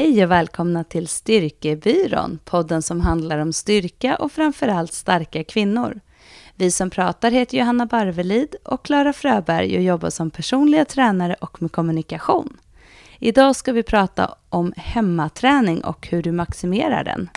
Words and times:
Hej 0.00 0.24
och 0.24 0.30
välkomna 0.30 0.84
till 0.84 1.08
Styrkebyrån, 1.08 2.38
podden 2.44 2.82
som 2.82 3.00
handlar 3.00 3.38
om 3.38 3.52
styrka 3.52 4.16
och 4.16 4.32
framförallt 4.32 4.92
starka 4.92 5.44
kvinnor. 5.44 6.00
Vi 6.54 6.70
som 6.70 6.90
pratar 6.90 7.30
heter 7.30 7.58
Johanna 7.58 7.86
Barvelid 7.86 8.54
och 8.64 8.84
Klara 8.84 9.12
Fröberg 9.12 9.76
och 9.76 9.82
jobbar 9.82 10.10
som 10.10 10.30
personliga 10.30 10.84
tränare 10.84 11.36
och 11.40 11.62
med 11.62 11.72
kommunikation. 11.72 12.56
Idag 13.18 13.56
ska 13.56 13.72
vi 13.72 13.82
prata 13.82 14.34
om 14.48 14.72
hemmaträning 14.76 15.84
och 15.84 16.06
hur 16.06 16.22
du 16.22 16.32
maximerar 16.32 17.04
den. 17.04 17.28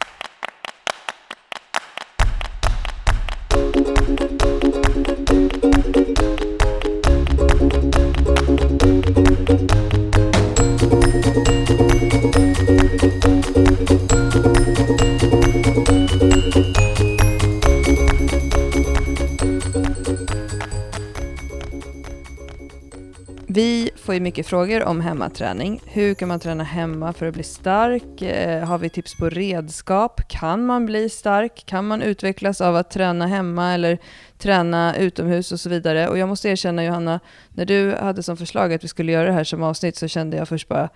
Vi 23.55 23.89
får 23.95 24.13
ju 24.13 24.21
mycket 24.21 24.47
frågor 24.47 24.83
om 24.83 25.01
hemmaträning. 25.01 25.81
Hur 25.85 26.13
kan 26.13 26.27
man 26.27 26.39
träna 26.39 26.63
hemma 26.63 27.13
för 27.13 27.25
att 27.25 27.33
bli 27.33 27.43
stark? 27.43 28.21
Eh, 28.21 28.65
har 28.65 28.77
vi 28.77 28.89
tips 28.89 29.17
på 29.17 29.29
redskap? 29.29 30.21
Kan 30.27 30.65
man 30.65 30.85
bli 30.85 31.09
stark? 31.09 31.63
Kan 31.65 31.87
man 31.87 32.01
utvecklas 32.01 32.61
av 32.61 32.75
att 32.75 32.91
träna 32.91 33.27
hemma 33.27 33.73
eller 33.73 33.97
träna 34.37 34.95
utomhus 34.95 35.51
och 35.51 35.59
så 35.59 35.69
vidare? 35.69 36.07
Och 36.07 36.17
jag 36.17 36.29
måste 36.29 36.49
erkänna 36.49 36.85
Johanna, 36.85 37.19
när 37.49 37.65
du 37.65 37.95
hade 37.95 38.23
som 38.23 38.37
förslag 38.37 38.73
att 38.73 38.83
vi 38.83 38.87
skulle 38.87 39.11
göra 39.11 39.25
det 39.25 39.33
här 39.33 39.43
som 39.43 39.63
avsnitt 39.63 39.95
så 39.95 40.07
kände 40.07 40.37
jag 40.37 40.47
först 40.47 40.67
bara 40.67 40.89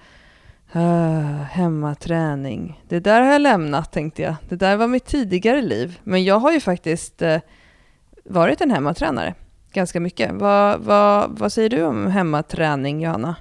ah, 0.71 1.43
hemmaträning. 1.51 2.81
Det 2.87 2.99
där 2.99 3.21
har 3.21 3.31
jag 3.31 3.41
lämnat 3.41 3.91
tänkte 3.91 4.21
jag. 4.21 4.35
Det 4.49 4.55
där 4.55 4.77
var 4.77 4.87
mitt 4.87 5.05
tidigare 5.05 5.61
liv. 5.61 5.99
Men 6.03 6.23
jag 6.23 6.39
har 6.39 6.51
ju 6.51 6.59
faktiskt 6.59 7.21
eh, 7.21 7.39
varit 8.23 8.61
en 8.61 8.71
hemmatränare 8.71 9.33
ganska 9.77 9.99
mycket. 9.99 10.31
Vad, 10.33 10.79
vad, 10.79 11.39
vad 11.39 11.53
säger 11.53 11.69
du 11.69 11.83
om 11.83 12.07
hemmaträning, 12.07 13.01
Johanna? 13.01 13.35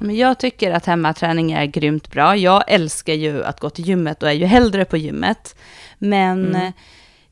Men 0.00 0.16
jag 0.16 0.38
tycker 0.38 0.70
att 0.70 0.86
hemmaträning 0.86 1.52
är 1.52 1.66
grymt 1.66 2.10
bra. 2.10 2.36
Jag 2.36 2.64
älskar 2.66 3.14
ju 3.14 3.44
att 3.44 3.60
gå 3.60 3.70
till 3.70 3.88
gymmet 3.88 4.22
och 4.22 4.28
är 4.28 4.32
ju 4.32 4.44
hellre 4.44 4.84
på 4.84 4.96
gymmet. 4.96 5.56
Men 5.98 6.54
mm. 6.54 6.72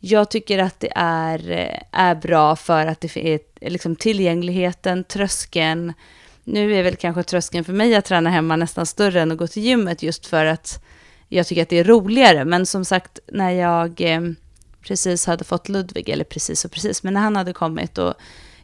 jag 0.00 0.30
tycker 0.30 0.58
att 0.58 0.80
det 0.80 0.92
är, 0.94 1.70
är 1.92 2.14
bra 2.14 2.56
för 2.56 2.86
att 2.86 3.00
det 3.00 3.16
är 3.16 3.40
liksom 3.70 3.96
tillgängligheten, 3.96 5.04
tröskeln. 5.04 5.92
Nu 6.44 6.74
är 6.74 6.82
väl 6.82 6.96
kanske 6.96 7.22
tröskeln 7.22 7.64
för 7.64 7.72
mig 7.72 7.94
att 7.94 8.04
träna 8.04 8.30
hemma 8.30 8.56
nästan 8.56 8.86
större 8.86 9.20
än 9.20 9.32
att 9.32 9.38
gå 9.38 9.46
till 9.46 9.62
gymmet 9.62 10.02
just 10.02 10.26
för 10.26 10.46
att 10.46 10.84
jag 11.28 11.46
tycker 11.46 11.62
att 11.62 11.68
det 11.68 11.78
är 11.78 11.84
roligare. 11.84 12.44
Men 12.44 12.66
som 12.66 12.84
sagt, 12.84 13.18
när 13.32 13.50
jag 13.50 14.00
eh, 14.00 14.20
precis 14.86 15.26
hade 15.26 15.44
fått 15.44 15.68
Ludvig, 15.68 16.08
eller 16.08 16.24
precis 16.24 16.64
och 16.64 16.70
precis, 16.70 17.02
men 17.02 17.14
när 17.14 17.20
han 17.20 17.36
hade 17.36 17.52
kommit 17.52 17.98
och 17.98 18.14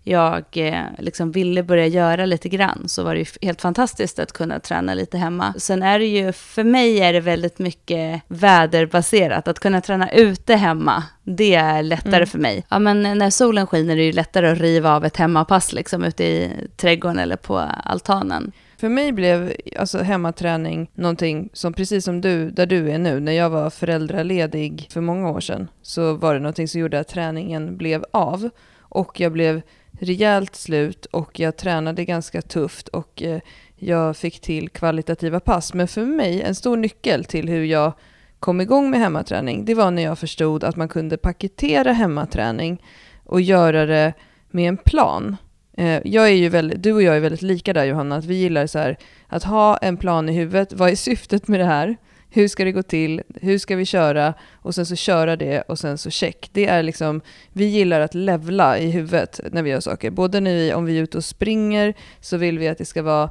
jag 0.05 0.45
eh, 0.53 0.85
liksom 0.99 1.33
ville 1.33 1.63
börja 1.63 1.87
göra 1.87 2.27
lite 2.27 2.49
grann 2.49 2.89
så 2.89 3.03
var 3.03 3.15
det 3.15 3.21
ju 3.21 3.27
helt 3.43 3.61
fantastiskt 3.61 4.19
att 4.19 4.33
kunna 4.33 4.61
träna 4.61 4.95
lite 4.95 5.19
hemma. 5.19 5.55
Sen 5.59 5.83
är 5.83 5.99
det 5.99 6.07
ju, 6.07 6.33
för 6.33 6.65
mig 6.65 7.01
är 7.01 7.13
det 7.13 7.21
väldigt 7.21 7.59
mycket 7.59 8.23
väderbaserat. 8.29 9.49
Att 9.49 9.61
kunna 9.61 9.81
träna 9.81 10.11
ute 10.11 10.55
hemma, 10.55 11.05
det 11.23 11.55
är 11.55 11.83
lättare 11.83 12.17
mm. 12.17 12.27
för 12.27 12.39
mig. 12.39 12.67
Ja, 12.69 12.79
men 12.79 13.19
när 13.19 13.31
solen 13.31 13.67
skiner 13.67 13.93
är 13.93 13.97
det 13.97 14.05
ju 14.05 14.13
lättare 14.13 14.49
att 14.49 14.59
riva 14.59 14.97
av 14.97 15.05
ett 15.05 15.17
hemmapass 15.17 15.73
liksom 15.73 16.05
ute 16.05 16.25
i 16.25 16.51
trädgården 16.77 17.19
eller 17.19 17.37
på 17.37 17.59
altanen. 17.85 18.53
För 18.83 18.89
mig 18.89 19.13
blev 19.13 19.53
alltså, 19.79 19.99
hemmaträning 19.99 20.91
någonting 20.95 21.51
som 21.53 21.73
precis 21.73 22.05
som 22.05 22.21
du, 22.21 22.51
där 22.51 22.67
du 22.67 22.91
är 22.91 22.99
nu, 22.99 23.21
när 23.21 23.33
jag 23.33 23.51
var 23.51 23.71
föräldraledig 23.71 24.89
för 24.91 25.01
många 25.01 25.31
år 25.31 25.41
sedan, 25.41 25.71
så 25.83 26.15
var 26.15 26.35
det 26.35 26.41
någonting 26.41 26.69
som 26.69 26.81
gjorde 26.81 27.01
att 27.01 27.09
träningen 27.09 27.77
blev 27.77 28.05
av. 28.11 28.51
Och 28.79 29.21
jag 29.21 29.33
blev 29.33 29.63
rejält 30.01 30.57
slut 30.57 31.07
och 31.07 31.41
jag 31.41 31.57
tränade 31.57 32.05
ganska 32.05 32.43
tufft 32.43 32.89
och 32.89 33.23
eh, 33.23 33.41
jag 33.77 34.17
fick 34.17 34.41
till 34.41 34.69
kvalitativa 34.69 35.41
pass. 35.41 35.75
Men 35.75 35.89
för 35.89 36.05
mig, 36.05 36.43
en 36.43 36.55
stor 36.55 36.77
nyckel 36.77 37.25
till 37.25 37.49
hur 37.49 37.65
jag 37.65 37.93
kom 38.39 38.61
igång 38.61 38.91
med 38.91 39.01
hemmaträning, 39.01 39.65
det 39.65 39.75
var 39.75 39.91
när 39.91 40.03
jag 40.03 40.19
förstod 40.19 40.65
att 40.65 40.77
man 40.77 40.89
kunde 40.89 41.17
paketera 41.17 41.93
hemmaträning 41.93 42.83
och 43.25 43.41
göra 43.41 43.87
det 43.87 44.13
med 44.51 44.69
en 44.69 44.77
plan. 44.77 45.37
Eh, 45.77 46.01
jag 46.05 46.25
är 46.29 46.35
ju 46.35 46.49
väldigt, 46.49 46.83
du 46.83 46.93
och 46.93 47.03
jag 47.03 47.17
är 47.17 47.21
väldigt 47.21 47.43
lika 47.43 47.73
där 47.73 47.85
Johanna, 47.85 48.17
att 48.17 48.25
vi 48.25 48.35
gillar 48.35 48.67
så 48.67 48.79
här, 48.79 48.97
att 49.27 49.45
ha 49.45 49.77
en 49.77 49.97
plan 49.97 50.29
i 50.29 50.33
huvudet. 50.33 50.73
Vad 50.73 50.91
är 50.91 50.97
syftet 50.97 51.49
med 51.49 51.61
det 51.61 51.67
här? 51.67 51.97
Hur 52.35 52.49
ska 52.49 52.65
det 52.65 52.73
gå 52.73 52.83
till? 52.83 53.23
Hur 53.41 53.59
ska 53.59 53.77
vi 53.77 53.85
köra? 53.85 54.35
Och 54.53 54.75
sen 54.75 54.87
så 54.87 54.97
köra 54.97 55.37
det 55.37 55.61
och 55.61 55.79
sen 55.79 55.99
så 55.99 56.11
check. 56.11 56.51
Det 56.53 56.67
är 56.67 56.83
liksom, 56.83 57.21
vi 57.53 57.65
gillar 57.65 58.01
att 58.01 58.15
levla 58.15 58.79
i 58.79 58.91
huvudet 58.91 59.41
när 59.53 59.63
vi 59.63 59.71
gör 59.71 59.81
saker. 59.81 60.11
Både 60.11 60.41
när 60.41 60.55
vi, 60.55 60.75
om 60.75 60.85
vi 60.85 60.99
är 60.99 61.03
ute 61.03 61.19
och 61.19 61.25
springer 61.25 61.95
så 62.21 62.37
vill 62.37 62.59
vi 62.59 62.69
att 62.69 62.79
det 62.79 62.85
ska 62.85 63.03
vara 63.03 63.31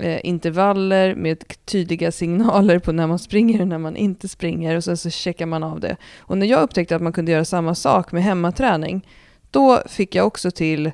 eh, 0.00 0.20
intervaller 0.22 1.14
med 1.14 1.44
tydliga 1.64 2.12
signaler 2.12 2.78
på 2.78 2.92
när 2.92 3.06
man 3.06 3.18
springer 3.18 3.60
och 3.60 3.68
när 3.68 3.78
man 3.78 3.96
inte 3.96 4.28
springer 4.28 4.76
och 4.76 4.84
sen 4.84 4.96
så 4.96 5.10
checkar 5.10 5.46
man 5.46 5.62
av 5.62 5.80
det. 5.80 5.96
Och 6.18 6.38
när 6.38 6.46
jag 6.46 6.62
upptäckte 6.62 6.96
att 6.96 7.02
man 7.02 7.12
kunde 7.12 7.32
göra 7.32 7.44
samma 7.44 7.74
sak 7.74 8.12
med 8.12 8.22
hemmaträning, 8.22 9.06
då 9.50 9.82
fick 9.86 10.14
jag 10.14 10.26
också 10.26 10.50
till 10.50 10.90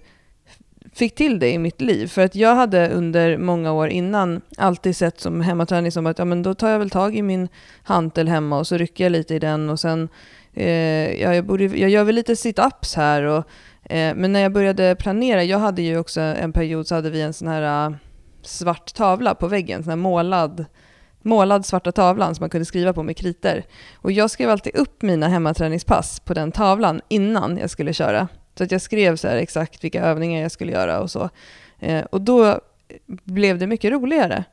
fick 0.93 1.15
till 1.15 1.39
det 1.39 1.51
i 1.51 1.59
mitt 1.59 1.81
liv. 1.81 2.07
För 2.07 2.23
att 2.23 2.35
jag 2.35 2.55
hade 2.55 2.89
under 2.89 3.39
många 3.39 3.73
år 3.73 3.89
innan 3.89 4.41
alltid 4.57 4.97
sett 4.97 5.21
som 5.21 5.41
hemmaträning 5.41 5.93
som 5.93 6.07
att 6.07 6.19
ja, 6.19 6.25
men 6.25 6.43
då 6.43 6.55
tar 6.55 6.71
jag 6.71 6.79
väl 6.79 6.91
tag 6.91 7.17
i 7.17 7.23
min 7.23 7.49
hantel 7.83 8.29
hemma 8.29 8.59
och 8.59 8.67
så 8.67 8.77
rycker 8.77 9.05
jag 9.05 9.11
lite 9.11 9.35
i 9.35 9.39
den 9.39 9.71
och 9.71 9.81
sen 9.81 10.09
eh, 10.53 11.23
ja, 11.23 11.35
jag, 11.35 11.47
borde, 11.47 11.65
jag 11.65 11.91
gör 11.91 12.05
väl 12.05 12.15
lite 12.15 12.35
sit-ups 12.35 12.97
här. 12.97 13.23
Och, 13.23 13.45
eh, 13.93 14.15
men 14.15 14.33
när 14.33 14.41
jag 14.41 14.53
började 14.53 14.97
planera, 14.97 15.45
jag 15.45 15.59
hade 15.59 15.83
ju 15.83 15.99
också 15.99 16.21
en 16.21 16.53
period 16.53 16.87
så 16.87 16.95
hade 16.95 17.11
vi 17.11 17.21
en 17.21 17.33
sån 17.33 17.49
här 17.49 17.87
eh, 17.87 17.97
svart 18.43 18.95
tavla 18.95 19.35
på 19.35 19.49
väggen, 19.49 19.83
sån 19.83 19.91
här 19.91 19.97
målad 19.97 20.65
målad 21.25 21.67
svarta 21.67 21.93
tavlan 21.93 22.35
som 22.35 22.43
man 22.43 22.51
kunde 22.51 22.65
skriva 22.65 22.93
på 22.93 23.03
med 23.03 23.17
kriter. 23.17 23.65
Och 23.95 24.13
jag 24.13 24.31
skrev 24.31 24.51
alltid 24.51 24.77
upp 24.77 25.03
mina 25.03 25.29
hemmaträningspass 25.29 26.21
på 26.21 26.35
den 26.35 26.53
tavlan 26.53 27.01
innan 27.09 27.59
jag 27.59 27.71
skulle 27.71 27.93
köra. 27.93 28.29
Så 28.55 28.65
att 28.65 28.71
jag 28.71 28.81
skrev 28.81 29.17
så 29.17 29.29
exakt 29.29 29.85
vilka 29.85 30.05
övningar 30.05 30.43
jag 30.43 30.51
skulle 30.51 30.73
göra 30.73 31.01
och 31.01 31.11
så. 31.11 31.31
Eh, 31.81 32.05
och 32.05 32.21
då 32.21 32.61
blev 33.07 33.59
det 33.59 33.67
mycket 33.67 33.93
roligare. 33.93 34.45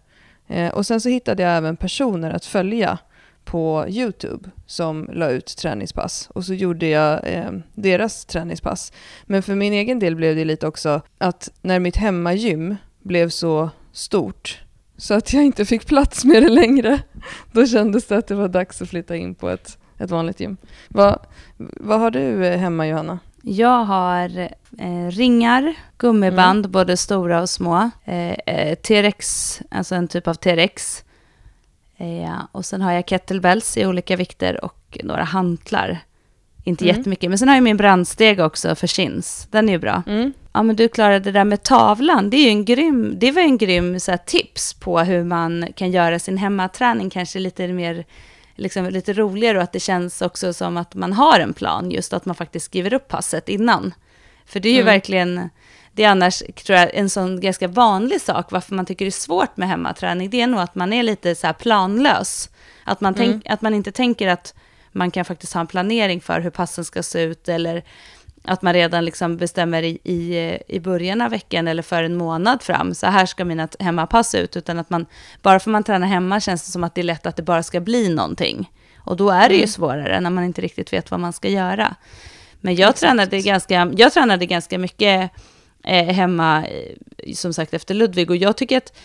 Eh, 0.48 0.74
och 0.74 0.86
sen 0.86 1.02
så 1.02 1.10
hittade 1.10 1.44
jag 1.44 1.58
även 1.58 1.78
personer 1.78 2.32
att 2.32 2.46
följa 2.46 2.98
på 3.46 3.86
YouTube 3.88 4.50
som 4.66 5.10
la 5.14 5.30
ut 5.30 5.58
träningspass. 5.58 6.30
Och 6.34 6.46
så 6.46 6.54
gjorde 6.54 6.88
jag 6.88 7.34
eh, 7.34 7.52
deras 7.74 8.26
träningspass. 8.26 8.94
Men 9.26 9.44
för 9.44 9.56
min 9.56 9.74
egen 9.74 10.00
del 10.00 10.16
blev 10.16 10.36
det 10.36 10.46
lite 10.46 10.68
också 10.68 11.02
att 11.18 11.50
när 11.62 11.80
mitt 11.80 11.96
hemmagym 11.98 12.76
blev 13.00 13.30
så 13.30 13.70
stort 13.92 14.62
så 15.02 15.14
att 15.14 15.34
jag 15.34 15.44
inte 15.44 15.66
fick 15.66 15.86
plats 15.86 16.26
med 16.26 16.44
det 16.44 16.50
längre, 16.50 17.02
då 17.52 17.66
kändes 17.66 18.06
det 18.06 18.18
att 18.18 18.28
det 18.28 18.36
var 18.36 18.48
dags 18.48 18.82
att 18.82 18.90
flytta 18.90 19.16
in 19.16 19.36
på 19.36 19.50
ett, 19.50 19.78
ett 19.98 20.12
vanligt 20.12 20.40
gym. 20.40 20.58
Vad, 20.90 21.20
vad 21.58 22.00
har 22.00 22.12
du 22.12 22.46
eh, 22.46 22.60
hemma 22.60 22.88
Johanna? 22.88 23.20
Jag 23.42 23.86
har 23.86 24.40
eh, 24.80 25.08
ringar, 25.10 25.74
gummiband, 25.98 26.66
mm. 26.66 26.72
både 26.72 26.98
stora 26.98 27.42
och 27.42 27.50
små. 27.50 27.90
Eh, 28.04 28.32
eh 28.32 28.76
T-rex, 28.76 29.62
alltså 29.70 29.96
en 29.96 30.08
typ 30.08 30.28
av 30.28 30.34
T-rex. 30.34 31.04
Eh, 31.98 32.42
och 32.52 32.66
sen 32.66 32.82
har 32.82 32.92
jag 32.92 33.08
kettlebells 33.08 33.78
i 33.78 33.86
olika 33.86 34.16
vikter 34.16 34.66
och 34.66 34.98
några 35.04 35.24
hantlar. 35.24 36.00
Inte 36.64 36.86
mm. 36.86 36.98
jättemycket, 36.98 37.30
men 37.30 37.38
sen 37.38 37.48
har 37.48 37.56
jag 37.56 37.64
min 37.64 37.78
brandsteg 37.78 38.40
också 38.40 38.76
för 38.76 38.88
chins. 38.88 39.48
Den 39.52 39.70
är 39.70 39.74
ju 39.74 39.80
bra. 39.80 40.04
Mm. 40.08 40.34
Ja, 40.54 40.64
men 40.64 40.76
du 40.76 40.88
klarade 40.88 41.20
det 41.20 41.32
där 41.32 41.44
med 41.44 41.64
tavlan. 41.64 42.30
Det, 42.30 42.38
är 42.38 42.44
ju 42.44 42.50
en 42.50 42.66
grym, 42.66 43.20
det 43.20 43.32
var 43.32 43.42
en 43.42 43.58
grym 43.58 44.00
så 44.00 44.12
här, 44.12 44.18
tips 44.18 44.74
på 44.74 45.00
hur 45.00 45.24
man 45.24 45.68
kan 45.76 45.92
göra 45.92 46.20
sin 46.20 46.38
hemmaträning 46.38 47.10
kanske 47.10 47.40
lite 47.40 47.68
mer 47.68 48.06
liksom 48.62 48.86
lite 48.86 49.14
roligare 49.14 49.58
och 49.58 49.64
att 49.64 49.74
det 49.74 49.80
känns 49.80 50.22
också 50.22 50.54
som 50.54 50.78
att 50.78 50.96
man 50.96 51.14
har 51.14 51.40
en 51.40 51.54
plan, 51.54 51.92
just 51.92 52.14
att 52.14 52.26
man 52.26 52.36
faktiskt 52.36 52.66
skriver 52.66 52.94
upp 52.94 53.08
passet 53.08 53.50
innan. 53.50 53.94
För 54.46 54.60
det 54.60 54.70
är 54.70 54.74
ju 54.74 54.82
mm. 54.82 54.94
verkligen, 54.94 55.50
det 55.92 56.04
är 56.04 56.10
annars 56.10 56.44
tror 56.66 56.80
jag 56.80 56.96
en 56.96 57.10
sån 57.10 57.40
ganska 57.40 57.68
vanlig 57.68 58.22
sak, 58.22 58.52
varför 58.52 58.76
man 58.76 58.86
tycker 58.86 59.06
det 59.06 59.10
är 59.10 59.12
svårt 59.12 59.58
med 59.58 59.70
hemmaträning, 59.70 60.30
det 60.30 60.42
är 60.42 60.48
nog 60.48 60.60
att 60.60 60.76
man 60.76 60.94
är 60.94 61.04
lite 61.04 61.36
så 61.36 61.48
här 61.48 61.54
planlös. 61.54 62.50
Att 62.84 63.02
man, 63.02 63.14
tänk, 63.14 63.30
mm. 63.30 63.42
att 63.46 63.62
man 63.62 63.74
inte 63.74 63.92
tänker 63.92 64.28
att 64.28 64.54
man 64.92 65.12
kan 65.12 65.26
faktiskt 65.26 65.54
ha 65.54 65.62
en 65.62 65.68
planering 65.68 66.22
för 66.22 66.40
hur 66.40 66.50
passen 66.50 66.86
ska 66.86 67.04
se 67.04 67.22
ut, 67.22 67.50
eller 67.50 67.84
att 68.44 68.62
man 68.62 68.74
redan 68.74 69.06
liksom 69.06 69.38
bestämmer 69.38 69.84
i, 69.84 70.00
i, 70.04 70.58
i 70.68 70.80
början 70.80 71.22
av 71.22 71.32
veckan 71.32 71.68
eller 71.68 71.84
för 71.84 72.04
en 72.04 72.18
månad 72.18 72.64
fram, 72.64 72.94
så 72.94 73.08
här 73.08 73.26
ska 73.26 73.46
mina 73.46 73.68
hemmapass 73.80 74.36
ut, 74.36 74.58
utan 74.58 74.80
att 74.80 74.90
man, 74.90 75.06
bara 75.42 75.60
för 75.60 75.70
man 75.70 75.84
tränar 75.84 76.08
hemma 76.08 76.40
känns 76.40 76.66
det 76.66 76.72
som 76.72 76.84
att 76.84 76.96
det 76.96 77.02
är 77.02 77.04
lätt 77.04 77.26
att 77.26 77.36
det 77.36 77.44
bara 77.44 77.64
ska 77.64 77.80
bli 77.80 78.10
någonting. 78.10 78.72
Och 78.98 79.18
då 79.18 79.30
är 79.30 79.50
det 79.50 79.56
ju 79.56 79.62
mm. 79.62 79.68
svårare 79.68 80.20
när 80.20 80.30
man 80.30 80.44
inte 80.44 80.62
riktigt 80.62 80.94
vet 80.94 81.12
vad 81.12 81.20
man 81.20 81.34
ska 81.34 81.50
göra. 81.50 81.96
Men 82.62 82.76
jag 82.76 82.96
tränade 82.96 83.42
ganska, 83.42 83.92
jag 83.98 84.14
tränade 84.14 84.46
ganska 84.46 84.78
mycket 84.78 85.32
eh, 85.84 86.06
hemma, 86.06 86.66
eh, 86.66 87.34
som 87.34 87.54
sagt, 87.54 87.74
efter 87.74 87.94
Ludvig. 87.94 88.30
Och 88.30 88.36
jag 88.36 88.58
tycker 88.58 88.78
att, 88.78 88.98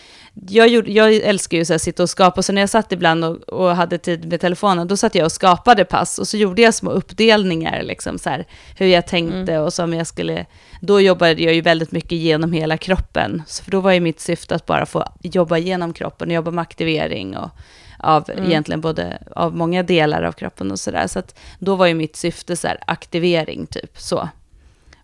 jag, 0.49 0.69
gjorde, 0.69 0.91
jag 0.91 1.15
älskar 1.15 1.59
ju 1.59 1.75
att 1.75 1.83
sitta 1.83 2.03
och 2.03 2.11
skapa, 2.11 2.43
så 2.43 2.53
när 2.53 2.63
jag 2.63 2.71
satt 2.71 2.93
ibland 2.93 3.25
och, 3.25 3.37
och, 3.37 3.77
hade 3.77 3.99
tid 3.99 4.29
med 4.29 4.41
telefonen, 4.41 4.89
då 4.89 4.97
satt 4.97 5.15
jag 5.15 5.25
och 5.25 5.33
skapade 5.33 5.85
pass, 5.85 6.19
och 6.19 6.29
så 6.29 6.37
gjorde 6.37 6.63
jag 6.63 6.75
små 6.75 6.91
uppdelningar, 6.91 7.83
liksom 7.83 8.19
så 8.19 8.31
här, 8.31 8.45
hur 8.77 8.87
jag 8.87 9.07
tänkte 9.07 9.53
mm. 9.53 9.63
och 9.63 9.73
som 9.73 9.95
jag 9.95 10.07
skulle, 10.07 10.47
då 10.81 11.01
jobbade 11.01 11.43
jag 11.43 11.55
ju 11.55 11.61
väldigt 11.61 11.93
mycket 11.93 12.13
genom 12.13 12.53
hela 12.53 12.77
kroppen, 12.77 13.43
så 13.47 13.65
för 13.65 13.71
då 13.71 13.81
var 13.81 13.93
ju 13.93 14.01
mitt 14.01 14.21
syfte 14.21 14.55
att 14.55 14.67
bara 14.67 14.87
få 14.87 15.05
jobba 15.23 15.59
genom 15.59 15.93
kroppen, 15.93 16.29
och 16.29 16.35
jobba 16.35 16.51
med 16.51 16.63
aktivering 16.63 17.37
och 17.37 17.51
av 17.99 18.31
mm. 18.31 18.45
egentligen 18.45 18.81
både 18.81 19.19
av 19.37 19.57
många 19.57 19.83
delar 19.83 20.23
av 20.23 20.33
kroppen 20.33 20.71
och 20.71 20.81
sådär. 20.81 21.07
Så 21.07 21.19
att 21.19 21.39
då 21.59 21.77
var 21.77 21.87
ju 21.87 21.95
mitt 21.95 22.17
syfte 22.17 22.57
så 22.57 22.69
här, 22.69 22.79
aktivering 22.87 23.67
typ 23.67 23.99
så. 23.99 24.29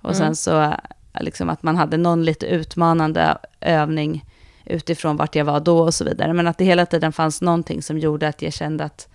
Och 0.02 0.14
mm. 0.14 0.14
sen 0.14 0.36
så 0.36 0.74
liksom 1.20 1.50
att 1.50 1.62
man 1.62 1.76
hade 1.76 1.96
någon 1.96 2.24
lite 2.24 2.46
utmanande 2.46 3.38
övning 3.60 4.24
utifrån 4.64 5.16
vart 5.16 5.34
jag 5.34 5.44
var 5.44 5.60
då 5.60 5.78
och 5.78 5.94
så 5.94 6.04
vidare. 6.04 6.32
Men 6.32 6.46
att 6.46 6.58
det 6.58 6.64
hela 6.64 6.86
tiden 6.86 7.12
fanns 7.12 7.42
någonting 7.42 7.82
som 7.82 7.98
gjorde 7.98 8.28
att 8.28 8.42
jag 8.42 8.52
kände 8.52 8.84
att, 8.84 9.08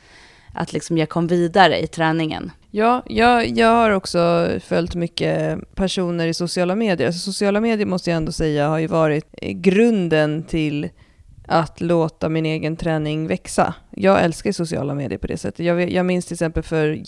att 0.53 0.73
liksom 0.73 0.97
jag 0.97 1.09
kom 1.09 1.27
vidare 1.27 1.79
i 1.79 1.87
träningen. 1.87 2.51
Ja, 2.71 3.03
jag, 3.05 3.47
jag 3.47 3.67
har 3.67 3.91
också 3.91 4.49
följt 4.59 4.95
mycket 4.95 5.59
personer 5.75 6.27
i 6.27 6.33
sociala 6.33 6.75
medier. 6.75 7.07
Alltså, 7.07 7.31
sociala 7.31 7.61
medier 7.61 7.85
måste 7.87 8.09
jag 8.09 8.17
ändå 8.17 8.31
säga 8.31 8.67
har 8.67 8.77
ju 8.77 8.87
varit 8.87 9.31
grunden 9.41 10.43
till 10.43 10.89
att 11.47 11.81
låta 11.81 12.29
min 12.29 12.45
egen 12.45 12.77
träning 12.77 13.27
växa. 13.27 13.73
Jag 13.91 14.23
älskar 14.23 14.51
sociala 14.51 14.93
medier 14.93 15.19
på 15.19 15.27
det 15.27 15.37
sättet. 15.37 15.65
Jag, 15.65 15.91
jag 15.91 16.05
minns 16.05 16.25
till 16.25 16.35
exempel 16.35 16.63
för 16.63 17.03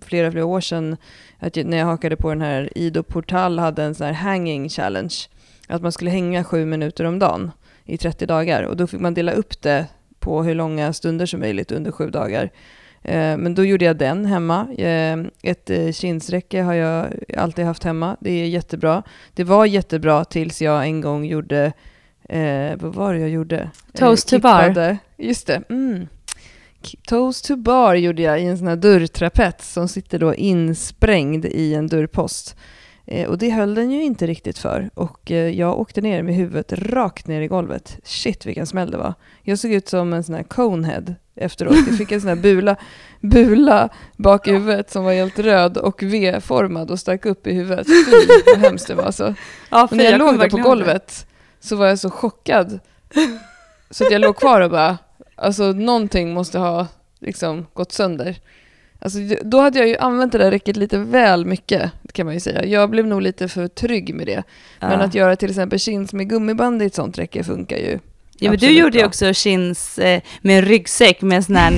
flera, 0.00 0.30
flera 0.30 0.44
år 0.44 0.60
sedan 0.60 0.96
att 1.38 1.56
jag, 1.56 1.66
när 1.66 1.76
jag 1.76 1.86
hakade 1.86 2.16
på 2.16 2.28
den 2.28 2.40
här 2.40 2.70
Ido 2.74 3.02
Portal 3.02 3.58
hade 3.58 3.82
en 3.82 3.94
sån 3.94 4.06
här 4.06 4.14
hanging 4.14 4.68
challenge. 4.68 5.14
Att 5.68 5.82
man 5.82 5.92
skulle 5.92 6.10
hänga 6.10 6.44
sju 6.44 6.64
minuter 6.64 7.04
om 7.04 7.18
dagen 7.18 7.50
i 7.88 7.98
30 7.98 8.26
dagar 8.26 8.62
och 8.62 8.76
då 8.76 8.86
fick 8.86 9.00
man 9.00 9.14
dela 9.14 9.32
upp 9.32 9.62
det 9.62 9.86
på 10.18 10.42
hur 10.42 10.54
långa 10.54 10.92
stunder 10.92 11.26
som 11.26 11.40
möjligt 11.40 11.72
under 11.72 11.90
sju 11.92 12.10
dagar. 12.10 12.50
Eh, 13.02 13.36
men 13.36 13.54
då 13.54 13.64
gjorde 13.64 13.84
jag 13.84 13.96
den 13.96 14.24
hemma. 14.26 14.74
Eh, 14.78 15.18
ett 15.42 15.70
eh, 15.70 15.92
kinsräcke 15.92 16.62
har 16.62 16.74
jag 16.74 17.06
alltid 17.36 17.64
haft 17.64 17.84
hemma. 17.84 18.16
Det 18.20 18.30
är 18.30 18.46
jättebra. 18.46 19.02
Det 19.34 19.44
var 19.44 19.66
jättebra 19.66 20.24
tills 20.24 20.62
jag 20.62 20.84
en 20.84 21.00
gång 21.00 21.24
gjorde 21.24 21.72
Eh, 22.28 22.76
vad 22.76 22.94
var 22.94 23.14
det 23.14 23.20
jag 23.20 23.30
gjorde? 23.30 23.70
Toast 23.92 24.28
to 24.28 24.38
bar. 24.38 24.96
Just 25.16 25.46
det. 25.46 25.62
Mm. 25.68 26.06
Toast 27.06 27.44
to 27.44 27.56
bar 27.56 27.94
gjorde 27.94 28.22
jag 28.22 28.40
i 28.40 28.44
en 28.44 28.58
sån 28.58 28.66
här 28.66 28.76
dörrtrapets 28.76 29.72
som 29.72 29.88
sitter 29.88 30.18
då 30.18 30.34
insprängd 30.34 31.44
i 31.44 31.74
en 31.74 31.86
dörrpost. 31.86 32.56
Eh, 33.10 33.28
och 33.28 33.38
det 33.38 33.50
höll 33.50 33.74
den 33.74 33.90
ju 33.90 34.02
inte 34.02 34.26
riktigt 34.26 34.58
för. 34.58 34.90
Och 34.94 35.30
eh, 35.30 35.48
jag 35.58 35.78
åkte 35.78 36.00
ner 36.00 36.22
med 36.22 36.34
huvudet 36.34 36.72
rakt 36.72 37.26
ner 37.26 37.40
i 37.40 37.46
golvet. 37.46 37.98
Shit 38.04 38.46
vilken 38.46 38.66
smäll 38.66 38.90
det 38.90 38.96
var. 38.96 39.14
Jag 39.42 39.58
såg 39.58 39.72
ut 39.72 39.88
som 39.88 40.12
en 40.12 40.24
sån 40.24 40.34
här 40.34 40.42
conehead 40.42 41.14
efteråt. 41.34 41.76
Jag 41.86 41.98
fick 41.98 42.12
en 42.12 42.20
sån 42.20 42.28
här 42.28 42.36
bula, 42.36 42.76
bula 43.20 43.88
bak 44.16 44.48
i 44.48 44.52
huvudet 44.52 44.90
som 44.90 45.04
var 45.04 45.12
helt 45.12 45.38
röd 45.38 45.76
och 45.76 46.02
V-formad 46.02 46.90
och 46.90 47.00
stack 47.00 47.26
upp 47.26 47.46
i 47.46 47.52
huvudet. 47.52 47.86
Fy 47.86 48.26
vad 48.46 48.58
hemskt 48.58 48.86
det 48.86 48.94
var 48.94 49.04
alltså. 49.04 49.34
Ja, 49.70 49.88
när 49.90 50.04
jag 50.04 50.18
låg 50.18 50.38
där 50.38 50.50
på 50.50 50.56
golvet 50.56 51.26
så 51.60 51.76
var 51.76 51.86
jag 51.86 51.98
så 51.98 52.10
chockad. 52.10 52.80
Så 53.90 54.04
att 54.04 54.10
jag 54.10 54.20
låg 54.20 54.36
kvar 54.36 54.60
och 54.60 54.70
bara, 54.70 54.98
alltså 55.36 55.72
någonting 55.72 56.34
måste 56.34 56.58
ha 56.58 56.86
liksom 57.18 57.66
gått 57.72 57.92
sönder. 57.92 58.36
Alltså, 59.00 59.18
då 59.42 59.60
hade 59.60 59.78
jag 59.78 59.88
ju 59.88 59.96
använt 59.96 60.32
det 60.32 60.38
där 60.38 60.50
räcket 60.50 60.76
lite 60.76 60.98
väl 60.98 61.44
mycket, 61.44 61.90
kan 62.12 62.26
man 62.26 62.34
ju 62.34 62.40
säga. 62.40 62.64
Jag 62.64 62.90
blev 62.90 63.06
nog 63.06 63.22
lite 63.22 63.48
för 63.48 63.68
trygg 63.68 64.14
med 64.14 64.26
det. 64.26 64.42
Ja. 64.80 64.88
Men 64.88 65.00
att 65.00 65.14
göra 65.14 65.36
till 65.36 65.50
exempel 65.50 65.78
chins 65.78 66.12
med 66.12 66.28
gummiband 66.28 66.82
i 66.82 66.86
ett 66.86 66.94
sånt 66.94 67.18
räcke 67.18 67.44
funkar 67.44 67.76
ju. 67.76 67.98
Ja, 68.38 68.50
men 68.50 68.58
du 68.58 68.70
gjorde 68.70 68.98
ju 68.98 69.04
också 69.04 69.32
chins 69.32 69.98
eh, 69.98 70.22
med 70.40 70.58
en 70.58 70.64
ryggsäck 70.64 71.22
med 71.22 71.36
en 71.36 71.44
sån 71.44 71.56
här, 71.56 71.72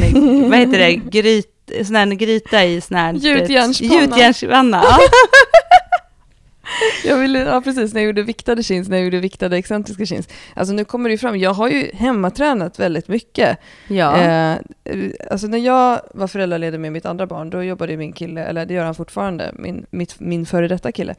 vad 0.49 0.59
heter 0.59 0.79
det, 0.79 0.95
gryt, 0.95 1.71
sån 1.87 1.97
här 1.97 2.07
gryta 2.07 2.65
i 2.65 2.81
sån 2.81 2.97
här... 2.97 3.13
Gjutjärnspanna. 3.13 3.95
Gjutjärnspanna, 4.01 4.83
jag 7.11 7.19
ville, 7.19 7.39
ja 7.39 7.61
precis, 7.61 7.95
när 7.95 8.01
jag 8.01 8.07
gjorde 8.07 8.23
viktade 8.23 8.63
chins, 8.63 8.89
när 8.89 8.97
jag 8.97 9.05
gjorde 9.05 9.21
viktade 9.21 9.57
excentriska 9.57 10.07
chins. 10.07 10.29
Alltså 10.55 10.75
nu 10.75 10.85
kommer 10.85 11.09
det 11.09 11.13
ju 11.13 11.19
fram, 11.19 11.39
jag 11.39 11.55
har 11.55 11.69
ju 11.69 11.91
hemmatränat 11.95 12.79
väldigt 12.79 13.09
mycket. 13.09 13.59
Ja. 13.89 14.17
Eh, 14.17 14.59
alltså 15.31 15.47
när 15.47 15.59
jag 15.59 16.01
var 16.15 16.27
föräldraledig 16.27 16.81
med 16.81 16.93
mitt 16.93 17.07
andra 17.07 17.27
barn, 17.27 17.51
då 17.51 17.63
jobbade 17.63 17.97
min 17.97 18.13
kille, 18.13 18.45
eller 18.45 18.67
det 18.67 18.75
gör 18.75 18.85
han 18.85 18.95
fortfarande, 18.95 19.51
min, 19.55 19.87
mitt, 19.91 20.21
min 20.21 20.47
före 20.47 20.69
detta 20.69 20.93
kille, 20.93 21.15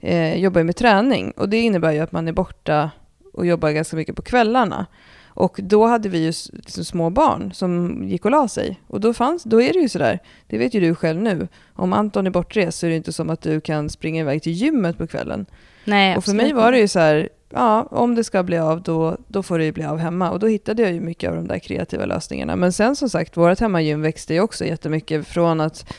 eh, 0.00 0.34
jobbar 0.34 0.62
med 0.62 0.76
träning. 0.76 1.30
Och 1.30 1.48
det 1.48 1.58
innebär 1.58 1.92
ju 1.92 1.98
att 1.98 2.12
man 2.12 2.28
är 2.28 2.32
borta 2.32 2.90
och 3.32 3.46
jobbar 3.46 3.70
ganska 3.70 3.96
mycket 3.96 4.16
på 4.16 4.22
kvällarna. 4.22 4.86
Och 5.34 5.60
då 5.62 5.86
hade 5.86 6.08
vi 6.08 6.18
ju 6.18 6.32
liksom 6.52 6.84
små 6.84 7.10
barn 7.10 7.52
som 7.54 8.02
gick 8.08 8.24
och 8.24 8.30
la 8.30 8.48
sig. 8.48 8.80
Och 8.86 9.00
då, 9.00 9.14
fanns, 9.14 9.44
då 9.44 9.62
är 9.62 9.72
det 9.72 9.78
ju 9.78 9.88
sådär, 9.88 10.18
det 10.46 10.58
vet 10.58 10.74
ju 10.74 10.80
du 10.80 10.94
själv 10.94 11.22
nu, 11.22 11.48
om 11.74 11.92
Anton 11.92 12.26
är 12.26 12.30
bortrest 12.30 12.78
så 12.78 12.86
är 12.86 12.90
det 12.90 12.96
inte 12.96 13.12
som 13.12 13.30
att 13.30 13.42
du 13.42 13.60
kan 13.60 13.88
springa 13.88 14.20
iväg 14.20 14.42
till 14.42 14.52
gymmet 14.52 14.98
på 14.98 15.06
kvällen. 15.06 15.46
Nej, 15.84 16.16
och 16.16 16.24
för 16.24 16.34
mig 16.34 16.52
var 16.52 16.72
det 16.72 16.78
ju 16.78 16.88
så 16.88 16.98
här, 16.98 17.28
ja, 17.50 17.82
om 17.90 18.14
det 18.14 18.24
ska 18.24 18.42
bli 18.42 18.58
av 18.58 18.82
då, 18.82 19.16
då 19.28 19.42
får 19.42 19.58
det 19.58 19.64
ju 19.64 19.72
bli 19.72 19.84
av 19.84 19.98
hemma. 19.98 20.30
Och 20.30 20.38
då 20.38 20.46
hittade 20.46 20.82
jag 20.82 20.92
ju 20.92 21.00
mycket 21.00 21.30
av 21.30 21.36
de 21.36 21.46
där 21.46 21.58
kreativa 21.58 22.04
lösningarna. 22.04 22.56
Men 22.56 22.72
sen 22.72 22.96
som 22.96 23.10
sagt, 23.10 23.36
vårt 23.36 23.60
hemmagym 23.60 24.02
växte 24.02 24.34
ju 24.34 24.40
också 24.40 24.64
jättemycket 24.64 25.26
från 25.26 25.60
att 25.60 25.94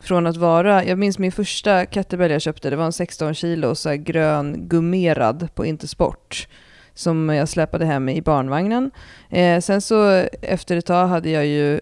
från 0.00 0.26
att 0.26 0.36
vara, 0.36 0.84
jag 0.84 0.98
minns 0.98 1.18
min 1.18 1.32
första 1.32 1.86
kettlebell 1.86 2.30
jag 2.30 2.42
köpte, 2.42 2.70
det 2.70 2.76
var 2.76 2.84
en 2.84 2.92
16 2.92 3.34
kilo 3.34 3.74
så 3.74 3.94
grön 3.94 4.68
gummerad 4.68 5.48
på 5.54 5.66
Intersport 5.66 6.48
som 6.94 7.28
jag 7.28 7.48
släpade 7.48 7.84
hem 7.84 8.08
i 8.08 8.22
barnvagnen. 8.22 8.90
Eh, 9.30 9.60
sen 9.60 9.80
så 9.80 10.26
efter 10.42 10.76
ett 10.76 10.86
tag 10.86 11.06
hade 11.06 11.30
jag 11.30 11.46
ju 11.46 11.80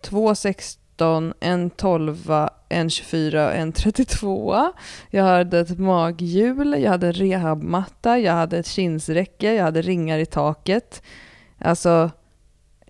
två 0.00 0.34
16, 0.34 1.34
en 1.40 1.70
12, 1.70 2.32
en 2.68 2.90
24 2.90 3.46
och 3.46 3.54
en 3.54 3.72
32. 3.72 4.72
Jag 5.10 5.24
hade 5.24 5.60
ett 5.60 5.78
maghjul, 5.78 6.82
jag 6.82 6.90
hade 6.90 7.06
en 7.06 7.12
rehabmatta, 7.12 8.18
jag 8.18 8.32
hade 8.32 8.58
ett 8.58 8.66
kinsräcke, 8.66 9.54
jag 9.54 9.64
hade 9.64 9.82
ringar 9.82 10.18
i 10.18 10.26
taket. 10.26 11.02
Alltså 11.58 12.10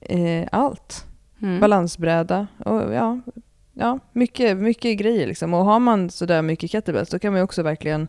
eh, 0.00 0.48
allt. 0.52 1.06
Mm. 1.42 1.60
Balansbräda 1.60 2.46
och 2.58 2.94
ja, 2.94 3.20
ja 3.72 3.98
mycket, 4.12 4.56
mycket 4.56 4.98
grejer 4.98 5.26
liksom. 5.26 5.54
Och 5.54 5.64
har 5.64 5.80
man 5.80 6.10
sådär 6.10 6.42
mycket 6.42 6.70
kettlebells 6.70 7.10
då 7.10 7.18
kan 7.18 7.32
man 7.32 7.38
ju 7.38 7.44
också 7.44 7.62
verkligen 7.62 8.08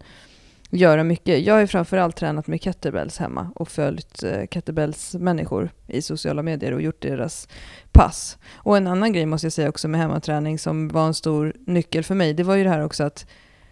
göra 0.76 1.04
mycket. 1.04 1.46
Jag 1.46 1.54
har 1.54 1.66
framförallt 1.66 2.16
tränat 2.16 2.48
med 2.48 2.62
kettlebells 2.62 3.18
hemma 3.18 3.52
och 3.56 3.68
följt 3.68 4.24
eh, 4.24 4.48
kettlebells-människor 4.52 5.70
i 5.88 6.02
sociala 6.02 6.44
medier 6.44 6.72
och 6.72 6.82
gjort 6.82 7.02
deras 7.02 7.48
pass. 7.92 8.38
Och 8.54 8.78
en 8.78 8.88
annan 8.88 9.14
grej 9.14 9.26
måste 9.26 9.46
jag 9.46 9.54
säga 9.54 9.70
också 9.70 9.88
med 9.88 10.02
hemmaträning 10.02 10.60
som 10.60 10.88
var 10.88 11.08
en 11.08 11.14
stor 11.14 11.54
nyckel 11.68 12.04
för 12.04 12.16
mig, 12.16 12.34
det 12.34 12.44
var 12.44 12.56
ju 12.56 12.64
det 12.64 12.70
här 12.70 12.84
också 12.84 13.04
att 13.04 13.28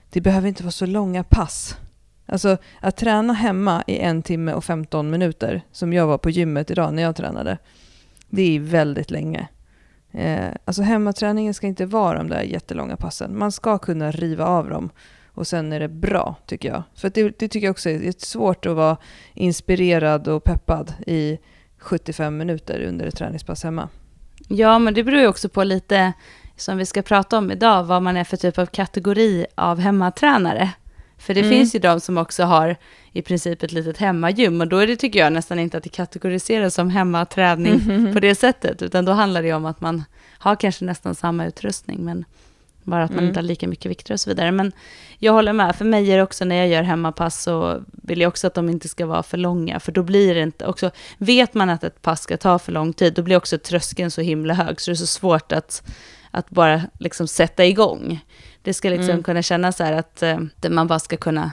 det 0.09 0.21
behöver 0.21 0.47
inte 0.47 0.63
vara 0.63 0.71
så 0.71 0.85
långa 0.85 1.23
pass. 1.23 1.77
Alltså 2.25 2.57
att 2.81 2.97
träna 2.97 3.33
hemma 3.33 3.83
i 3.87 3.97
en 3.97 4.23
timme 4.23 4.53
och 4.53 4.63
15 4.63 5.09
minuter, 5.09 5.61
som 5.71 5.93
jag 5.93 6.07
var 6.07 6.17
på 6.17 6.29
gymmet 6.29 6.71
idag 6.71 6.93
när 6.93 7.03
jag 7.03 7.15
tränade, 7.15 7.57
det 8.29 8.55
är 8.55 8.59
väldigt 8.59 9.11
länge. 9.11 9.47
Eh, 10.11 10.49
alltså 10.65 10.81
hemmaträningen 10.81 11.53
ska 11.53 11.67
inte 11.67 11.85
vara 11.85 12.17
de 12.17 12.29
där 12.29 12.41
jättelånga 12.41 12.97
passen. 12.97 13.37
Man 13.37 13.51
ska 13.51 13.77
kunna 13.77 14.11
riva 14.11 14.45
av 14.45 14.69
dem 14.69 14.89
och 15.33 15.47
sen 15.47 15.73
är 15.73 15.79
det 15.79 15.87
bra, 15.87 16.35
tycker 16.45 16.69
jag. 16.69 16.83
För 16.95 17.09
det, 17.09 17.23
det, 17.39 17.47
tycker 17.47 17.67
jag 17.67 17.71
också 17.71 17.89
är 17.89 18.13
svårt 18.17 18.65
att 18.65 18.75
vara 18.75 18.97
inspirerad 19.33 20.27
och 20.27 20.43
peppad 20.43 20.93
i 21.07 21.37
75 21.77 22.37
minuter 22.37 22.81
under 22.81 23.05
ett 23.05 23.15
träningspass 23.15 23.63
hemma. 23.63 23.89
Ja, 24.47 24.79
men 24.79 24.93
det 24.93 25.03
beror 25.03 25.19
ju 25.19 25.27
också 25.27 25.49
på 25.49 25.63
lite, 25.63 26.13
som 26.57 26.77
vi 26.77 26.85
ska 26.85 27.01
prata 27.01 27.37
om 27.37 27.51
idag, 27.51 27.83
vad 27.83 28.01
man 28.01 28.17
är 28.17 28.23
för 28.23 28.37
typ 28.37 28.57
av 28.57 28.65
kategori 28.65 29.45
av 29.55 29.79
hemmatränare. 29.79 30.69
För 31.17 31.33
det 31.33 31.39
mm. 31.39 31.51
finns 31.51 31.75
ju 31.75 31.79
de 31.79 31.99
som 31.99 32.17
också 32.17 32.43
har 32.43 32.75
i 33.11 33.21
princip 33.21 33.63
ett 33.63 33.71
litet 33.71 33.97
hemmagym 33.97 34.61
och 34.61 34.67
då 34.67 34.77
är 34.77 34.87
det, 34.87 34.95
tycker 34.95 35.19
jag, 35.19 35.33
nästan 35.33 35.59
inte 35.59 35.77
att 35.77 35.83
det 35.83 35.89
kategoriseras 35.89 36.75
som 36.75 36.89
hemmaträning 36.89 37.73
mm. 37.73 38.13
på 38.13 38.19
det 38.19 38.35
sättet, 38.35 38.81
utan 38.81 39.05
då 39.05 39.11
handlar 39.11 39.43
det 39.43 39.53
om 39.53 39.65
att 39.65 39.81
man 39.81 40.03
har 40.37 40.55
kanske 40.55 40.85
nästan 40.85 41.15
samma 41.15 41.45
utrustning, 41.45 42.05
men 42.05 42.25
bara 42.83 43.03
att 43.03 43.09
man 43.09 43.19
mm. 43.19 43.27
inte 43.27 43.37
har 43.39 43.43
lika 43.43 43.67
mycket 43.67 43.91
vikter 43.91 44.13
och 44.13 44.19
så 44.19 44.29
vidare. 44.29 44.51
Men 44.51 44.71
jag 45.19 45.33
håller 45.33 45.53
med, 45.53 45.75
för 45.75 45.85
mig 45.85 46.11
är 46.11 46.17
det 46.17 46.23
också 46.23 46.45
när 46.45 46.55
jag 46.55 46.67
gör 46.67 46.83
hemmapass 46.83 47.43
så 47.43 47.83
vill 47.91 48.21
jag 48.21 48.27
också 48.27 48.47
att 48.47 48.53
de 48.53 48.69
inte 48.69 48.87
ska 48.87 49.05
vara 49.05 49.23
för 49.23 49.37
långa. 49.37 49.79
För 49.79 49.91
då 49.91 50.03
blir 50.03 50.35
det 50.35 50.41
inte, 50.41 50.65
också, 50.65 50.91
vet 51.17 51.53
man 51.53 51.69
att 51.69 51.83
ett 51.83 52.01
pass 52.01 52.21
ska 52.21 52.37
ta 52.37 52.59
för 52.59 52.71
lång 52.71 52.93
tid, 52.93 53.13
då 53.13 53.21
blir 53.21 53.37
också 53.37 53.57
tröskeln 53.57 54.11
så 54.11 54.21
himla 54.21 54.53
hög. 54.53 54.81
Så 54.81 54.91
det 54.91 54.93
är 54.93 54.95
så 54.95 55.07
svårt 55.07 55.51
att, 55.51 55.83
att 56.31 56.49
bara 56.49 56.81
liksom 56.99 57.27
sätta 57.27 57.65
igång. 57.65 58.25
Det 58.61 58.73
ska 58.73 58.89
liksom 58.89 59.09
mm. 59.09 59.23
kunna 59.23 59.41
kännas 59.41 59.77
så 59.77 59.83
här 59.83 59.93
att 59.93 60.23
eh, 60.23 60.39
man 60.69 60.87
bara 60.87 60.99
ska 60.99 61.17
kunna 61.17 61.51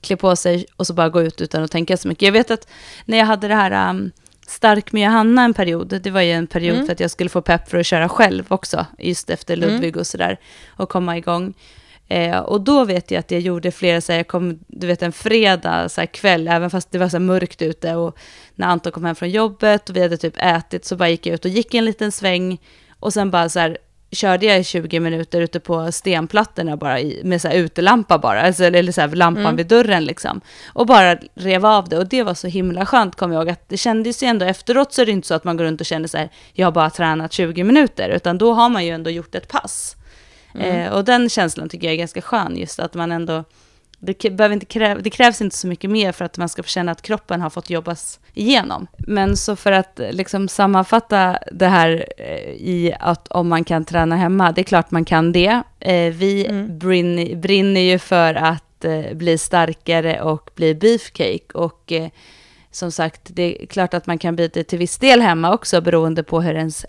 klä 0.00 0.16
på 0.16 0.36
sig 0.36 0.66
och 0.76 0.86
så 0.86 0.94
bara 0.94 1.08
gå 1.08 1.22
ut 1.22 1.40
utan 1.40 1.62
att 1.62 1.70
tänka 1.70 1.96
så 1.96 2.08
mycket. 2.08 2.22
Jag 2.22 2.32
vet 2.32 2.50
att 2.50 2.68
när 3.04 3.18
jag 3.18 3.26
hade 3.26 3.48
det 3.48 3.54
här 3.54 3.90
um, 3.90 4.10
stark 4.46 4.92
med 4.92 5.04
Johanna 5.04 5.44
en 5.44 5.54
period. 5.54 6.00
Det 6.02 6.10
var 6.10 6.20
ju 6.20 6.32
en 6.32 6.46
period 6.46 6.74
mm. 6.74 6.86
för 6.86 6.92
att 6.92 7.00
jag 7.00 7.10
skulle 7.10 7.30
få 7.30 7.42
pepp 7.42 7.68
för 7.68 7.78
att 7.78 7.86
köra 7.86 8.08
själv 8.08 8.44
också, 8.48 8.86
just 8.98 9.30
efter 9.30 9.56
mm. 9.56 9.68
Ludvig 9.68 9.88
mm. 9.88 10.00
och 10.00 10.06
sådär, 10.06 10.38
och 10.68 10.88
komma 10.88 11.16
igång. 11.16 11.54
Eh, 12.08 12.38
och 12.38 12.60
då 12.60 12.84
vet 12.84 13.10
jag 13.10 13.18
att 13.18 13.30
jag 13.30 13.40
gjorde 13.40 13.70
flera, 13.70 14.00
så 14.00 14.12
här, 14.12 14.18
jag 14.18 14.28
kom, 14.28 14.58
du 14.66 14.86
vet 14.86 15.02
en 15.02 15.12
fredag 15.12 15.88
så 15.88 16.00
här, 16.00 16.06
kväll, 16.06 16.48
även 16.48 16.70
fast 16.70 16.90
det 16.90 16.98
var 16.98 17.08
så 17.08 17.16
här, 17.16 17.24
mörkt 17.24 17.62
ute 17.62 17.94
och 17.94 18.18
när 18.54 18.66
Anton 18.66 18.92
kom 18.92 19.04
hem 19.04 19.14
från 19.14 19.30
jobbet 19.30 19.90
och 19.90 19.96
vi 19.96 20.02
hade 20.02 20.16
typ 20.16 20.34
ätit 20.36 20.84
så 20.84 20.96
bara 20.96 21.08
gick 21.08 21.26
jag 21.26 21.34
ut 21.34 21.44
och 21.44 21.50
gick 21.50 21.74
en 21.74 21.84
liten 21.84 22.12
sväng 22.12 22.58
och 23.00 23.12
sen 23.12 23.30
bara 23.30 23.48
så 23.48 23.58
här 23.58 23.78
körde 24.12 24.46
jag 24.46 24.60
i 24.60 24.64
20 24.64 25.00
minuter 25.00 25.40
ute 25.40 25.60
på 25.60 25.92
stenplattorna 25.92 26.76
bara 26.76 27.00
i, 27.00 27.20
med 27.24 27.40
så 27.40 27.48
här 27.48 27.54
utelampa 27.54 28.18
bara, 28.18 28.42
alltså, 28.42 28.64
eller 28.64 28.92
så 28.92 29.00
här 29.00 29.08
lampan 29.08 29.44
mm. 29.44 29.56
vid 29.56 29.66
dörren 29.66 30.04
liksom. 30.04 30.40
Och 30.66 30.86
bara 30.86 31.16
rev 31.34 31.66
av 31.66 31.88
det 31.88 31.98
och 31.98 32.06
det 32.06 32.22
var 32.22 32.34
så 32.34 32.46
himla 32.46 32.86
skönt, 32.86 33.16
kom 33.16 33.32
jag 33.32 33.40
ihåg, 33.40 33.50
att 33.50 33.68
det 33.68 33.76
kändes 33.76 34.22
ju 34.22 34.26
ändå 34.26 34.46
efteråt 34.46 34.92
så 34.92 35.02
är 35.02 35.06
det 35.06 35.12
inte 35.12 35.28
så 35.28 35.34
att 35.34 35.44
man 35.44 35.56
går 35.56 35.64
runt 35.64 35.80
och 35.80 35.86
känner 35.86 36.08
så 36.08 36.18
här, 36.18 36.28
jag 36.52 36.66
har 36.66 36.72
bara 36.72 36.90
tränat 36.90 37.32
20 37.32 37.64
minuter, 37.64 38.08
utan 38.08 38.38
då 38.38 38.52
har 38.52 38.68
man 38.68 38.84
ju 38.84 38.90
ändå 38.90 39.10
gjort 39.10 39.34
ett 39.34 39.48
pass. 39.48 39.96
Mm. 40.54 40.86
Eh, 40.86 40.92
och 40.92 41.04
den 41.04 41.28
känslan 41.28 41.68
tycker 41.68 41.86
jag 41.86 41.94
är 41.94 41.98
ganska 41.98 42.22
skön, 42.22 42.56
just 42.56 42.80
att 42.80 42.94
man 42.94 43.12
ändå 43.12 43.44
det, 44.04 44.30
behöver 44.30 44.52
inte 44.54 44.66
kräv, 44.66 45.02
det 45.02 45.10
krävs 45.10 45.40
inte 45.40 45.56
så 45.56 45.66
mycket 45.66 45.90
mer 45.90 46.12
för 46.12 46.24
att 46.24 46.38
man 46.38 46.48
ska 46.48 46.62
känna 46.62 46.92
att 46.92 47.02
kroppen 47.02 47.40
har 47.40 47.50
fått 47.50 47.70
jobbas 47.70 48.20
igenom. 48.34 48.86
Men 48.98 49.36
så 49.36 49.56
för 49.56 49.72
att 49.72 50.00
liksom 50.10 50.48
sammanfatta 50.48 51.38
det 51.52 51.66
här 51.66 52.06
eh, 52.18 52.50
i 52.50 52.94
att 53.00 53.28
om 53.28 53.48
man 53.48 53.64
kan 53.64 53.84
träna 53.84 54.16
hemma, 54.16 54.52
det 54.52 54.60
är 54.60 54.64
klart 54.64 54.90
man 54.90 55.04
kan 55.04 55.32
det. 55.32 55.62
Eh, 55.80 56.12
vi 56.12 56.46
mm. 56.46 56.78
brinner, 56.78 57.36
brinner 57.36 57.80
ju 57.80 57.98
för 57.98 58.34
att 58.34 58.84
eh, 58.84 59.14
bli 59.14 59.38
starkare 59.38 60.22
och 60.22 60.50
bli 60.54 60.74
beefcake. 60.74 61.52
Och 61.54 61.92
som 62.70 62.92
sagt, 62.92 63.20
det 63.24 63.62
är 63.62 63.66
klart 63.66 63.94
att 63.94 64.06
man 64.06 64.18
kan 64.18 64.36
bli 64.36 64.48
det 64.48 64.64
till 64.64 64.78
viss 64.78 64.98
del 64.98 65.20
hemma 65.20 65.54
också 65.54 65.80
beroende 65.80 66.22
på 66.22 66.40
hur 66.40 66.54
ens 66.54 66.86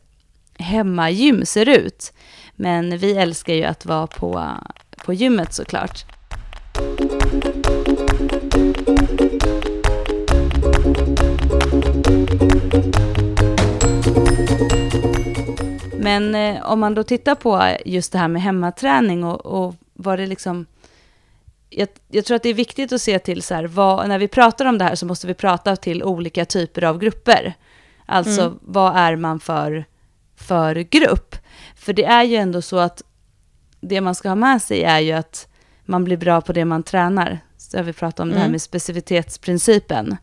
hemmagym 0.60 1.46
ser 1.46 1.70
ut. 1.70 2.13
Men 2.55 2.98
vi 2.98 3.17
älskar 3.17 3.53
ju 3.53 3.63
att 3.63 3.86
vara 3.86 4.08
på, 4.08 4.50
på 5.05 5.13
gymmet 5.13 5.53
såklart. 5.53 6.05
Men 16.03 16.35
eh, 16.35 16.71
om 16.71 16.79
man 16.79 16.93
då 16.93 17.03
tittar 17.03 17.35
på 17.35 17.77
just 17.85 18.11
det 18.11 18.17
här 18.17 18.27
med 18.27 18.41
hemmaträning 18.41 19.23
och, 19.23 19.45
och 19.45 19.75
vad 19.93 20.19
det 20.19 20.25
liksom... 20.25 20.65
Jag, 21.69 21.87
jag, 22.07 22.25
tror 22.25 22.35
att 22.35 22.43
det 22.43 22.49
är 22.49 22.53
viktigt 22.53 22.91
att 22.91 23.01
se 23.01 23.19
till 23.19 23.41
så 23.41 23.53
här, 23.53 23.63
vad, 23.63 24.07
när 24.07 24.19
vi 24.19 24.27
pratar 24.27 24.65
om 24.65 24.77
det 24.77 24.85
här 24.85 24.95
så 24.95 25.05
måste 25.05 25.27
vi 25.27 25.33
prata 25.33 25.75
till 25.75 26.03
olika 26.03 26.45
typer 26.45 26.83
av 26.83 26.99
grupper. 26.99 27.53
Alltså 28.05 28.41
mm. 28.41 28.59
vad 28.61 28.95
är 28.95 29.15
man 29.15 29.39
för, 29.39 29.85
för 30.35 30.75
grupp? 30.75 31.35
För 31.75 31.93
det 31.93 32.05
är 32.05 32.23
ju 32.23 32.35
ändå 32.35 32.61
så 32.61 32.79
att 32.79 33.01
det 33.81 34.01
man 34.01 34.15
ska 34.15 34.29
ha 34.29 34.35
med 34.35 34.61
sig 34.61 34.83
är 34.83 34.99
ju 34.99 35.11
att 35.11 35.47
man 35.85 36.03
blir 36.03 36.17
bra 36.17 36.41
på 36.41 36.53
det 36.53 36.65
man 36.65 36.83
tränar. 36.83 37.39
Så 37.57 37.81
vi 37.81 37.93
pratat 37.93 38.19
om 38.19 38.23
mm. 38.23 38.33
det 38.33 38.39
här 38.39 38.45
mm. 38.45 38.51
med 38.51 38.61
specificitetsprincipen. 38.61 40.17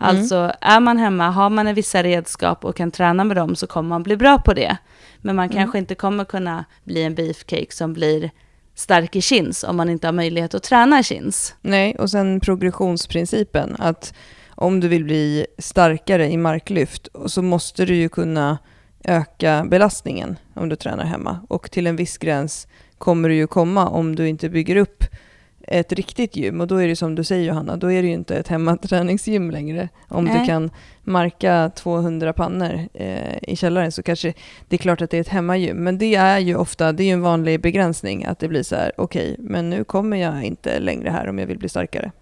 Mm. 0.00 0.16
Alltså 0.16 0.52
är 0.60 0.80
man 0.80 0.96
hemma, 0.96 1.30
har 1.30 1.50
man 1.50 1.74
vissa 1.74 2.02
redskap 2.02 2.64
och 2.64 2.76
kan 2.76 2.90
träna 2.90 3.24
med 3.24 3.36
dem 3.36 3.56
så 3.56 3.66
kommer 3.66 3.88
man 3.88 4.02
bli 4.02 4.16
bra 4.16 4.38
på 4.38 4.54
det. 4.54 4.76
Men 5.18 5.36
man 5.36 5.44
mm. 5.44 5.56
kanske 5.56 5.78
inte 5.78 5.94
kommer 5.94 6.24
kunna 6.24 6.64
bli 6.84 7.02
en 7.02 7.14
beefcake 7.14 7.66
som 7.70 7.92
blir 7.92 8.30
stark 8.74 9.16
i 9.16 9.20
chins 9.20 9.64
om 9.64 9.76
man 9.76 9.90
inte 9.90 10.06
har 10.06 10.12
möjlighet 10.12 10.54
att 10.54 10.62
träna 10.62 11.02
chins. 11.02 11.54
Nej, 11.60 11.96
och 11.98 12.10
sen 12.10 12.40
progressionsprincipen 12.40 13.76
att 13.78 14.14
om 14.50 14.80
du 14.80 14.88
vill 14.88 15.04
bli 15.04 15.46
starkare 15.58 16.30
i 16.30 16.36
marklyft 16.36 17.08
så 17.26 17.42
måste 17.42 17.84
du 17.84 17.94
ju 17.94 18.08
kunna 18.08 18.58
öka 19.04 19.66
belastningen 19.70 20.36
om 20.54 20.68
du 20.68 20.76
tränar 20.76 21.04
hemma. 21.04 21.40
Och 21.48 21.70
till 21.70 21.86
en 21.86 21.96
viss 21.96 22.18
gräns 22.18 22.68
kommer 22.98 23.28
du 23.28 23.34
ju 23.34 23.46
komma 23.46 23.88
om 23.88 24.16
du 24.16 24.28
inte 24.28 24.48
bygger 24.48 24.76
upp 24.76 25.04
ett 25.70 25.92
riktigt 25.92 26.36
gym. 26.36 26.60
Och 26.60 26.66
då 26.66 26.76
är 26.76 26.88
det 26.88 26.96
som 26.96 27.14
du 27.14 27.24
säger 27.24 27.44
Johanna, 27.44 27.76
då 27.76 27.92
är 27.92 28.02
det 28.02 28.08
ju 28.08 28.14
inte 28.14 28.36
ett 28.36 28.48
hemmaträningsgym 28.48 29.50
längre. 29.50 29.88
Om 30.08 30.24
Nej. 30.24 30.40
du 30.40 30.46
kan 30.46 30.70
marka 31.02 31.70
200 31.74 32.32
pannor 32.32 32.88
eh, 32.94 33.38
i 33.42 33.56
källaren 33.56 33.92
så 33.92 34.02
kanske 34.02 34.34
det 34.68 34.76
är 34.76 34.78
klart 34.78 35.02
att 35.02 35.10
det 35.10 35.16
är 35.16 35.20
ett 35.20 35.28
hemmagym. 35.28 35.76
Men 35.76 35.98
det 35.98 36.14
är 36.14 36.38
ju 36.38 36.56
ofta, 36.56 36.92
det 36.92 37.02
är 37.02 37.06
ju 37.06 37.12
en 37.12 37.22
vanlig 37.22 37.60
begränsning 37.60 38.24
att 38.24 38.38
det 38.38 38.48
blir 38.48 38.62
så 38.62 38.76
här, 38.76 38.92
okej, 38.96 39.32
okay, 39.32 39.44
men 39.48 39.70
nu 39.70 39.84
kommer 39.84 40.16
jag 40.16 40.44
inte 40.44 40.80
längre 40.80 41.10
här 41.10 41.28
om 41.28 41.38
jag 41.38 41.46
vill 41.46 41.58
bli 41.58 41.68
starkare. 41.68 42.12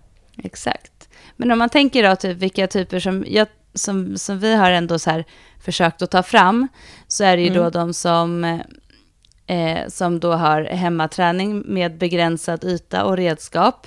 Exakt. 0.44 1.08
Men 1.36 1.50
om 1.50 1.58
man 1.58 1.68
tänker 1.68 2.08
då 2.08 2.16
typ 2.16 2.38
vilka 2.38 2.66
typer 2.66 3.00
som, 3.00 3.24
jag, 3.28 3.48
som, 3.74 4.18
som 4.18 4.38
vi 4.38 4.54
har 4.54 4.70
ändå 4.70 4.98
så 4.98 5.10
här 5.10 5.24
försökt 5.60 6.02
att 6.02 6.10
ta 6.10 6.22
fram, 6.22 6.68
så 7.08 7.24
är 7.24 7.36
det 7.36 7.42
ju 7.42 7.48
mm. 7.48 7.62
då 7.62 7.70
de 7.70 7.94
som 7.94 8.60
eh, 9.46 9.88
som 9.88 10.20
då 10.20 10.32
har 10.32 10.62
hemmaträning 10.62 11.62
med 11.66 11.98
begränsad 11.98 12.64
yta 12.64 13.04
och 13.04 13.16
redskap. 13.16 13.86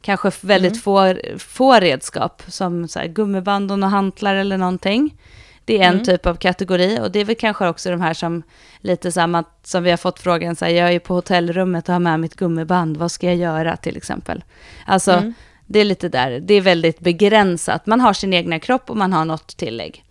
Kanske 0.00 0.30
väldigt 0.40 0.72
mm. 0.72 0.80
få, 0.80 1.14
få 1.38 1.74
redskap, 1.74 2.42
som 2.48 2.88
så 2.88 2.98
här, 2.98 3.06
gummiband 3.06 3.72
och 3.72 3.78
hantlar 3.78 4.34
eller 4.34 4.58
någonting. 4.58 5.16
Det 5.64 5.78
är 5.78 5.82
en 5.82 5.92
mm. 5.92 6.04
typ 6.04 6.26
av 6.26 6.34
kategori 6.34 6.98
och 7.00 7.10
det 7.10 7.18
är 7.18 7.24
väl 7.24 7.36
kanske 7.36 7.68
också 7.68 7.90
de 7.90 8.00
här 8.00 8.14
som 8.14 8.42
lite 8.80 9.12
samma 9.12 9.44
som 9.62 9.82
vi 9.82 9.90
har 9.90 9.96
fått 9.96 10.18
frågan, 10.18 10.56
så 10.56 10.64
här, 10.64 10.72
jag 10.72 10.92
är 10.92 10.98
på 10.98 11.14
hotellrummet 11.14 11.88
och 11.88 11.92
har 11.92 12.00
med 12.00 12.20
mitt 12.20 12.34
gummiband, 12.34 12.96
vad 12.96 13.12
ska 13.12 13.26
jag 13.26 13.36
göra 13.36 13.76
till 13.76 13.96
exempel? 13.96 14.44
Alltså, 14.86 15.12
mm. 15.12 15.34
det 15.66 15.78
är 15.78 15.84
lite 15.84 16.08
där, 16.08 16.40
det 16.40 16.54
är 16.54 16.60
väldigt 16.60 17.00
begränsat. 17.00 17.86
Man 17.86 18.00
har 18.00 18.12
sin 18.12 18.34
egna 18.34 18.58
kropp 18.58 18.90
och 18.90 18.96
man 18.96 19.12
har 19.12 19.24
något 19.24 19.56
tillägg. 19.56 20.04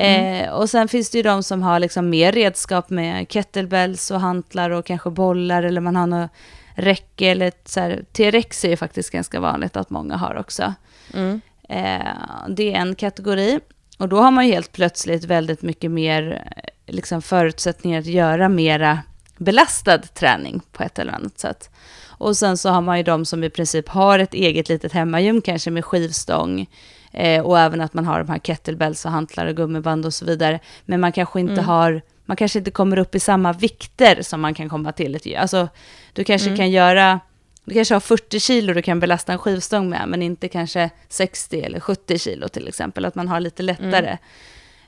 Mm. 0.00 0.44
Eh, 0.44 0.50
och 0.50 0.70
sen 0.70 0.88
finns 0.88 1.10
det 1.10 1.18
ju 1.18 1.22
de 1.22 1.42
som 1.42 1.62
har 1.62 1.80
liksom 1.80 2.10
mer 2.10 2.32
redskap 2.32 2.90
med 2.90 3.28
kettlebells 3.28 4.10
och 4.10 4.20
hantlar 4.20 4.70
och 4.70 4.86
kanske 4.86 5.10
bollar 5.10 5.62
eller 5.62 5.80
man 5.80 5.96
har 5.96 6.06
något 6.06 6.30
räcke 6.74 7.26
eller 7.26 7.52
så 7.64 7.80
här, 7.80 8.04
T-rex 8.12 8.64
är 8.64 8.68
ju 8.68 8.76
faktiskt 8.76 9.10
ganska 9.10 9.40
vanligt 9.40 9.76
att 9.76 9.90
många 9.90 10.16
har 10.16 10.34
också. 10.34 10.74
Mm. 11.14 11.40
Eh, 11.68 12.48
det 12.48 12.74
är 12.74 12.76
en 12.76 12.94
kategori. 12.94 13.60
Och 13.98 14.08
då 14.08 14.20
har 14.20 14.30
man 14.30 14.46
ju 14.46 14.52
helt 14.52 14.72
plötsligt 14.72 15.24
väldigt 15.24 15.62
mycket 15.62 15.90
mer 15.90 16.52
liksom, 16.86 17.22
förutsättningar 17.22 18.00
att 18.00 18.06
göra 18.06 18.48
mera 18.48 18.98
belastad 19.36 19.98
träning 19.98 20.60
på 20.72 20.82
ett 20.82 20.98
eller 20.98 21.12
annat 21.12 21.38
sätt. 21.38 21.70
Och 22.08 22.36
sen 22.36 22.58
så 22.58 22.68
har 22.68 22.80
man 22.80 22.98
ju 22.98 23.02
de 23.02 23.24
som 23.24 23.44
i 23.44 23.50
princip 23.50 23.88
har 23.88 24.18
ett 24.18 24.34
eget 24.34 24.68
litet 24.68 24.92
hemmagym, 24.92 25.42
kanske 25.42 25.70
med 25.70 25.84
skivstång, 25.84 26.66
Eh, 27.12 27.42
och 27.42 27.58
även 27.58 27.80
att 27.80 27.94
man 27.94 28.06
har 28.06 28.18
de 28.18 28.28
här 28.28 28.38
kettlebells 28.38 29.04
och 29.04 29.10
hantlar 29.10 29.46
och 29.46 29.56
gummiband 29.56 30.06
och 30.06 30.14
så 30.14 30.24
vidare. 30.24 30.60
Men 30.84 31.00
man 31.00 31.12
kanske 31.12 31.40
inte 31.40 31.52
mm. 31.52 31.64
har, 31.64 32.02
man 32.24 32.36
kanske 32.36 32.58
inte 32.58 32.70
kommer 32.70 32.98
upp 32.98 33.14
i 33.14 33.20
samma 33.20 33.52
vikter 33.52 34.22
som 34.22 34.40
man 34.40 34.54
kan 34.54 34.68
komma 34.68 34.92
till 34.92 35.14
ett 35.14 35.26
Alltså, 35.38 35.68
du 36.12 36.24
kanske 36.24 36.48
mm. 36.48 36.56
kan 36.56 36.70
göra, 36.70 37.20
du 37.64 37.74
kanske 37.74 37.94
har 37.94 38.00
40 38.00 38.40
kilo 38.40 38.72
du 38.74 38.82
kan 38.82 39.00
belasta 39.00 39.32
en 39.32 39.38
skivstång 39.38 39.90
med, 39.90 40.08
men 40.08 40.22
inte 40.22 40.48
kanske 40.48 40.90
60 41.08 41.60
eller 41.60 41.80
70 41.80 42.18
kilo 42.18 42.48
till 42.48 42.68
exempel. 42.68 43.04
Att 43.04 43.14
man 43.14 43.28
har 43.28 43.40
lite 43.40 43.62
lättare. 43.62 44.08
Mm. 44.08 44.18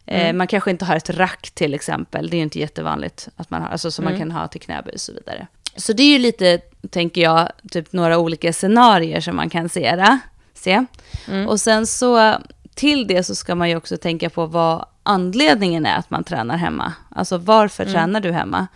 Eh, 0.07 0.25
mm. 0.25 0.39
man 0.39 0.47
kanske 0.47 0.71
inte 0.71 0.85
har 0.85 0.97
ett 0.97 1.11
rack 1.11 1.51
till 1.51 1.75
exempel, 1.75 2.31
det 2.31 2.37
är 2.37 2.43
inte 2.43 2.59
jättevanligt 2.59 3.29
att 3.37 3.51
man 3.51 3.63
har, 3.63 3.69
alltså 3.69 3.91
som 3.91 4.05
man 4.05 4.15
mm. 4.15 4.29
kan 4.29 4.39
ha 4.41 4.49
till 4.49 4.61
knäböj 4.61 4.95
och 4.95 5.01
så 5.01 5.13
vidare. 5.13 5.47
Så 5.77 5.93
det 5.93 6.03
är 6.03 6.13
ju 6.13 6.19
lite, 6.19 6.59
tänker 6.91 7.21
jag, 7.21 7.49
typ 7.71 7.93
några 7.93 8.19
olika 8.19 8.53
scenarier 8.53 9.21
som 9.21 9.37
man 9.37 9.51
kan 9.51 9.69
se 9.69 9.97
det 9.97 10.19
se. 10.63 10.85
Mm. 11.29 11.49
Och 11.49 11.61
sen 11.61 11.87
så 11.87 12.37
till 12.75 13.07
det 13.07 13.25
så 13.25 13.35
ska 13.35 13.55
man 13.55 13.69
ju 13.69 13.77
också 13.77 13.97
tänka 13.97 14.31
på 14.31 14.47
vad 14.47 14.85
anledningen 15.03 15.87
är 15.87 15.97
att 15.97 16.11
man 16.11 16.25
tränar 16.25 16.57
hemma. 16.57 16.93
Alltså 17.09 17.39
varför 17.39 17.83
mm. 17.83 17.95
tränar 17.95 18.21
du 18.21 18.33
hemma? 18.33 18.67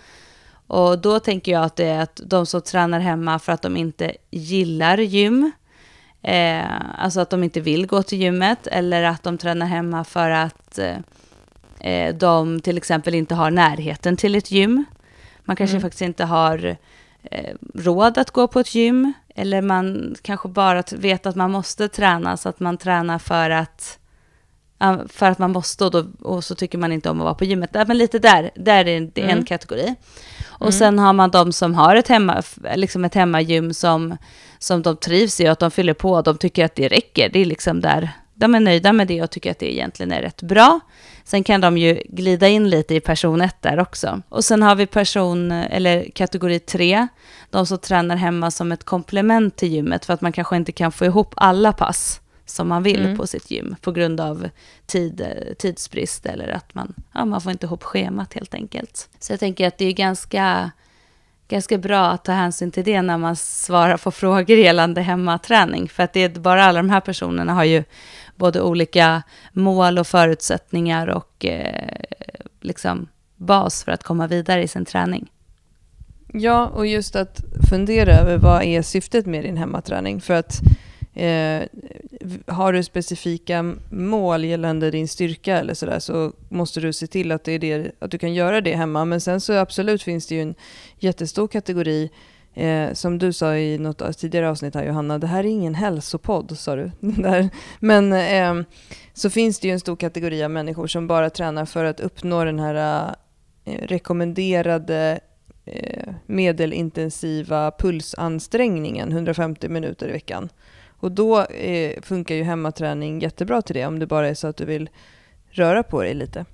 Och 0.67 0.99
då 0.99 1.21
tänker 1.21 1.53
jag 1.53 1.65
att 1.65 1.77
det 1.77 1.87
är 1.87 2.01
att 2.01 2.21
de 2.25 2.47
som 2.47 2.63
tränar 2.63 3.01
hemma 3.01 3.39
för 3.39 3.53
att 3.53 3.63
de 3.63 3.77
inte 3.77 4.13
gillar 4.31 4.99
gym, 4.99 5.53
eh, 6.23 6.65
alltså 6.99 7.21
att 7.21 7.31
de 7.31 7.45
inte 7.45 7.61
vill 7.61 7.87
gå 7.87 8.03
till 8.03 8.21
gymmet, 8.21 8.67
eller 8.67 9.03
att 9.03 9.23
de 9.23 9.39
tränar 9.39 9.67
hemma 9.67 10.05
för 10.05 10.31
att 10.31 10.79
eh, 11.81 12.15
de 12.15 12.61
till 12.61 12.77
exempel 12.77 13.15
inte 13.15 13.35
har 13.35 13.51
närheten 13.51 14.17
till 14.17 14.35
ett 14.35 14.51
gym. 14.51 14.85
Man 15.45 15.57
kanske 15.57 15.77
mm. 15.77 15.83
faktiskt 15.83 16.03
inte 16.03 16.25
har 16.25 16.77
eh, 17.23 17.55
råd 17.75 18.19
att 18.19 18.31
gå 18.31 18.49
på 18.49 18.61
ett 18.61 18.75
gym, 18.75 19.13
eller 19.39 19.63
man 19.63 20.15
kanske 20.23 20.49
bara 20.49 20.83
vet 20.93 21.27
att 21.27 21.37
man 21.37 21.51
måste 21.51 21.89
träna, 21.89 22.37
så 22.37 22.49
att 22.49 22.61
man 22.61 22.77
tränar 22.77 23.19
för 23.19 23.51
att, 23.51 23.99
för 25.09 25.27
att 25.27 25.39
man 25.39 25.53
måste 25.53 25.85
och, 25.85 25.91
då, 25.91 26.07
och 26.23 26.45
så 26.45 26.55
tycker 26.55 26.79
man 26.79 26.93
inte 26.93 27.11
om 27.11 27.21
att 27.21 27.25
vara 27.25 27.35
på 27.35 27.45
gymmet. 27.45 27.71
Men 27.87 27.99
lite 27.99 28.19
där, 28.19 28.51
där 28.55 28.89
är 28.89 29.01
det 29.01 29.23
mm. 29.23 29.39
en 29.39 29.45
kategori. 29.45 29.95
Och 30.47 30.67
mm. 30.67 30.73
sen 30.73 30.99
har 30.99 31.13
man 31.13 31.31
de 31.31 31.53
som 31.53 31.75
har 31.75 31.97
ett, 31.97 32.09
hemma, 32.09 32.43
liksom 32.75 33.05
ett 33.05 33.15
hemmagym 33.15 33.75
som, 33.75 34.17
som 34.59 34.83
de 34.83 34.97
trivs 34.97 35.41
i 35.41 35.47
och 35.47 35.53
att 35.53 35.59
de 35.59 35.71
fyller 35.71 35.95
på. 35.95 36.23
De 36.23 36.39
tycker 36.39 36.65
att 36.65 36.75
det 36.75 36.89
räcker. 36.89 37.29
Det 37.29 37.39
är 37.39 37.45
liksom 37.45 37.81
där, 37.81 38.11
de 38.37 38.55
är 38.55 38.61
nöjda 38.61 38.93
med 38.93 39.09
det 39.09 39.23
och 39.23 39.31
tycker 39.31 39.51
att 39.51 39.59
det 39.59 39.75
egentligen 39.75 40.13
är 40.13 40.23
rätt 40.23 40.43
bra. 40.43 40.81
Sen 41.25 41.45
kan 41.45 41.61
de 41.61 41.79
ju 41.79 42.03
glida 42.09 42.49
in 42.49 42.71
lite 42.71 42.95
i 42.95 43.01
person 43.01 43.41
1 43.41 43.63
där 43.63 43.81
också. 43.81 44.23
Och 44.29 44.45
sen 44.45 44.63
har 44.63 44.75
vi 44.75 44.87
person, 44.87 45.53
eller 45.53 46.11
kategori 46.15 46.59
3, 46.59 47.09
de 47.51 47.67
som 47.67 47.79
tränar 47.79 48.17
hemma 48.17 48.51
som 48.51 48.73
ett 48.73 48.85
komplement 48.85 49.57
till 49.57 49.69
gymmet 49.69 50.05
för 50.05 50.15
att 50.15 50.21
man 50.21 50.33
kanske 50.33 50.57
inte 50.57 50.73
kan 50.73 50.93
få 50.93 51.05
ihop 51.05 51.35
alla 51.37 51.73
pass 51.73 52.21
som 52.47 52.69
man 52.69 52.83
vill 52.83 53.05
mm. 53.05 53.17
på 53.17 53.27
sitt 53.27 53.51
gym 53.51 53.77
på 53.81 53.93
grund 53.93 54.21
av 54.21 54.49
tid, 54.87 55.27
tidsbrist 55.59 56.27
eller 56.27 56.49
att 56.49 56.75
man, 56.75 56.95
ja, 57.15 57.25
man 57.25 57.41
får 57.41 57.53
inte 57.53 57.67
ihop 57.67 57.83
schemat 57.83 58.35
helt 58.35 58.55
enkelt. 58.55 59.09
Så 59.19 59.33
jag 59.33 59.41
tänker 59.41 59.67
att 59.67 59.79
det 59.79 59.85
är 59.85 59.93
ganska, 59.93 60.71
ganska 61.49 61.79
bra 61.79 62.07
att 62.07 62.25
ta 62.25 62.33
hänsyn 62.33 62.71
till 62.71 62.85
det 62.85 63.03
när 63.03 63.19
man 63.19 63.37
svarar 63.37 63.97
på 63.97 64.11
frågor 64.11 64.57
gällande 64.57 65.01
hemmaträning. 65.01 65.89
För 65.89 66.03
att 66.03 66.13
det 66.13 66.21
är 66.21 66.29
bara 66.29 66.65
alla 66.65 66.79
de 66.79 66.91
här 66.91 67.01
personerna 67.01 67.55
har 67.55 67.65
ju 67.65 67.85
både 68.37 68.61
olika 68.61 69.23
mål 69.53 69.99
och 69.99 70.07
förutsättningar 70.07 71.07
och 71.07 71.45
eh, 71.45 72.01
liksom 72.61 73.09
bas 73.37 73.85
för 73.85 73.93
att 73.93 74.03
komma 74.03 74.27
vidare 74.27 74.63
i 74.63 74.69
sin 74.69 74.85
träning. 74.85 75.31
Ja, 76.33 76.67
och 76.67 76.87
just 76.87 77.17
att 77.17 77.41
fundera 77.71 78.13
över 78.13 78.37
vad 78.37 78.63
är 78.63 78.83
syftet 78.83 79.27
med 79.27 79.45
din 79.45 79.57
hemmaträning. 79.57 80.21
För 80.21 80.35
att 80.35 80.61
eh, 81.15 81.63
har 82.47 82.73
du 82.73 82.83
specifika 82.83 83.75
mål 83.91 84.45
gällande 84.45 84.91
din 84.91 85.09
styrka 85.09 85.59
eller 85.59 85.75
sådär 85.75 85.99
så 85.99 86.33
måste 86.49 86.81
du 86.81 86.93
se 86.93 87.07
till 87.07 87.33
att, 87.33 87.45
det 87.45 87.53
är 87.53 87.59
det, 87.59 87.93
att 87.99 88.11
du 88.11 88.19
kan 88.19 88.35
göra 88.35 88.61
det 88.61 88.75
hemma. 88.75 89.05
Men 89.05 89.21
sen 89.21 89.41
så 89.41 89.53
absolut 89.53 90.03
finns 90.03 90.27
det 90.27 90.35
ju 90.35 90.43
en 90.43 90.55
jättestor 90.99 91.49
kategori 91.49 92.11
Eh, 92.57 92.93
som 92.93 93.19
du 93.19 93.33
sa 93.33 93.57
i 93.57 93.79
något 93.79 94.19
tidigare 94.19 94.51
avsnitt 94.51 94.75
här 94.75 94.87
Johanna, 94.87 95.19
det 95.19 95.27
här 95.27 95.45
är 95.45 95.49
ingen 95.49 95.75
hälsopodd 95.75 96.59
sa 96.59 96.77
du. 96.77 96.91
Men 97.81 98.13
eh, 98.13 98.67
så 99.13 99.31
finns 99.31 99.61
det 99.61 99.69
ju 99.69 99.73
en 99.73 99.81
stor 99.81 99.97
kategori 99.97 100.45
av 100.45 100.51
människor 100.51 100.87
som 100.87 101.07
bara 101.07 101.31
tränar 101.31 101.65
för 101.65 101.85
att 101.85 102.01
uppnå 102.01 102.45
den 102.45 102.59
här 102.59 103.15
eh, 103.65 103.87
rekommenderade 103.87 105.21
eh, 105.65 106.13
medelintensiva 106.27 107.71
pulsansträngningen 107.71 109.13
150 109.13 109.69
minuter 109.69 110.09
i 110.09 110.13
veckan. 110.13 110.49
Och 110.89 111.13
då 111.13 111.43
eh, 111.45 112.01
funkar 112.03 112.35
ju 112.35 112.43
hemmaträning 112.43 113.21
jättebra 113.21 113.63
till 113.63 113.75
det 113.75 113.87
om 113.87 113.99
det 113.99 114.07
bara 114.07 114.29
är 114.29 114.35
så 114.35 114.47
att 114.47 114.57
du 114.57 114.65
vill 114.65 114.91
röra 115.51 115.83
på 115.83 116.03
dig 116.03 116.15
lite. 116.15 116.45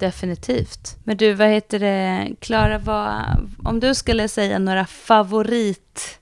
Definitivt. 0.00 0.96
Men 1.04 1.16
du, 1.16 1.34
vad 1.34 1.48
heter 1.48 1.78
det, 1.78 2.28
Klara, 2.40 2.80
om 3.64 3.80
du 3.80 3.94
skulle 3.94 4.28
säga 4.28 4.58
några 4.58 4.86
favorit 4.86 6.18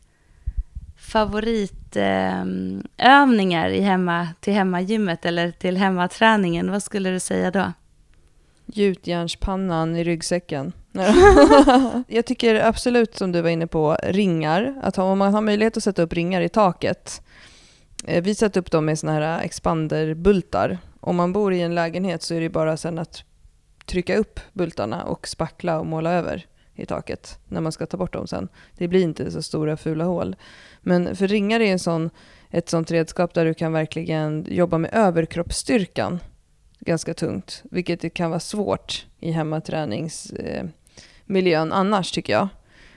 favoritövningar 0.96 3.68
eh, 3.68 3.76
i 3.76 3.80
hemma, 3.80 4.28
till 4.40 4.52
hemmagymmet 4.52 5.24
eller 5.24 5.50
till 5.50 5.76
hemmaträningen, 5.76 6.70
vad 6.70 6.82
skulle 6.82 7.10
du 7.10 7.20
säga 7.20 7.50
då? 7.50 7.72
Gjutjärnspannan 8.66 9.96
i 9.96 10.04
ryggsäcken. 10.04 10.72
jag 12.08 12.26
tycker 12.26 12.54
absolut, 12.54 13.16
som 13.16 13.32
du 13.32 13.40
var 13.40 13.50
inne 13.50 13.66
på, 13.66 13.96
ringar. 14.02 14.74
Att 14.82 14.98
om 14.98 15.18
man 15.18 15.34
har 15.34 15.40
möjlighet 15.40 15.76
att 15.76 15.82
sätta 15.82 16.02
upp 16.02 16.12
ringar 16.12 16.40
i 16.40 16.48
taket. 16.48 17.22
Eh, 18.04 18.22
vi 18.22 18.34
sätter 18.34 18.60
upp 18.60 18.70
dem 18.70 18.84
med 18.84 18.98
såna 18.98 19.12
här 19.12 19.40
expanderbultar. 19.40 20.78
Om 21.00 21.16
man 21.16 21.32
bor 21.32 21.52
i 21.52 21.60
en 21.60 21.74
lägenhet 21.74 22.22
så 22.22 22.34
är 22.34 22.40
det 22.40 22.48
bara 22.48 22.76
sen 22.76 22.98
att 22.98 23.24
trycka 23.88 24.16
upp 24.16 24.40
bultarna 24.52 25.04
och 25.04 25.28
spackla 25.28 25.78
och 25.78 25.86
måla 25.86 26.12
över 26.12 26.46
i 26.74 26.86
taket 26.86 27.38
när 27.48 27.60
man 27.60 27.72
ska 27.72 27.86
ta 27.86 27.96
bort 27.96 28.12
dem 28.12 28.26
sen. 28.26 28.48
Det 28.76 28.88
blir 28.88 29.02
inte 29.02 29.30
så 29.30 29.42
stora 29.42 29.76
fula 29.76 30.04
hål. 30.04 30.36
Men 30.80 31.16
för 31.16 31.28
ringar 31.28 31.60
är 31.60 31.72
en 31.72 31.78
sån, 31.78 32.10
ett 32.50 32.68
sånt 32.68 32.90
redskap 32.90 33.34
där 33.34 33.44
du 33.44 33.54
kan 33.54 33.72
verkligen 33.72 34.46
jobba 34.48 34.78
med 34.78 34.90
överkroppsstyrkan 34.92 36.18
ganska 36.80 37.14
tungt, 37.14 37.62
vilket 37.70 38.14
kan 38.14 38.30
vara 38.30 38.40
svårt 38.40 39.06
i 39.20 39.30
hemmaträningsmiljön 39.30 41.72
annars 41.72 42.12
tycker 42.12 42.32
jag. 42.32 42.48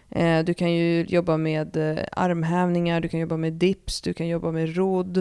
Eh, 0.10 0.44
du 0.44 0.54
kan 0.54 0.72
ju 0.72 1.06
jobba 1.06 1.38
med 1.38 1.78
eh, 1.78 1.98
armhävningar, 2.12 3.02
du 3.02 3.08
kan 3.08 3.20
jobba 3.20 3.38
med 3.38 3.54
dips, 3.54 4.02
du 4.02 4.14
kan 4.14 4.28
jobba 4.28 4.52
med 4.52 4.76
rodd, 4.76 5.18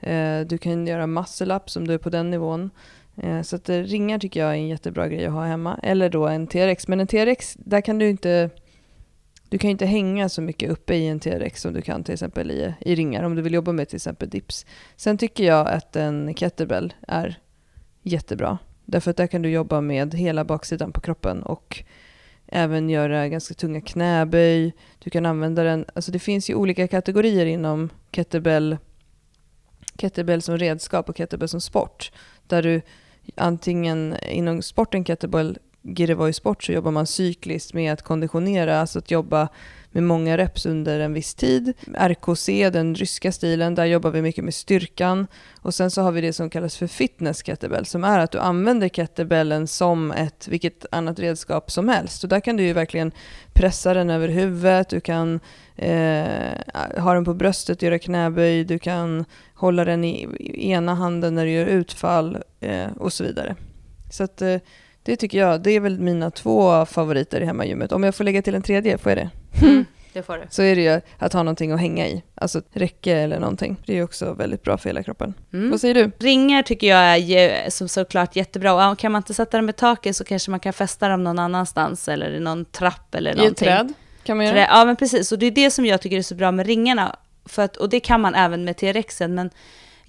eh, 0.00 0.40
du 0.40 0.58
kan 0.58 0.86
göra 0.86 1.06
muscle-ups 1.06 1.78
om 1.78 1.86
du 1.86 1.94
är 1.94 1.98
på 1.98 2.10
den 2.10 2.30
nivån. 2.30 2.70
Eh, 3.22 3.42
så 3.42 3.56
att 3.56 3.68
eh, 3.68 3.78
ringar 3.78 4.18
tycker 4.18 4.40
jag 4.40 4.50
är 4.50 4.54
en 4.54 4.68
jättebra 4.68 5.08
grej 5.08 5.26
att 5.26 5.32
ha 5.32 5.44
hemma. 5.44 5.80
Eller 5.82 6.10
då 6.10 6.26
en 6.26 6.46
TRX. 6.46 6.88
Men 6.88 7.00
en 7.00 7.06
TRX, 7.06 7.54
där 7.58 7.80
kan 7.80 7.98
du 7.98 8.10
inte... 8.10 8.50
Du 9.48 9.58
kan 9.58 9.70
inte 9.70 9.86
hänga 9.86 10.28
så 10.28 10.42
mycket 10.42 10.70
uppe 10.70 10.94
i 10.94 11.08
en 11.08 11.20
TRX 11.20 11.60
som 11.60 11.72
du 11.72 11.82
kan 11.82 12.04
till 12.04 12.14
exempel 12.14 12.50
i, 12.50 12.74
i 12.80 12.94
ringar 12.94 13.22
om 13.22 13.34
du 13.34 13.42
vill 13.42 13.54
jobba 13.54 13.72
med 13.72 13.88
till 13.88 13.96
exempel 13.96 14.28
dips. 14.28 14.66
Sen 14.96 15.18
tycker 15.18 15.44
jag 15.44 15.68
att 15.68 15.96
en 15.96 16.34
kettlebell 16.34 16.94
är 17.08 17.38
jättebra. 18.02 18.58
Därför 18.84 19.10
att 19.10 19.16
där 19.16 19.26
kan 19.26 19.42
du 19.42 19.50
jobba 19.50 19.80
med 19.80 20.14
hela 20.14 20.44
baksidan 20.44 20.92
på 20.92 21.00
kroppen 21.00 21.42
och 21.42 21.84
även 22.46 22.90
göra 22.90 23.28
ganska 23.28 23.54
tunga 23.54 23.80
knäböj. 23.80 24.72
Du 24.98 25.10
kan 25.10 25.26
använda 25.26 25.62
den, 25.62 25.84
alltså 25.94 26.12
det 26.12 26.18
finns 26.18 26.50
ju 26.50 26.54
olika 26.54 26.88
kategorier 26.88 27.46
inom 27.46 27.88
kettlebell, 28.10 28.76
kettlebell 29.96 30.42
som 30.42 30.58
redskap 30.58 31.08
och 31.08 31.16
kettlebell 31.16 31.48
som 31.48 31.60
sport. 31.60 32.12
Där 32.46 32.62
du 32.62 32.82
antingen 33.34 34.16
inom 34.28 34.62
sporten 34.62 35.04
kettlebell, 35.04 35.58
Girevoy 35.82 36.32
sport, 36.32 36.62
så 36.62 36.72
jobbar 36.72 36.90
man 36.90 37.06
cykliskt 37.06 37.74
med 37.74 37.92
att 37.92 38.02
konditionera, 38.02 38.80
alltså 38.80 38.98
att 38.98 39.10
jobba 39.10 39.48
med 39.92 40.02
många 40.02 40.36
reps 40.36 40.66
under 40.66 41.00
en 41.00 41.12
viss 41.12 41.34
tid. 41.34 41.72
RKC, 41.98 42.70
den 42.70 42.94
ryska 42.94 43.32
stilen, 43.32 43.74
där 43.74 43.84
jobbar 43.84 44.10
vi 44.10 44.22
mycket 44.22 44.44
med 44.44 44.54
styrkan. 44.54 45.26
Och 45.62 45.74
sen 45.74 45.90
så 45.90 46.02
har 46.02 46.12
vi 46.12 46.20
det 46.20 46.32
som 46.32 46.50
kallas 46.50 46.76
för 46.76 46.86
fitness 46.86 47.42
kettlebell, 47.42 47.86
som 47.86 48.04
är 48.04 48.18
att 48.18 48.30
du 48.30 48.38
använder 48.38 48.88
kettlebellen 48.88 49.66
som 49.66 50.12
ett 50.12 50.48
vilket 50.48 50.86
annat 50.90 51.18
redskap 51.18 51.70
som 51.70 51.88
helst. 51.88 52.22
Och 52.24 52.28
där 52.28 52.40
kan 52.40 52.56
du 52.56 52.62
ju 52.62 52.72
verkligen 52.72 53.12
pressa 53.52 53.94
den 53.94 54.10
över 54.10 54.28
huvudet, 54.28 54.88
du 54.88 55.00
kan 55.00 55.40
eh, 55.76 56.52
ha 56.96 57.14
den 57.14 57.24
på 57.24 57.34
bröstet, 57.34 57.82
göra 57.82 57.98
knäböj, 57.98 58.64
du 58.64 58.78
kan 58.78 59.24
hålla 59.54 59.84
den 59.84 60.04
i, 60.04 60.28
i 60.38 60.70
ena 60.70 60.94
handen 60.94 61.34
när 61.34 61.44
du 61.44 61.50
gör 61.50 61.66
utfall 61.66 62.38
eh, 62.60 62.90
och 62.96 63.12
så 63.12 63.24
vidare. 63.24 63.56
Så 64.10 64.24
att 64.24 64.42
eh, 64.42 64.56
det 65.02 65.16
tycker 65.16 65.38
jag, 65.38 65.62
det 65.62 65.70
är 65.70 65.80
väl 65.80 66.00
mina 66.00 66.30
två 66.30 66.86
favoriter 66.86 67.40
i 67.40 67.44
hemmagymmet. 67.44 67.92
Om 67.92 68.02
jag 68.02 68.14
får 68.14 68.24
lägga 68.24 68.42
till 68.42 68.54
en 68.54 68.62
tredje, 68.62 68.98
får 68.98 69.10
jag 69.10 69.18
det? 69.18 69.30
Mm, 69.62 69.84
det 70.12 70.22
får 70.22 70.38
du. 70.38 70.46
Så 70.50 70.62
är 70.62 70.76
det 70.76 70.82
ju 70.82 71.00
att 71.18 71.32
ha 71.32 71.42
någonting 71.42 71.72
att 71.72 71.80
hänga 71.80 72.06
i, 72.08 72.22
alltså 72.34 72.62
räcke 72.72 73.12
eller 73.12 73.40
någonting. 73.40 73.76
Det 73.86 73.98
är 73.98 74.04
också 74.04 74.32
väldigt 74.32 74.62
bra 74.62 74.78
för 74.78 74.88
hela 74.88 75.02
kroppen. 75.02 75.34
Mm. 75.52 75.70
Vad 75.70 75.80
säger 75.80 75.94
du? 75.94 76.10
Ringar 76.18 76.62
tycker 76.62 76.86
jag 76.86 76.98
är 77.00 77.16
ju, 77.16 77.70
som 77.70 77.88
såklart 77.88 78.36
jättebra. 78.36 78.90
Och 78.90 78.98
kan 78.98 79.12
man 79.12 79.18
inte 79.18 79.34
sätta 79.34 79.56
dem 79.56 79.68
i 79.68 79.72
taket 79.72 80.16
så 80.16 80.24
kanske 80.24 80.50
man 80.50 80.60
kan 80.60 80.72
fästa 80.72 81.08
dem 81.08 81.24
någon 81.24 81.38
annanstans 81.38 82.08
eller 82.08 82.30
i 82.30 82.40
någon 82.40 82.64
trapp 82.64 83.14
eller 83.14 83.34
någonting. 83.34 83.68
I 83.68 83.70
ett 83.70 83.78
träd 83.78 83.92
kan 84.22 84.36
man 84.36 84.46
göra. 84.46 84.54
Trä, 84.54 84.68
ja 84.70 84.84
men 84.84 84.96
precis, 84.96 85.32
och 85.32 85.38
det 85.38 85.46
är 85.46 85.50
det 85.50 85.70
som 85.70 85.86
jag 85.86 86.00
tycker 86.00 86.18
är 86.18 86.22
så 86.22 86.34
bra 86.34 86.50
med 86.50 86.66
ringarna. 86.66 87.16
För 87.44 87.62
att, 87.62 87.76
och 87.76 87.88
det 87.88 88.00
kan 88.00 88.20
man 88.20 88.34
även 88.34 88.64
med 88.64 88.76
TRXen, 88.76 89.34
men 89.34 89.50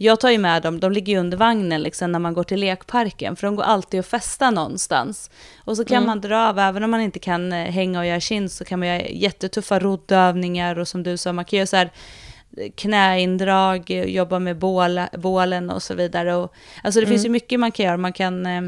jag 0.04 0.20
tar 0.20 0.30
ju 0.30 0.38
med 0.38 0.62
dem, 0.62 0.80
de 0.80 0.92
ligger 0.92 1.14
ju 1.14 1.20
under 1.20 1.38
vagnen 1.38 1.82
liksom 1.82 2.12
när 2.12 2.20
man 2.20 2.34
går 2.34 2.44
till 2.44 2.60
lekparken, 2.60 3.36
för 3.36 3.48
de 3.48 3.56
går 3.56 3.64
alltid 3.64 4.00
att 4.00 4.06
fästa 4.06 4.52
någonstans. 4.52 5.30
Och 5.58 5.78
så 5.78 5.86
kan 5.86 5.98
mm. 5.98 6.08
man 6.08 6.22
dra 6.22 6.50
av, 6.50 6.60
även 6.60 6.84
om 6.84 6.92
man 6.92 7.02
inte 7.02 7.20
kan 7.20 7.54
eh, 7.54 7.66
hänga 7.66 8.00
och 8.00 8.06
göra 8.06 8.20
kind, 8.20 8.52
så 8.52 8.66
kan 8.66 8.80
man 8.80 8.88
göra 8.88 9.02
jättetuffa 9.02 9.80
roddövningar 9.80 10.80
och 10.80 10.88
som 10.88 11.04
du 11.04 11.18
sa, 11.18 11.34
man 11.34 11.46
kan 11.46 11.58
göra 11.58 11.68
så 11.68 11.76
här 11.76 11.92
eh, 12.58 12.72
knäindrag, 12.76 13.90
jobba 13.90 14.40
med 14.40 14.58
bål, 14.58 15.02
bålen 15.18 15.70
och 15.70 15.84
så 15.84 15.94
vidare. 15.94 16.36
Och, 16.36 16.54
alltså 16.84 17.00
det 17.00 17.06
mm. 17.06 17.14
finns 17.14 17.26
ju 17.26 17.30
mycket 17.30 17.60
man 17.60 17.72
kan 17.72 17.86
göra, 17.86 17.98
man 17.98 18.14
kan 18.14 18.46
eh, 18.46 18.62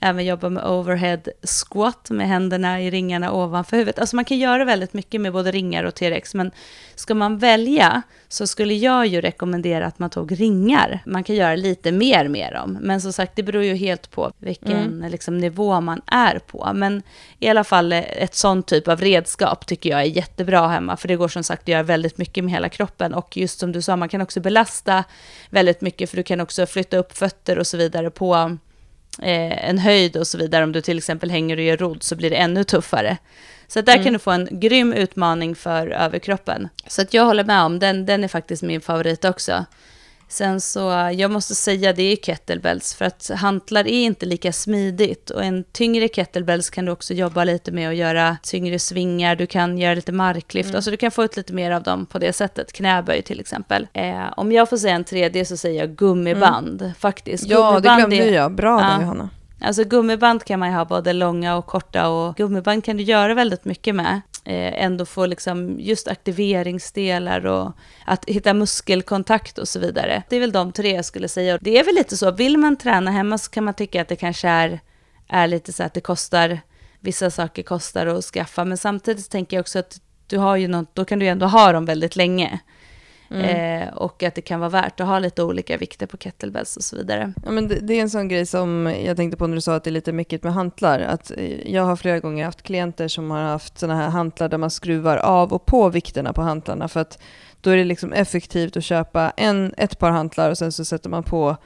även 0.00 0.24
jobba 0.24 0.48
med 0.48 0.64
overhead 0.64 1.20
squat 1.42 2.10
med 2.10 2.28
händerna 2.28 2.82
i 2.82 2.90
ringarna 2.90 3.32
ovanför 3.32 3.76
huvudet. 3.76 3.98
Alltså 3.98 4.16
man 4.16 4.24
kan 4.24 4.38
göra 4.38 4.64
väldigt 4.64 4.92
mycket 4.92 5.20
med 5.20 5.32
både 5.32 5.50
ringar 5.50 5.84
och 5.84 5.94
T-rex, 5.94 6.34
men 6.34 6.50
ska 6.94 7.14
man 7.14 7.38
välja 7.38 8.02
så 8.28 8.46
skulle 8.46 8.74
jag 8.74 9.06
ju 9.06 9.20
rekommendera 9.20 9.86
att 9.86 9.98
man 9.98 10.10
tog 10.10 10.40
ringar. 10.40 11.02
Man 11.06 11.24
kan 11.24 11.36
göra 11.36 11.56
lite 11.56 11.92
mer 11.92 12.28
med 12.28 12.52
dem, 12.52 12.78
men 12.80 13.00
som 13.00 13.12
sagt, 13.12 13.36
det 13.36 13.42
beror 13.42 13.62
ju 13.62 13.74
helt 13.74 14.10
på 14.10 14.32
vilken 14.38 14.76
mm. 14.76 15.10
liksom, 15.10 15.38
nivå 15.38 15.80
man 15.80 16.02
är 16.06 16.38
på. 16.38 16.70
Men 16.74 17.02
i 17.38 17.48
alla 17.48 17.64
fall 17.64 17.92
ett 17.92 18.34
sånt 18.34 18.66
typ 18.66 18.88
av 18.88 19.00
redskap 19.00 19.66
tycker 19.66 19.90
jag 19.90 20.00
är 20.00 20.04
jättebra 20.04 20.68
hemma, 20.68 20.96
för 20.96 21.08
det 21.08 21.16
går 21.16 21.28
som 21.28 21.42
sagt 21.42 21.62
att 21.62 21.68
göra 21.68 21.82
väldigt 21.82 22.18
mycket 22.18 22.44
med 22.44 22.52
hela 22.52 22.68
kroppen. 22.68 23.14
Och 23.14 23.36
just 23.36 23.58
som 23.58 23.72
du 23.72 23.82
sa, 23.82 23.96
man 23.96 24.08
kan 24.08 24.20
också 24.20 24.40
belasta 24.40 25.04
väldigt 25.50 25.80
mycket, 25.80 26.10
för 26.10 26.16
du 26.16 26.22
kan 26.22 26.40
också 26.40 26.66
flytta 26.66 26.96
upp 26.96 27.16
fötter 27.16 27.58
och 27.58 27.66
så 27.66 27.76
vidare 27.76 28.10
på 28.10 28.58
eh, 29.22 29.68
en 29.68 29.78
höjd 29.78 30.16
och 30.16 30.26
så 30.26 30.38
vidare, 30.38 30.64
om 30.64 30.72
du 30.72 30.80
till 30.80 30.98
exempel 30.98 31.30
hänger 31.30 31.56
och 31.56 31.62
gör 31.62 31.76
rodd 31.76 32.02
så 32.02 32.16
blir 32.16 32.30
det 32.30 32.36
ännu 32.36 32.64
tuffare. 32.64 33.16
Så 33.68 33.80
där 33.80 33.92
mm. 33.92 34.04
kan 34.04 34.12
du 34.12 34.18
få 34.18 34.30
en 34.30 34.48
grym 34.50 34.92
utmaning 34.92 35.54
för 35.54 35.88
överkroppen. 35.88 36.68
Så 36.86 37.02
att 37.02 37.14
jag 37.14 37.24
håller 37.24 37.44
med 37.44 37.62
om, 37.62 37.78
den, 37.78 38.06
den 38.06 38.24
är 38.24 38.28
faktiskt 38.28 38.62
min 38.62 38.80
favorit 38.80 39.24
också. 39.24 39.64
Sen 40.28 40.60
så, 40.60 41.10
jag 41.14 41.30
måste 41.30 41.54
säga 41.54 41.92
det 41.92 42.02
är 42.02 42.16
kettlebells, 42.16 42.94
för 42.94 43.04
att 43.04 43.30
hantlar 43.34 43.86
är 43.86 44.04
inte 44.04 44.26
lika 44.26 44.52
smidigt. 44.52 45.30
Och 45.30 45.44
en 45.44 45.64
tyngre 45.72 46.08
kettlebells 46.08 46.70
kan 46.70 46.84
du 46.84 46.92
också 46.92 47.14
jobba 47.14 47.44
lite 47.44 47.72
med 47.72 47.88
att 47.88 47.96
göra 47.96 48.36
tyngre 48.42 48.78
svingar, 48.78 49.36
du 49.36 49.46
kan 49.46 49.78
göra 49.78 49.94
lite 49.94 50.12
marklyft, 50.12 50.66
mm. 50.66 50.76
alltså 50.76 50.90
du 50.90 50.96
kan 50.96 51.10
få 51.10 51.24
ut 51.24 51.36
lite 51.36 51.52
mer 51.52 51.70
av 51.70 51.82
dem 51.82 52.06
på 52.06 52.18
det 52.18 52.32
sättet. 52.32 52.72
Knäböj 52.72 53.22
till 53.22 53.40
exempel. 53.40 53.88
Eh, 53.92 54.32
om 54.36 54.52
jag 54.52 54.68
får 54.68 54.76
säga 54.76 54.94
en 54.94 55.04
tredje 55.04 55.44
så 55.44 55.56
säger 55.56 55.80
jag 55.80 55.96
gummiband, 55.96 56.82
mm. 56.82 56.94
faktiskt. 56.94 57.46
Ja, 57.46 57.56
gummiband 57.56 57.82
det 57.82 58.16
glömde 58.16 58.16
är, 58.16 58.34
jag. 58.34 58.52
Bra 58.52 58.80
ja, 58.80 58.88
där, 58.88 59.00
Johanna. 59.00 59.30
Alltså 59.60 59.84
gummiband 59.84 60.44
kan 60.44 60.60
man 60.60 60.68
ju 60.68 60.74
ha 60.74 60.84
både 60.84 61.12
långa 61.12 61.56
och 61.56 61.66
korta 61.66 62.08
och 62.08 62.36
gummiband 62.36 62.84
kan 62.84 62.96
du 62.96 63.02
göra 63.02 63.34
väldigt 63.34 63.64
mycket 63.64 63.94
med 63.94 64.20
Eh, 64.48 64.84
ändå 64.84 65.06
få 65.06 65.26
liksom 65.26 65.76
just 65.80 66.08
aktiveringsdelar 66.08 67.46
och 67.46 67.72
att 68.04 68.24
hitta 68.24 68.54
muskelkontakt 68.54 69.58
och 69.58 69.68
så 69.68 69.78
vidare. 69.78 70.22
Det 70.28 70.36
är 70.36 70.40
väl 70.40 70.52
de 70.52 70.72
tre 70.72 70.94
jag 70.94 71.04
skulle 71.04 71.28
säga. 71.28 71.58
Det 71.60 71.78
är 71.78 71.84
väl 71.84 71.94
lite 71.94 72.16
så, 72.16 72.30
vill 72.30 72.58
man 72.58 72.76
träna 72.76 73.10
hemma 73.10 73.38
så 73.38 73.50
kan 73.50 73.64
man 73.64 73.74
tycka 73.74 74.02
att 74.02 74.08
det 74.08 74.16
kanske 74.16 74.48
är, 74.48 74.80
är 75.28 75.46
lite 75.46 75.72
så 75.72 75.82
att 75.82 75.94
det 75.94 76.00
kostar 76.00 76.60
vissa 77.00 77.30
saker 77.30 77.62
kostar 77.62 78.06
att 78.06 78.24
skaffa. 78.24 78.64
Men 78.64 78.78
samtidigt 78.78 79.30
tänker 79.30 79.56
jag 79.56 79.60
också 79.62 79.78
att 79.78 80.00
du 80.26 80.38
har 80.38 80.56
ju 80.56 80.68
något, 80.68 80.94
då 80.94 81.04
kan 81.04 81.18
du 81.18 81.24
ju 81.24 81.30
ändå 81.30 81.46
ha 81.46 81.72
dem 81.72 81.84
väldigt 81.84 82.16
länge. 82.16 82.58
Mm. 83.30 83.82
Eh, 83.82 83.94
och 83.94 84.22
att 84.22 84.34
det 84.34 84.40
kan 84.40 84.60
vara 84.60 84.70
värt 84.70 85.00
att 85.00 85.06
ha 85.06 85.18
lite 85.18 85.42
olika 85.42 85.76
vikter 85.76 86.06
på 86.06 86.16
kettlebells 86.16 86.76
och 86.76 86.84
så 86.84 86.96
vidare. 86.96 87.32
Ja, 87.44 87.50
men 87.50 87.68
det, 87.68 87.74
det, 87.80 87.94
är 87.94 88.02
en 88.02 88.10
sån 88.10 88.28
grej 88.28 88.46
som 88.46 88.94
jag 89.04 89.16
tänkte 89.16 89.36
på 89.36 89.46
när 89.46 89.54
du 89.54 89.60
sa 89.60 89.74
att 89.74 89.84
det 89.84 89.90
är 89.90 89.92
lite 89.92 90.12
mycket 90.12 90.42
med 90.42 90.54
hantlar. 90.54 91.00
Att 91.00 91.32
jag 91.64 91.82
har 91.82 91.96
flera 91.96 92.18
gånger 92.18 92.44
haft 92.44 92.62
klienter 92.62 93.08
som 93.08 93.30
har 93.30 93.42
haft 93.42 93.78
såna 93.78 93.96
här 93.96 94.08
hantlar 94.08 94.48
där 94.48 94.58
man 94.58 94.70
skruvar 94.70 95.16
av 95.16 95.52
och 95.52 95.66
på 95.66 95.88
vikterna 95.88 96.32
på 96.32 96.42
hantlarna. 96.42 96.88
För 96.88 97.00
att 97.00 97.18
då 97.60 97.70
är 97.70 97.76
det 97.76 97.84
liksom 97.84 98.12
effektivt 98.12 98.76
att 98.76 98.84
köpa 98.84 99.32
en, 99.36 99.74
ett 99.76 99.98
par 99.98 100.10
hantlar 100.10 100.50
och 100.50 100.58
sen 100.58 100.72
så 100.72 100.84
sätter 100.84 101.10
man 101.10 101.22
på 101.22 101.56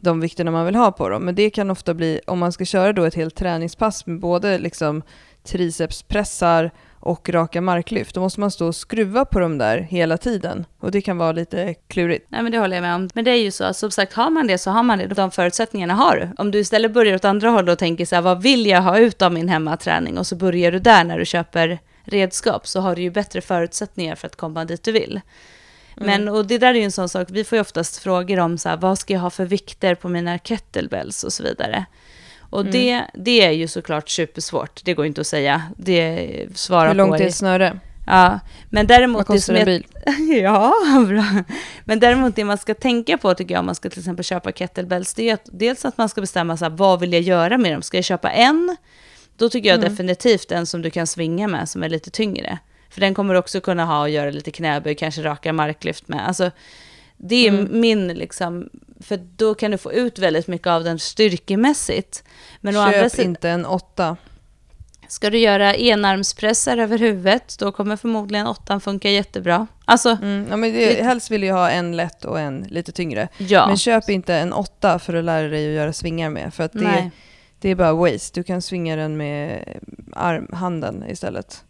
de 0.00 0.20
vikterna 0.20 0.50
man 0.50 0.66
vill 0.66 0.74
ha 0.74 0.92
på 0.92 1.08
dem. 1.08 1.24
Men 1.24 1.34
det 1.34 1.50
kan 1.50 1.70
ofta 1.70 1.94
bli, 1.94 2.20
om 2.26 2.38
man 2.38 2.52
ska 2.52 2.64
köra 2.64 2.92
då 2.92 3.04
ett 3.04 3.14
helt 3.14 3.34
träningspass 3.34 4.06
med 4.06 4.20
både 4.20 4.58
liksom 4.58 5.02
tricepspressar 5.44 6.70
och 7.04 7.28
raka 7.28 7.60
marklyft, 7.60 8.14
då 8.14 8.20
måste 8.20 8.40
man 8.40 8.50
stå 8.50 8.66
och 8.66 8.76
skruva 8.76 9.24
på 9.24 9.40
dem 9.40 9.58
där 9.58 9.78
hela 9.78 10.18
tiden. 10.18 10.64
Och 10.78 10.90
det 10.90 11.00
kan 11.00 11.18
vara 11.18 11.32
lite 11.32 11.74
klurigt. 11.74 12.26
Nej, 12.28 12.42
men 12.42 12.52
det 12.52 12.58
håller 12.58 12.76
jag 12.76 12.82
med 12.82 12.94
om. 12.94 13.10
Men 13.14 13.24
det 13.24 13.30
är 13.30 13.42
ju 13.42 13.50
så, 13.50 13.74
som 13.74 13.90
sagt, 13.90 14.12
har 14.12 14.30
man 14.30 14.46
det 14.46 14.58
så 14.58 14.70
har 14.70 14.82
man 14.82 14.98
det. 14.98 15.06
De 15.06 15.30
förutsättningarna 15.30 15.94
har 15.94 16.16
du. 16.16 16.28
Om 16.42 16.50
du 16.50 16.58
istället 16.58 16.92
börjar 16.92 17.14
åt 17.14 17.24
andra 17.24 17.48
hållet 17.48 17.72
och 17.72 17.78
tänker 17.78 18.06
så 18.06 18.14
här, 18.14 18.22
vad 18.22 18.42
vill 18.42 18.66
jag 18.66 18.82
ha 18.82 18.98
ut 18.98 19.22
av 19.22 19.32
min 19.32 19.48
hemmaträning? 19.48 20.18
Och 20.18 20.26
så 20.26 20.36
börjar 20.36 20.72
du 20.72 20.78
där 20.78 21.04
när 21.04 21.18
du 21.18 21.24
köper 21.24 21.78
redskap, 22.04 22.66
så 22.66 22.80
har 22.80 22.96
du 22.96 23.02
ju 23.02 23.10
bättre 23.10 23.40
förutsättningar 23.40 24.14
för 24.14 24.26
att 24.26 24.36
komma 24.36 24.64
dit 24.64 24.82
du 24.82 24.92
vill. 24.92 25.20
Mm. 25.96 26.06
Men, 26.06 26.34
och 26.34 26.46
det 26.46 26.58
där 26.58 26.68
är 26.68 26.78
ju 26.78 26.84
en 26.84 26.92
sån 26.92 27.08
sak, 27.08 27.28
vi 27.30 27.44
får 27.44 27.56
ju 27.56 27.60
oftast 27.60 27.98
frågor 27.98 28.40
om 28.40 28.58
så 28.58 28.68
här, 28.68 28.76
vad 28.76 28.98
ska 28.98 29.12
jag 29.12 29.20
ha 29.20 29.30
för 29.30 29.44
vikter 29.44 29.94
på 29.94 30.08
mina 30.08 30.38
kettlebells 30.38 31.24
och 31.24 31.32
så 31.32 31.42
vidare. 31.42 31.86
Och 32.54 32.60
mm. 32.60 32.72
det, 32.72 33.04
det 33.14 33.44
är 33.44 33.50
ju 33.50 33.68
såklart 33.68 34.08
supersvårt, 34.08 34.84
det 34.84 34.94
går 34.94 35.06
inte 35.06 35.20
att 35.20 35.26
säga. 35.26 35.62
Det 35.76 36.46
svarar 36.54 36.88
Hur 36.88 36.94
långt 36.94 37.20
är 37.20 37.26
ett 37.26 37.34
snöre? 37.34 37.80
Ja, 38.06 38.40
men 38.70 38.86
däremot... 38.86 39.16
Vad 39.16 39.26
kostar 39.26 39.54
en 39.54 39.64
bil? 39.64 39.86
ja, 40.42 40.74
bra. 41.08 41.44
Men 41.84 42.00
däremot 42.00 42.36
det 42.36 42.44
man 42.44 42.58
ska 42.58 42.74
tänka 42.74 43.18
på 43.18 43.34
tycker 43.34 43.54
jag 43.54 43.60
om 43.60 43.66
man 43.66 43.74
ska 43.74 43.90
till 43.90 43.98
exempel 43.98 44.24
köpa 44.24 44.52
kettlebells, 44.52 45.14
det 45.14 45.30
är 45.30 45.34
att 45.34 45.48
dels 45.52 45.84
att 45.84 45.98
man 45.98 46.08
ska 46.08 46.20
bestämma 46.20 46.56
sig, 46.56 46.70
vad 46.70 47.00
vill 47.00 47.12
jag 47.12 47.22
göra 47.22 47.58
med 47.58 47.72
dem? 47.72 47.82
Ska 47.82 47.96
jag 47.96 48.04
köpa 48.04 48.30
en? 48.30 48.76
Då 49.36 49.48
tycker 49.48 49.68
jag 49.68 49.78
mm. 49.78 49.90
definitivt 49.90 50.52
en 50.52 50.66
som 50.66 50.82
du 50.82 50.90
kan 50.90 51.06
svinga 51.06 51.48
med, 51.48 51.68
som 51.68 51.82
är 51.82 51.88
lite 51.88 52.10
tyngre. 52.10 52.58
För 52.90 53.00
den 53.00 53.14
kommer 53.14 53.34
också 53.34 53.60
kunna 53.60 53.84
ha 53.84 54.00
och 54.00 54.10
göra 54.10 54.30
lite 54.30 54.50
knäböj, 54.50 54.94
kanske 54.94 55.22
raka 55.22 55.52
marklyft 55.52 56.08
med. 56.08 56.28
Alltså, 56.28 56.50
det 57.16 57.46
är 57.46 57.48
mm. 57.48 57.80
min, 57.80 58.08
liksom, 58.08 58.68
för 59.00 59.16
då 59.36 59.54
kan 59.54 59.70
du 59.70 59.78
få 59.78 59.92
ut 59.92 60.18
väldigt 60.18 60.46
mycket 60.46 60.66
av 60.66 60.84
den 60.84 60.98
styrkemässigt. 60.98 62.24
Men 62.64 62.74
Köp 62.74 62.82
andra 62.82 63.08
sidan, 63.08 63.30
inte 63.30 63.50
en 63.50 63.66
åtta. 63.66 64.16
Ska 65.08 65.30
du 65.30 65.38
göra 65.38 65.74
enarmspressar 65.74 66.78
över 66.78 66.98
huvudet, 66.98 67.56
då 67.58 67.72
kommer 67.72 67.96
förmodligen 67.96 68.46
åttan 68.46 68.80
funka 68.80 69.10
jättebra. 69.10 69.66
Alltså, 69.84 70.18
mm, 70.22 70.46
ja, 70.50 70.56
men 70.56 70.72
det, 70.72 71.04
helst 71.04 71.30
vill 71.30 71.42
jag 71.42 71.54
ha 71.54 71.70
en 71.70 71.96
lätt 71.96 72.24
och 72.24 72.40
en 72.40 72.66
lite 72.70 72.92
tyngre. 72.92 73.28
Ja. 73.38 73.66
Men 73.66 73.76
köp 73.76 74.08
inte 74.08 74.34
en 74.34 74.52
åtta 74.52 74.98
för 74.98 75.14
att 75.14 75.24
lära 75.24 75.48
dig 75.48 75.68
att 75.68 75.74
göra 75.74 75.92
svingar 75.92 76.30
med. 76.30 76.54
För 76.54 76.64
att 76.64 76.72
det, 76.72 77.10
det 77.60 77.68
är 77.68 77.74
bara 77.74 77.92
waste. 77.92 78.40
Du 78.40 78.44
kan 78.44 78.62
svinga 78.62 78.96
den 78.96 79.16
med 79.16 79.64
arm, 80.12 80.48
handen 80.52 81.04
istället. 81.08 81.64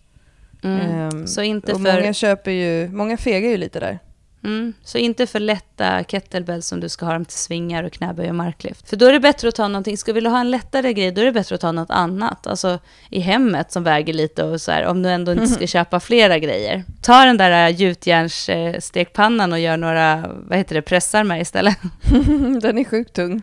Mm. 0.63 1.15
Um, 1.15 1.27
så 1.27 1.43
inte 1.43 1.73
och 1.73 1.83
för... 1.83 1.93
Många 1.93 2.13
köper 2.13 2.51
ju, 2.51 2.89
många 2.89 3.17
fegar 3.17 3.51
ju 3.51 3.57
lite 3.57 3.81
där. 3.81 3.99
Mm. 4.45 4.73
Så 4.85 4.99
inte 4.99 5.27
för 5.27 5.41
lätta 5.41 6.05
kettlebells 6.05 6.67
som 6.67 6.81
du 6.81 6.89
ska 6.89 7.07
ha 7.07 7.13
dem 7.13 7.25
till 7.25 7.39
svingar 7.39 7.85
och 7.85 7.93
knäböj 7.93 8.29
och 8.29 8.35
marklyft. 8.35 8.89
För 8.89 8.97
då 8.97 9.07
är 9.07 9.13
det 9.13 9.21
bättre 9.21 9.49
att 9.49 9.55
ta 9.55 9.69
någonting, 9.69 9.97
ska 9.97 10.13
du 10.13 10.29
ha 10.29 10.41
en 10.41 10.51
lättare 10.51 10.93
grej, 10.93 11.13
då 11.13 11.21
är 11.21 11.25
det 11.25 11.33
bättre 11.33 11.55
att 11.55 11.61
ta 11.61 11.73
något 11.73 11.91
annat. 11.91 12.47
Alltså 12.47 12.79
i 13.11 13.21
hemmet 13.21 13.73
som 13.73 13.85
väger 13.85 14.13
lite 14.13 14.45
och 14.45 14.61
så 14.61 14.73
här, 14.73 14.87
om 14.87 15.03
du 15.03 15.09
ändå 15.09 15.33
inte 15.33 15.47
ska 15.47 15.67
köpa 15.67 16.01
flera 16.01 16.39
grejer. 16.39 16.85
Ta 17.03 17.25
den 17.25 17.37
där 17.37 17.69
gjutjärnsstekpannan 17.69 19.53
och 19.53 19.61
gör 19.61 19.77
några, 19.77 20.25
vad 20.49 20.59
heter 20.59 20.75
det, 20.75 20.83
pressar 20.83 21.25
med 21.25 21.41
istället. 21.41 21.79
den 22.61 22.79
är 22.79 22.85
sjukt 22.85 23.13
tung. 23.13 23.43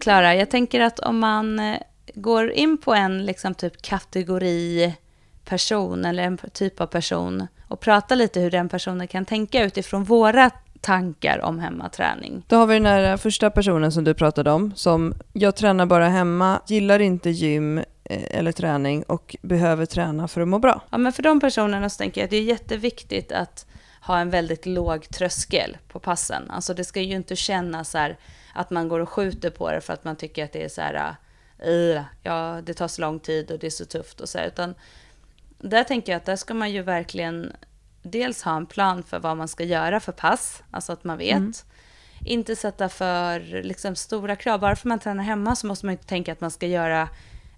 Klara, 0.00 0.34
jag 0.34 0.50
tänker 0.50 0.80
att 0.80 0.98
om 0.98 1.18
man 1.18 1.58
eh, 1.58 1.76
går 2.14 2.50
in 2.50 2.78
på 2.78 2.94
en 2.94 3.26
liksom 3.26 3.54
typ 3.54 3.82
kategori 3.82 4.94
person 5.44 6.04
eller 6.04 6.22
en 6.22 6.38
typ 6.38 6.80
av 6.80 6.86
person 6.86 7.46
och 7.68 7.80
pratar 7.80 8.16
lite 8.16 8.40
hur 8.40 8.50
den 8.50 8.68
personen 8.68 9.08
kan 9.08 9.24
tänka 9.24 9.64
utifrån 9.64 10.04
våra 10.04 10.50
tankar 10.80 11.40
om 11.42 11.58
hemmaträning. 11.58 12.44
Då 12.46 12.56
har 12.56 12.66
vi 12.66 12.74
den 12.74 12.86
här 12.86 13.16
första 13.16 13.50
personen 13.50 13.92
som 13.92 14.04
du 14.04 14.14
pratade 14.14 14.50
om 14.50 14.72
som 14.74 15.14
jag 15.32 15.56
tränar 15.56 15.86
bara 15.86 16.08
hemma, 16.08 16.60
gillar 16.66 16.98
inte 16.98 17.30
gym 17.30 17.78
eh, 17.78 17.84
eller 18.04 18.52
träning 18.52 19.02
och 19.02 19.36
behöver 19.42 19.86
träna 19.86 20.28
för 20.28 20.40
att 20.40 20.48
må 20.48 20.58
bra. 20.58 20.82
Ja, 20.90 20.98
men 20.98 21.12
för 21.12 21.22
de 21.22 21.40
personerna 21.40 21.90
så 21.90 21.98
tänker 21.98 22.20
jag 22.20 22.24
att 22.24 22.30
det 22.30 22.36
är 22.36 22.42
jätteviktigt 22.42 23.32
att 23.32 23.66
ha 24.00 24.18
en 24.18 24.30
väldigt 24.30 24.66
låg 24.66 25.08
tröskel 25.08 25.76
på 25.88 25.98
passen. 25.98 26.50
Alltså 26.50 26.74
det 26.74 26.84
ska 26.84 27.00
ju 27.00 27.14
inte 27.14 27.36
kännas 27.36 27.90
så 27.90 27.98
här 27.98 28.16
att 28.54 28.70
man 28.70 28.88
går 28.88 29.00
och 29.00 29.08
skjuter 29.08 29.50
på 29.50 29.70
det 29.70 29.80
för 29.80 29.92
att 29.92 30.04
man 30.04 30.16
tycker 30.16 30.44
att 30.44 30.52
det 30.52 30.64
är 30.64 30.68
så 30.68 30.80
här, 30.80 31.14
ja, 32.22 32.60
det 32.62 32.74
tar 32.74 32.88
så 32.88 33.00
lång 33.00 33.20
tid 33.20 33.50
och 33.50 33.58
det 33.58 33.66
är 33.66 33.70
så 33.70 33.84
tufft 33.84 34.20
och 34.20 34.28
så 34.28 34.38
här, 34.38 34.46
utan 34.46 34.74
där 35.70 35.84
tänker 35.84 36.12
jag 36.12 36.16
att 36.16 36.24
där 36.24 36.36
ska 36.36 36.54
man 36.54 36.72
ju 36.72 36.82
verkligen 36.82 37.52
dels 38.02 38.42
ha 38.42 38.56
en 38.56 38.66
plan 38.66 39.02
för 39.02 39.18
vad 39.18 39.36
man 39.36 39.48
ska 39.48 39.64
göra 39.64 40.00
för 40.00 40.12
pass, 40.12 40.62
alltså 40.70 40.92
att 40.92 41.04
man 41.04 41.18
vet. 41.18 41.36
Mm. 41.36 41.52
Inte 42.24 42.56
sätta 42.56 42.88
för 42.88 43.62
liksom, 43.62 43.96
stora 43.96 44.36
krav. 44.36 44.60
Bara 44.60 44.76
för 44.76 44.80
att 44.80 44.88
man 44.88 44.98
tränar 44.98 45.24
hemma 45.24 45.56
så 45.56 45.66
måste 45.66 45.86
man 45.86 45.92
inte 45.92 46.06
tänka 46.06 46.32
att 46.32 46.40
man 46.40 46.50
ska 46.50 46.66
göra 46.66 47.08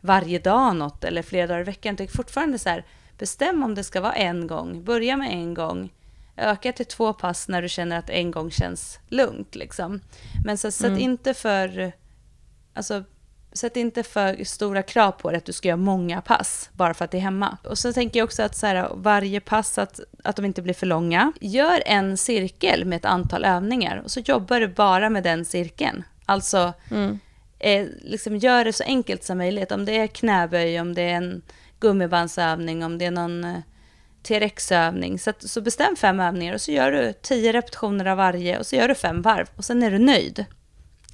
varje 0.01 0.39
dag 0.39 0.77
något 0.77 1.05
eller 1.05 1.23
flera 1.23 1.47
dagar 1.47 1.61
i 1.61 1.65
veckan. 1.65 1.97
Det 1.97 2.05
är 2.05 2.09
fortfarande 2.09 2.59
så 2.59 2.69
här, 2.69 2.85
bestäm 3.19 3.63
om 3.63 3.75
det 3.75 3.85
ska 3.85 4.01
vara 4.01 4.15
en 4.15 4.47
gång, 4.47 4.85
börja 4.85 5.17
med 5.17 5.31
en 5.33 5.55
gång, 5.55 5.93
öka 6.37 6.73
till 6.73 6.87
två 6.87 7.13
pass 7.13 7.49
när 7.49 7.63
du 7.63 7.69
känner 7.69 7.99
att 7.99 8.11
en 8.11 8.31
gång 8.31 8.51
känns 8.51 8.99
lugnt. 9.09 9.55
Liksom. 9.55 10.01
Men 10.45 10.59
så, 10.59 10.71
sätt 10.71 10.87
mm. 10.87 11.01
inte 11.01 11.35
för, 11.35 11.93
alltså 12.75 13.05
sätt 13.57 13.77
inte 13.77 14.03
för 14.03 14.45
stora 14.45 14.83
krav 14.83 15.13
på 15.13 15.31
dig 15.31 15.39
att 15.39 15.45
du 15.45 15.53
ska 15.53 15.69
göra 15.69 15.77
många 15.77 16.21
pass 16.21 16.71
bara 16.73 16.95
för 16.95 17.05
att 17.05 17.11
det 17.11 17.17
är 17.17 17.23
hemma. 17.23 17.59
Och 17.65 17.79
så 17.79 17.93
tänker 17.93 18.21
jag 18.21 18.25
också 18.25 18.43
att 18.43 18.57
så 18.57 18.67
här, 18.67 18.89
varje 18.95 19.41
pass, 19.41 19.79
att, 19.79 20.01
att 20.25 20.37
de 20.37 20.45
inte 20.45 20.63
blir 20.63 20.75
för 20.75 20.87
långa. 20.87 21.33
Gör 21.41 21.83
en 21.87 22.17
cirkel 22.17 22.85
med 22.85 22.97
ett 22.97 23.05
antal 23.05 23.45
övningar 23.45 24.03
och 24.05 24.11
så 24.11 24.21
jobbar 24.21 24.61
du 24.61 24.69
bara 24.69 25.11
med 25.11 25.23
den 25.23 25.45
cirkeln. 25.45 26.05
Alltså, 26.27 26.73
mm. 26.91 27.19
eh, 27.59 27.87
liksom 28.03 28.37
gör 28.37 28.65
det 28.65 28.73
så 28.73 28.85
enkelt 28.85 29.25
som 29.25 29.39
möjligt. 29.39 29.73
Om 29.73 29.85
det 29.85 29.99
är 29.99 30.07
knäböj, 30.07 30.81
om 30.81 30.95
det 30.95 31.03
är 31.03 31.15
en 31.17 31.43
gummibandsövning, 31.81 32.85
om 32.85 32.99
det 32.99 33.05
är 33.05 33.11
någon 33.11 33.45
eh, 33.45 33.61
TRX-övning. 34.23 35.19
Så, 35.19 35.33
så 35.39 35.61
bestäm 35.61 35.97
fem 35.97 36.21
övningar 36.21 36.55
och 36.55 36.61
så 36.61 36.73
gör 36.73 36.93
du 36.93 37.13
tio 37.23 37.53
repetitioner 37.53 38.07
av 38.07 38.17
varje 38.17 38.59
och 38.59 38.67
så 38.67 38.77
gör 38.77 38.89
du 38.89 38.95
fem 38.95 39.23
varv 39.23 39.47
och 39.57 39.65
sen 39.65 39.83
är 39.83 39.91
du 39.91 39.99
nöjd. 39.99 40.45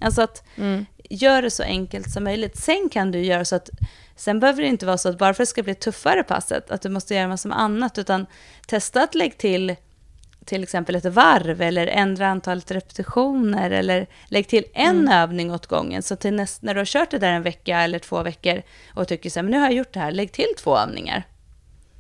Alltså 0.03 0.23
att 0.23 0.45
mm 0.57 0.87
gör 1.13 1.43
det 1.43 1.51
så 1.51 1.63
enkelt 1.63 2.11
som 2.11 2.25
möjligt. 2.25 2.57
Sen 2.57 2.89
kan 2.93 3.11
du 3.11 3.25
göra 3.25 3.45
så 3.45 3.57
att, 3.57 3.71
sen 4.17 4.41
behöver 4.41 4.63
det 4.63 4.69
inte 4.69 4.87
vara 4.87 4.99
så 4.99 5.09
att 5.09 5.19
bara 5.19 5.35
för 5.35 5.43
att 5.43 5.49
det 5.49 5.51
ska 5.51 5.63
bli 5.63 5.75
tuffare 5.75 6.23
passet, 6.23 6.71
att 6.71 6.83
du 6.83 6.89
måste 6.89 7.15
göra 7.15 7.29
massor 7.29 7.49
med 7.49 7.61
annat, 7.61 7.99
utan 7.99 8.27
testa 8.67 9.03
att 9.03 9.15
lägga 9.15 9.35
till 9.35 9.77
till 10.45 10.63
exempel 10.63 10.95
ett 10.95 11.05
varv 11.05 11.63
eller 11.63 11.87
ändra 11.87 12.29
antalet 12.29 12.71
repetitioner 12.71 13.71
eller 13.71 14.07
lägg 14.27 14.49
till 14.49 14.65
en 14.75 14.99
mm. 14.99 15.13
övning 15.13 15.53
åt 15.53 15.67
gången. 15.67 16.03
Så 16.03 16.17
till 16.17 16.35
näst, 16.35 16.63
när 16.63 16.75
du 16.75 16.81
har 16.81 16.85
kört 16.85 17.11
det 17.11 17.19
där 17.19 17.33
en 17.33 17.43
vecka 17.43 17.81
eller 17.81 17.99
två 17.99 18.23
veckor 18.23 18.63
och 18.95 19.09
tycker 19.09 19.31
så 19.31 19.39
här, 19.39 19.43
men 19.43 19.51
nu 19.51 19.59
har 19.59 19.67
jag 19.67 19.75
gjort 19.75 19.93
det 19.93 20.01
här, 20.01 20.13
lägg 20.13 20.33
till 20.33 20.55
två 20.59 20.79
övningar. 20.79 21.27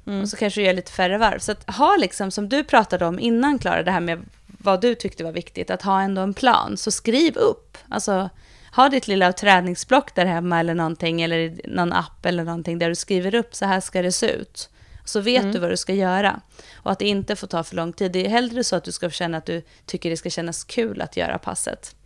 Mm. 0.06 0.22
Och 0.22 0.28
så 0.28 0.36
kanske 0.36 0.60
du 0.60 0.64
gör 0.64 0.72
lite 0.72 0.92
färre 0.92 1.18
varv. 1.18 1.38
Så 1.38 1.52
att 1.52 1.70
ha 1.70 1.96
liksom, 1.96 2.30
som 2.30 2.48
du 2.48 2.64
pratade 2.64 3.06
om 3.06 3.18
innan 3.18 3.58
Klara, 3.58 3.82
det 3.82 3.90
här 3.90 4.00
med 4.00 4.22
vad 4.62 4.80
du 4.80 4.94
tyckte 4.94 5.24
var 5.24 5.32
viktigt, 5.32 5.70
att 5.70 5.82
ha 5.82 6.02
ändå 6.02 6.22
en 6.22 6.34
plan. 6.34 6.76
Så 6.76 6.90
skriv 6.90 7.36
upp. 7.36 7.78
Alltså, 7.88 8.30
ha 8.76 8.88
ditt 8.88 9.08
lilla 9.08 9.32
träningsblock 9.32 10.14
där 10.14 10.26
hemma 10.26 10.60
eller 10.60 10.74
någonting, 10.74 11.22
eller 11.22 11.60
någon 11.64 11.92
app 11.92 12.26
eller 12.26 12.44
någonting 12.44 12.78
där 12.78 12.88
du 12.88 12.94
skriver 12.94 13.34
upp 13.34 13.54
så 13.54 13.66
här 13.66 13.80
ska 13.80 14.02
det 14.02 14.12
se 14.12 14.30
ut. 14.30 14.68
Så 15.04 15.20
vet 15.20 15.42
mm. 15.42 15.52
du 15.52 15.58
vad 15.58 15.70
du 15.70 15.76
ska 15.76 15.94
göra. 15.94 16.40
Och 16.74 16.92
att 16.92 16.98
det 16.98 17.08
inte 17.08 17.36
får 17.36 17.46
ta 17.46 17.62
för 17.64 17.76
lång 17.76 17.92
tid. 17.92 18.12
Det 18.12 18.26
är 18.26 18.30
hellre 18.30 18.64
så 18.64 18.76
att 18.76 18.84
du 18.84 18.92
ska 18.92 19.10
känna 19.10 19.38
att 19.38 19.46
du 19.46 19.62
tycker 19.86 20.10
det 20.10 20.16
ska 20.16 20.30
kännas 20.30 20.64
kul 20.64 21.00
att 21.00 21.16
göra 21.16 21.38
passet. 21.38 21.96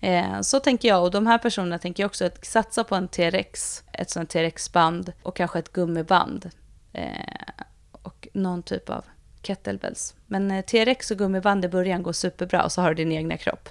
Eh, 0.00 0.40
så 0.40 0.60
tänker 0.60 0.88
jag, 0.88 1.02
och 1.02 1.10
de 1.10 1.26
här 1.26 1.38
personerna 1.38 1.78
tänker 1.78 2.02
jag 2.02 2.08
också 2.08 2.24
att 2.24 2.44
satsa 2.44 2.84
på 2.84 2.94
en 2.94 3.08
TRX, 3.08 3.82
ett 3.92 4.10
sånt 4.10 4.30
TRX-band 4.30 5.12
och 5.22 5.36
kanske 5.36 5.58
ett 5.58 5.72
gummiband. 5.72 6.50
Eh, 6.92 7.64
och 7.92 8.28
någon 8.32 8.62
typ 8.62 8.90
av 8.90 9.04
kettlebells. 9.46 10.14
Men 10.26 10.50
eh, 10.50 10.64
TRX 10.64 11.10
och 11.10 11.18
gummiband 11.18 11.64
i 11.64 11.68
början 11.68 12.02
går 12.02 12.12
superbra 12.12 12.64
och 12.64 12.72
så 12.72 12.80
har 12.80 12.88
du 12.88 12.94
din 12.94 13.12
egna 13.12 13.36
kropp. 13.36 13.68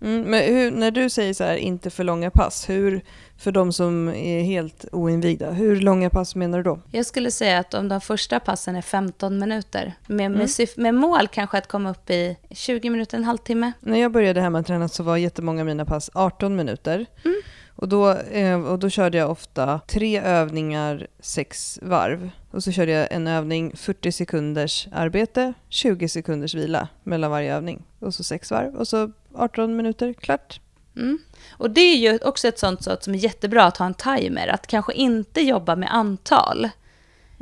Mm, 0.00 0.22
men 0.22 0.54
hur, 0.54 0.70
när 0.70 0.90
du 0.90 1.10
säger 1.10 1.34
så 1.34 1.44
här, 1.44 1.56
inte 1.56 1.90
för 1.90 2.04
långa 2.04 2.30
pass, 2.30 2.68
hur, 2.68 3.00
för 3.38 3.52
de 3.52 3.72
som 3.72 4.08
är 4.08 4.42
helt 4.42 4.84
oinvigda, 4.92 5.50
hur 5.50 5.80
långa 5.80 6.10
pass 6.10 6.34
menar 6.34 6.58
du 6.58 6.64
då? 6.64 6.78
Jag 6.90 7.06
skulle 7.06 7.30
säga 7.30 7.58
att 7.58 7.74
om 7.74 7.88
de 7.88 8.00
första 8.00 8.40
passen 8.40 8.76
är 8.76 8.82
15 8.82 9.38
minuter, 9.38 9.94
med, 10.06 10.26
Mm. 10.26 10.38
med, 10.38 10.68
med 10.76 10.94
mål 10.94 11.28
kanske 11.28 11.58
att 11.58 11.66
komma 11.68 11.90
upp 11.90 12.10
i 12.10 12.36
20 12.50 12.90
minuter, 12.90 13.18
en 13.18 13.24
halvtimme. 13.24 13.72
När 13.80 13.98
jag 13.98 14.12
började 14.12 14.40
hemmaträna 14.40 14.88
så 14.88 15.02
var 15.02 15.16
jättemånga 15.16 15.60
av 15.60 15.66
mina 15.66 15.84
pass 15.84 16.10
18 16.14 16.56
minuter. 16.56 17.06
Mm. 17.24 17.36
Och, 17.76 17.88
då, 17.88 18.10
eh, 18.10 18.60
och 18.60 18.78
då 18.78 18.90
körde 18.90 19.18
jag 19.18 19.30
ofta 19.30 19.80
tre 19.86 20.20
övningar, 20.20 21.06
sex 21.20 21.78
varv. 21.82 22.30
Och 22.50 22.64
så 22.64 22.72
körde 22.72 22.92
jag 22.92 23.08
en 23.12 23.26
övning, 23.26 23.76
40 23.76 24.12
sekunders 24.12 24.88
arbete, 24.92 25.54
20 25.68 26.08
sekunders 26.08 26.54
vila 26.54 26.88
mellan 27.02 27.30
varje 27.30 27.56
övning. 27.56 27.82
Och 27.98 28.14
så 28.14 28.24
sex 28.24 28.50
varv 28.50 28.74
och 28.74 28.88
så 28.88 29.12
18 29.34 29.76
minuter, 29.76 30.12
klart. 30.12 30.60
Mm. 30.96 31.18
Och 31.50 31.70
det 31.70 31.80
är 31.80 31.96
ju 31.96 32.18
också 32.22 32.48
ett 32.48 32.58
sånt 32.58 32.84
sak 32.84 33.02
som 33.04 33.14
är 33.14 33.18
jättebra 33.18 33.64
att 33.64 33.76
ha 33.76 33.86
en 33.86 33.94
timer, 33.94 34.48
att 34.48 34.66
kanske 34.66 34.92
inte 34.92 35.40
jobba 35.40 35.76
med 35.76 35.94
antal. 35.94 36.68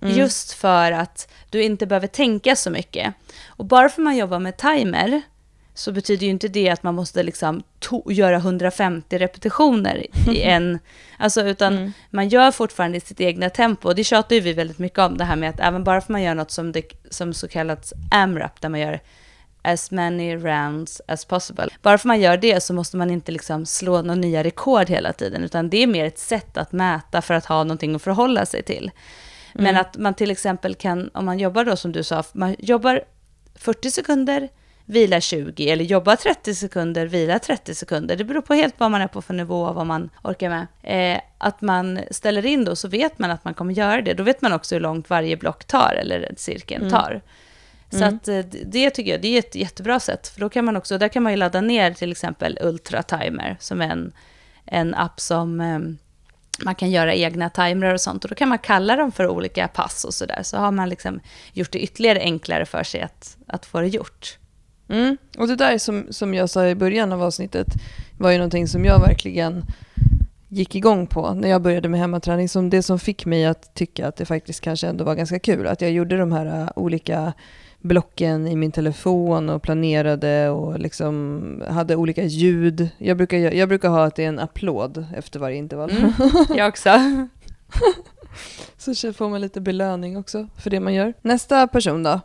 Mm. 0.03 0.15
Just 0.15 0.53
för 0.53 0.93
att 0.93 1.33
du 1.51 1.63
inte 1.63 1.87
behöver 1.87 2.07
tänka 2.07 2.57
så 2.57 2.71
mycket. 2.71 3.15
Och 3.47 3.65
bara 3.65 3.89
för 3.89 4.03
att 4.03 4.05
man 4.05 4.17
jobbar 4.17 4.39
med 4.39 4.57
timer 4.57 5.23
så 5.75 5.93
betyder 5.93 6.25
ju 6.27 6.31
inte 6.31 6.49
det 6.49 6.69
att 6.69 6.83
man 6.83 6.95
måste 6.95 7.23
liksom 7.23 7.63
göra 8.07 8.37
150 8.37 9.19
repetitioner 9.19 10.07
i 10.31 10.43
en... 10.43 10.79
Alltså, 11.19 11.43
utan 11.43 11.73
Mm. 11.77 11.93
man 12.11 12.29
gör 12.29 12.51
fortfarande 12.51 12.97
i 12.97 13.01
sitt 13.01 13.21
egna 13.21 13.51
tempo. 13.51 13.89
Och 13.89 13.95
det 13.95 14.05
tjatar 14.05 14.37
ju 14.37 14.41
vi 14.41 14.53
väldigt 14.53 14.79
mycket 14.79 14.99
om, 14.99 15.17
det 15.19 15.25
här 15.25 15.37
med 15.37 15.51
att 15.51 15.61
även 15.61 15.85
bara 15.85 16.01
för 16.01 16.05
att 16.05 16.09
man 16.09 16.23
gör 16.23 16.35
något 16.35 16.51
som, 16.51 16.73
det, 16.73 16.83
som 17.11 17.35
så 17.35 17.49
kallat 17.49 17.93
AMRAP, 18.11 18.61
där 18.61 18.69
man 18.69 18.81
gör 18.81 19.01
as 19.63 19.91
many 19.91 20.37
rounds 20.37 21.01
as 21.09 21.25
possible. 21.25 21.69
Bara 21.83 21.99
för 21.99 22.09
man 22.09 22.21
gör 22.21 22.37
det 22.37 22.61
så 22.63 22.75
måste 22.75 22.97
man 22.97 23.11
inte 23.11 23.33
liksom 23.33 23.67
slå 23.67 24.03
några 24.03 24.15
nya 24.15 24.45
rekord 24.45 24.89
hela 24.89 25.13
tiden, 25.13 25.45
utan 25.45 25.71
det 25.71 25.83
är 25.83 25.87
mer 25.87 26.05
ett 26.05 26.19
sätt 26.19 26.57
att 26.57 26.73
mäta 26.73 27.23
för 27.23 27.35
att 27.35 27.45
ha 27.47 27.65
någonting 27.65 27.95
att 27.95 28.03
förhålla 28.03 28.47
sig 28.47 28.63
till. 28.63 28.91
Men 29.55 29.77
att 29.77 29.97
man 29.97 30.15
till 30.15 30.31
exempel 30.31 30.75
kan, 30.75 31.11
om 31.15 31.25
man 31.25 31.39
jobbar 31.39 31.65
då 31.65 31.77
som 31.77 31.93
du 31.93 32.03
sa, 32.03 32.23
man 32.33 32.57
jobbar 32.59 33.03
40 33.55 33.91
sekunder, 33.91 34.49
vila 34.93 35.21
20, 35.21 35.71
eller 35.71 35.85
jobba 35.85 36.17
30 36.17 36.55
sekunder, 36.55 37.07
vila 37.07 37.39
30 37.39 37.75
sekunder. 37.75 38.17
Det 38.17 38.25
beror 38.25 38.41
på 38.41 38.55
helt 38.55 38.75
vad 38.79 38.91
man 38.91 39.01
är 39.01 39.07
på 39.07 39.23
för 39.23 39.35
nivå 39.35 39.63
och 39.63 39.75
vad 39.75 39.87
man 39.87 40.11
orkar 40.23 40.49
med. 40.49 40.67
Eh, 40.83 41.21
att 41.39 41.61
man 41.61 42.01
ställer 42.11 42.47
in 42.47 42.65
då, 42.65 42.77
så 42.77 42.89
vet 42.89 43.19
man 43.19 43.31
att 43.31 43.45
man 43.45 43.55
kommer 43.55 43.75
göra 43.75 44.03
det. 44.03 44.15
Då 44.15 44.23
vet 44.23 44.43
man 44.43 44.53
också 44.53 44.75
hur 44.75 44.81
långt 44.81 45.11
varje 45.11 45.37
block 45.37 45.65
tar, 45.65 45.95
eller 46.01 46.35
cirkeln 46.37 46.91
tar. 46.91 47.23
Så 47.91 48.05
att 48.05 48.29
eh, 48.29 48.39
det 48.65 48.91
tycker 48.91 49.11
jag, 49.11 49.21
det 49.21 49.29
är 49.29 49.39
ett 49.39 49.55
jättebra 49.55 50.01
sätt. 50.01 50.29
För 50.29 50.41
då 50.41 50.49
kan 50.49 50.65
man 50.65 50.77
också, 50.77 50.99
där 50.99 51.09
kan 51.09 51.23
man 51.23 51.33
ju 51.33 51.37
ladda 51.37 51.61
ner 51.61 51.93
till 51.93 52.13
exempel 52.13 52.59
Ultra 52.61 53.03
Timer, 53.03 53.57
som 53.61 53.81
är 53.81 53.91
en, 53.91 54.13
en 54.67 54.95
app 54.95 55.21
som 55.21 55.61
eh, 55.61 55.79
man 56.65 56.75
kan 56.75 56.91
göra 56.91 57.15
egna 57.15 57.51
timrar 57.51 57.95
och 57.95 58.01
sånt. 58.01 58.25
Och 58.25 58.31
då 58.31 58.35
kan 58.35 58.49
man 58.49 58.59
kalla 58.59 58.97
dem 58.97 59.13
för 59.13 59.29
olika 59.29 59.69
pass 59.69 60.05
och 60.05 60.15
sådär. 60.15 60.41
Så 60.43 60.57
har 60.57 60.71
man 60.71 60.89
liksom 60.89 61.21
gjort 61.53 61.73
det 61.73 61.79
ytterligare 61.79 62.21
enklare 62.21 62.67
för 62.67 62.83
sig 62.83 63.01
att, 63.01 63.37
att 63.47 63.67
få 63.67 63.81
det 63.81 63.89
gjort. 63.89 64.39
Mm. 64.89 65.17
Och 65.39 65.49
det 65.49 65.57
där 65.57 65.79
som, 65.79 66.07
som 66.11 66.35
jag 66.35 66.51
sa 66.51 66.67
i 66.67 66.75
början 66.75 67.13
av 67.13 67.23
avsnittet 67.23 67.67
var 68.19 68.31
ju 68.31 68.39
någonting 68.39 68.69
som 68.69 68.85
jag 68.85 69.01
verkligen 69.01 69.65
gick 70.49 70.75
igång 70.75 71.07
på 71.07 71.35
när 71.35 71.49
jag 71.49 71.63
började 71.63 71.89
med 71.89 72.01
hemmaträning. 72.01 72.49
Som 72.49 72.71
det 72.71 72.83
som 72.83 72.99
fick 72.99 73.27
mig 73.27 73.47
att 73.47 73.75
tycka 73.75 74.09
att 74.09 74.17
det 74.17 74.25
faktiskt 74.25 74.61
kanske 74.61 74.87
ändå 74.89 75.05
var 75.05 75.15
ganska 75.15 75.39
kul. 75.39 75.67
Att 75.67 75.81
jag 75.81 75.91
gjorde 75.91 76.17
de 76.17 76.33
här 76.33 76.63
uh, 76.63 76.69
olika 76.77 77.33
blocken 77.81 78.49
i 78.49 78.57
min 78.57 78.73
telefon 78.73 79.51
och 79.51 79.63
planerade 79.63 80.49
och 80.51 80.79
liksom 80.79 81.63
hade 81.69 81.97
olika 81.97 82.25
ljud. 82.25 82.89
Jag 82.99 83.17
brukar, 83.17 83.39
jag 83.39 83.69
brukar 83.69 83.89
ha 83.89 84.05
att 84.05 84.17
det 84.17 84.25
är 84.25 84.29
en 84.29 84.39
applåd 84.39 85.07
efter 85.17 85.41
varje 85.41 85.57
intervall. 85.57 85.91
Mm. 85.91 86.13
Jag 86.57 86.69
också. 86.69 86.91
Så 88.77 89.13
får 89.13 89.29
man 89.29 89.41
lite 89.41 89.61
belöning 89.61 90.17
också 90.17 90.49
för 90.57 90.71
det 90.71 90.81
man 90.81 90.95
gör. 90.95 91.15
Nästa 91.23 91.67
person 91.67 92.03
då. 92.03 92.21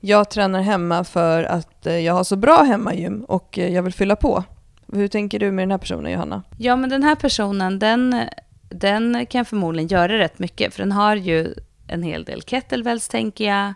Jag 0.00 0.30
tränar 0.30 0.62
hemma 0.62 1.04
för 1.04 1.44
att 1.44 1.86
eh, 1.86 1.98
jag 1.98 2.14
har 2.14 2.24
så 2.24 2.36
bra 2.36 2.62
hemmagym 2.62 3.24
och 3.24 3.58
eh, 3.58 3.74
jag 3.74 3.82
vill 3.82 3.92
fylla 3.92 4.16
på. 4.16 4.44
Hur 4.92 5.08
tänker 5.08 5.38
du 5.38 5.50
med 5.50 5.62
den 5.62 5.70
här 5.70 5.78
personen 5.78 6.12
Johanna? 6.12 6.42
Ja, 6.58 6.76
men 6.76 6.90
den 6.90 7.02
här 7.02 7.14
personen, 7.14 7.78
den, 7.78 8.28
den 8.68 9.26
kan 9.26 9.44
förmodligen 9.44 9.88
göra 9.88 10.18
rätt 10.18 10.38
mycket. 10.38 10.74
För 10.74 10.82
den 10.82 10.92
har 10.92 11.16
ju 11.16 11.54
en 11.86 12.02
hel 12.02 12.24
del 12.24 12.42
kettlebells, 12.42 13.08
tänker 13.08 13.44
jag. 13.44 13.74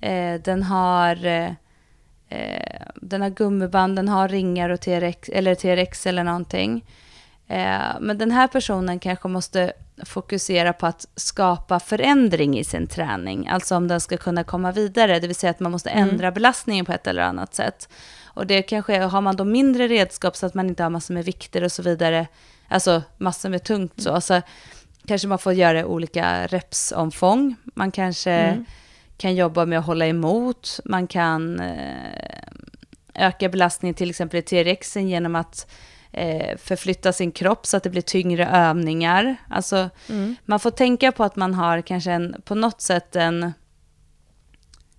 Eh, 0.00 0.40
den 0.40 0.62
har... 0.62 1.26
Eh, 1.26 1.50
eh 2.28 2.82
den 2.94 3.22
har 3.22 3.30
gummiband, 3.30 3.96
den 3.96 4.08
har 4.08 4.28
ringar 4.28 4.70
och 4.70 4.80
TRX 4.80 5.28
eller, 5.28 5.54
TRX 5.54 6.06
eller 6.06 6.24
någonting. 6.24 6.84
Eh, 7.48 8.00
men 8.00 8.18
den 8.18 8.30
här 8.30 8.46
personen 8.46 8.98
kanske 8.98 9.28
måste 9.28 9.72
fokusera 10.06 10.72
på 10.72 10.86
att 10.86 11.06
skapa 11.16 11.80
förändring 11.80 12.58
i 12.58 12.64
sin 12.64 12.86
träning. 12.86 13.48
Alltså 13.48 13.76
om 13.76 13.88
den 13.88 14.00
ska 14.00 14.16
kunna 14.16 14.44
komma 14.44 14.72
vidare, 14.72 15.18
det 15.20 15.26
vill 15.26 15.36
säga 15.36 15.50
att 15.50 15.60
man 15.60 15.72
måste 15.72 15.90
Mm. 15.90 16.08
ändra 16.08 16.30
belastningen 16.32 16.84
på 16.84 16.92
ett 16.92 17.06
eller 17.06 17.22
annat 17.22 17.54
sätt. 17.54 17.88
Och 18.24 18.46
det 18.46 18.62
kanske 18.62 18.98
har 18.98 19.20
man 19.20 19.36
då 19.36 19.44
mindre 19.44 19.88
redskap 19.88 20.36
så 20.36 20.46
att 20.46 20.54
man 20.54 20.68
inte 20.68 20.82
har 20.82 20.90
massor 20.90 21.14
med 21.14 21.24
vikter 21.24 21.64
och 21.64 21.72
så 21.72 21.82
vidare, 21.82 22.26
alltså 22.68 23.02
massor 23.18 23.48
med 23.48 23.64
tungt 23.64 24.02
så, 24.02 24.20
så 24.20 24.40
kanske 25.06 25.28
man 25.28 25.38
får 25.38 25.52
göra 25.52 25.86
olika 25.86 26.46
repsomfång. 26.46 27.56
Man 27.74 27.90
kanske 27.90 28.30
Mm. 28.32 28.64
kan 29.16 29.34
jobba 29.34 29.66
med 29.66 29.78
att 29.78 29.86
hålla 29.86 30.06
emot, 30.06 30.80
man 30.84 31.06
kan 31.06 31.60
eh, 31.60 32.42
öka 33.14 33.48
belastningen 33.48 33.94
till 33.94 34.10
exempel 34.10 34.38
i 34.38 34.42
TRXen 34.42 35.08
genom 35.08 35.34
att 35.36 35.70
förflytta 36.58 37.12
sin 37.12 37.32
kropp 37.32 37.66
så 37.66 37.76
att 37.76 37.82
det 37.82 37.90
blir 37.90 38.02
tyngre 38.02 38.46
övningar. 38.46 39.36
Alltså, 39.50 39.90
Mm. 40.08 40.36
man 40.44 40.60
får 40.60 40.70
tänka 40.70 41.12
på 41.12 41.24
att 41.24 41.36
man 41.36 41.54
har 41.54 41.80
kanske 41.80 42.12
en, 42.12 42.36
på 42.44 42.54
något 42.54 42.80
sätt 42.80 43.16
en 43.16 43.52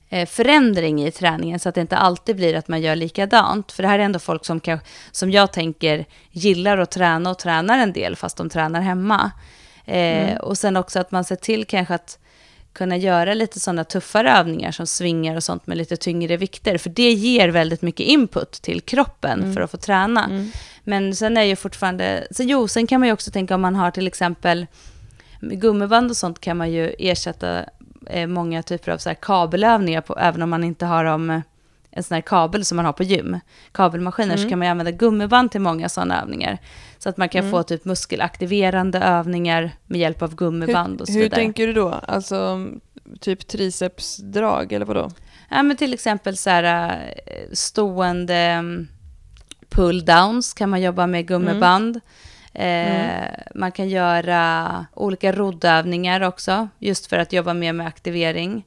eh, 0.10 0.26
förändring 0.28 1.04
i 1.04 1.12
träningen 1.12 1.60
så 1.60 1.70
att 1.70 1.76
det 1.76 1.82
inte 1.82 1.98
alltid 1.98 2.36
blir 2.36 2.56
att 2.56 2.68
man 2.68 2.82
gör 2.82 2.96
likadant. 2.96 3.72
För 3.72 3.84
det 3.84 3.90
här 3.90 4.00
är 4.00 4.04
ändå 4.04 4.20
folk 4.20 4.46
som, 4.46 4.60
kan, 4.60 4.80
som 5.12 5.32
jag 5.32 5.54
tänker 5.54 6.06
gillar 6.32 6.78
att 6.78 6.92
träna 6.92 7.30
och 7.30 7.40
tränar 7.40 7.78
en 7.80 7.94
del 7.94 8.16
fast 8.16 8.38
de 8.38 8.50
tränar 8.50 8.82
hemma. 8.82 9.32
Eh, 9.86 10.36
Och 10.38 10.58
sen 10.58 10.78
också 10.78 11.00
att 11.00 11.12
man 11.12 11.24
ser 11.24 11.36
till 11.36 11.66
kanske 11.66 11.94
att 11.96 12.20
kunna 12.74 12.98
göra 12.98 13.34
lite 13.34 13.60
sådana 13.60 13.84
tuffare 13.84 14.32
övningar 14.32 14.72
som 14.72 14.88
svingar 14.88 15.36
och 15.36 15.44
sånt 15.44 15.68
med 15.68 15.78
lite 15.78 15.98
tyngre 15.98 16.38
vikter. 16.38 16.78
För 16.78 16.90
det 16.90 17.12
ger 17.12 17.50
väldigt 17.50 17.82
mycket 17.82 18.06
input 18.06 18.52
till 18.52 18.82
kroppen 18.82 19.54
för 19.54 19.62
att 19.62 19.72
få 19.72 19.78
träna. 19.78 20.26
Mm. 20.26 20.52
Men 20.84 21.16
sen 21.16 21.38
är 21.38 21.44
ju 21.44 21.56
fortfarande, 21.56 22.28
så 22.32 22.44
jo, 22.44 22.68
sen 22.68 22.88
kan 22.88 23.00
man 23.00 23.08
ju 23.08 23.14
också 23.14 23.32
tänka 23.32 23.56
om 23.56 23.62
man 23.62 23.76
har 23.76 23.92
till 23.92 24.08
exempel 24.08 24.66
gummiband 25.42 26.12
och 26.12 26.18
sånt 26.18 26.42
kan 26.42 26.58
man 26.58 26.72
ju 26.72 26.96
ersätta 27.00 27.66
eh, 28.06 28.28
många 28.28 28.64
typer 28.64 28.92
av 28.92 28.98
så 28.98 29.16
kabelövningar, 29.16 30.02
på, 30.02 30.18
även 30.20 30.42
om 30.42 30.50
man 30.50 30.64
inte 30.64 30.86
har 30.86 31.06
dem, 31.06 31.30
eh, 31.30 31.42
en 31.92 32.04
sån 32.04 32.16
här 32.16 32.22
kabel 32.22 32.66
som 32.66 32.76
man 32.76 32.86
har 32.86 32.94
på 32.94 33.04
gym, 33.04 33.40
kabelmaskiner, 33.72 34.36
så 34.36 34.40
Mm. 34.42 34.50
kan 34.50 34.60
man 34.60 34.68
använda 34.68 34.92
gummiband 34.92 35.52
till 35.52 35.62
många 35.62 35.90
sådana 35.90 36.22
övningar. 36.22 36.58
Så 36.98 37.10
att 37.10 37.18
man 37.18 37.30
kan 37.30 37.40
Mm. 37.40 37.52
få 37.52 37.64
typ 37.64 37.86
muskelaktiverande 37.86 39.00
övningar 39.00 39.72
med 39.88 40.00
hjälp 40.00 40.22
av 40.22 40.36
gummiband 40.36 41.02
och 41.02 41.08
så 41.08 41.14
hur, 41.14 41.20
hur 41.20 41.24
vidare. 41.26 41.40
tänker 41.42 41.68
du 41.68 41.74
då? 41.74 41.90
Alltså 41.90 42.66
typ 43.20 43.48
tricepsdrag 43.48 44.72
eller 44.74 44.86
vadå? 44.86 45.10
Ja, 45.50 45.64
men 45.64 45.78
till 45.78 45.94
exempel 45.94 46.38
så 46.38 46.50
här 46.50 46.64
eh, 47.26 47.52
stående 47.54 48.36
mm, 48.36 48.88
pull-downs 49.70 50.58
kan 50.58 50.70
man 50.70 50.82
jobba 50.82 51.08
med 51.08 51.28
gummiband. 51.28 52.00
Eh, 52.54 53.30
Man 53.56 53.72
kan 53.72 53.90
göra 53.90 54.86
olika 54.94 55.32
roddövningar 55.32 56.22
också, 56.22 56.68
just 56.80 57.06
för 57.08 57.18
att 57.18 57.34
jobba 57.34 57.54
mer 57.54 57.74
med 57.74 57.88
aktivering. 57.88 58.66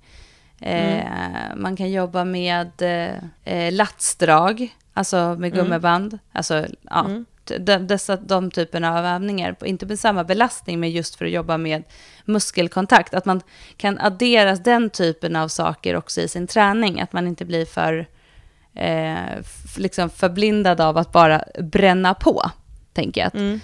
Eh, 0.62 1.04
Man 1.56 1.76
kan 1.76 1.90
jobba 1.90 2.24
med 2.24 2.82
eh, 3.44 3.72
latsdrag, 3.72 4.76
alltså 4.94 5.36
med 5.38 5.52
gummiband. 5.54 6.18
Alltså, 6.32 6.66
ja, 6.90 7.00
Mm. 7.04 7.24
de, 7.60 7.78
dessa, 7.78 8.16
de 8.16 8.50
typerna 8.50 8.98
av 8.98 9.04
övningar. 9.06 9.56
Inte 9.64 9.86
med 9.86 9.98
samma 9.98 10.24
belastning, 10.24 10.80
men 10.80 10.90
just 10.90 11.14
för 11.16 11.24
att 11.24 11.30
jobba 11.30 11.56
med 11.56 11.82
muskelkontakt. 12.24 13.14
Att 13.14 13.24
man 13.24 13.40
kan 13.76 13.98
addera 13.98 14.54
den 14.56 14.90
typen 14.90 15.36
av 15.36 15.48
saker 15.48 15.96
också 15.96 16.20
i 16.20 16.28
sin 16.28 16.46
träning. 16.46 17.00
Att 17.00 17.12
man 17.12 17.26
inte 17.28 17.44
blir 17.44 17.64
för 17.66 18.06
eh, 18.74 19.16
liksom 19.76 20.10
förblindad 20.10 20.80
av 20.80 20.98
att 20.98 21.12
bara 21.12 21.44
bränna 21.58 22.14
på, 22.14 22.50
tänker 22.92 23.20
jag. 23.20 23.26
Att, 23.28 23.34
Mm. 23.34 23.60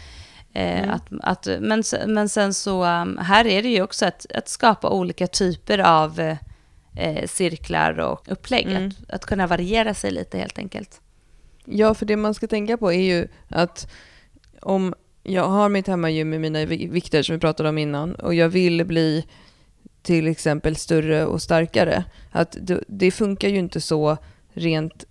eh, 0.53 0.79
Mm. 0.79 0.91
att, 0.91 1.03
att, 1.23 1.47
men, 1.61 1.83
men 2.07 2.29
sen 2.29 2.55
så, 2.55 2.85
um, 2.85 3.19
här 3.19 3.47
är 3.47 3.63
det 3.63 3.69
ju 3.69 3.83
också 3.83 4.07
att, 4.07 4.27
att 4.35 4.49
skapa 4.49 4.89
olika 4.91 5.27
typer 5.27 5.79
av 5.79 6.37
eh, 6.99 7.27
cirklar 7.27 8.01
och 8.01 8.29
upplägg. 8.29 8.67
Mm. 8.67 8.87
Att, 8.87 9.15
att 9.15 9.27
kunna 9.27 9.47
variera 9.47 9.95
sig 9.95 10.11
lite 10.11 10.39
helt 10.39 10.59
enkelt. 10.59 11.01
Ja, 11.65 11.95
för 11.95 12.07
det 12.07 12.17
man 12.17 12.35
ska 12.35 12.47
tänka 12.47 12.77
på 12.77 12.93
är 12.93 13.03
ju 13.03 13.29
att 13.49 13.91
om 14.61 14.95
jag 15.23 15.49
har 15.49 15.69
mitt 15.69 15.87
hemmagym 15.87 16.31
med 16.31 16.41
mina 16.41 16.65
vi- 16.65 16.87
vikter 16.87 17.23
som 17.23 17.35
vi 17.35 17.41
pratade 17.41 17.69
om 17.69 17.79
innan 17.79 18.15
och 18.15 18.35
jag 18.35 18.49
vill 18.49 18.85
bli 18.85 19.27
till 20.03 20.29
exempel 20.29 20.77
större 20.77 21.27
och 21.27 21.43
starkare. 21.43 22.05
Att 22.31 22.57
det, 22.61 22.85
det 22.89 23.11
funkar 23.11 23.49
ju 23.49 23.59
inte 23.59 23.81
så 23.81 24.17
rent 24.53 25.05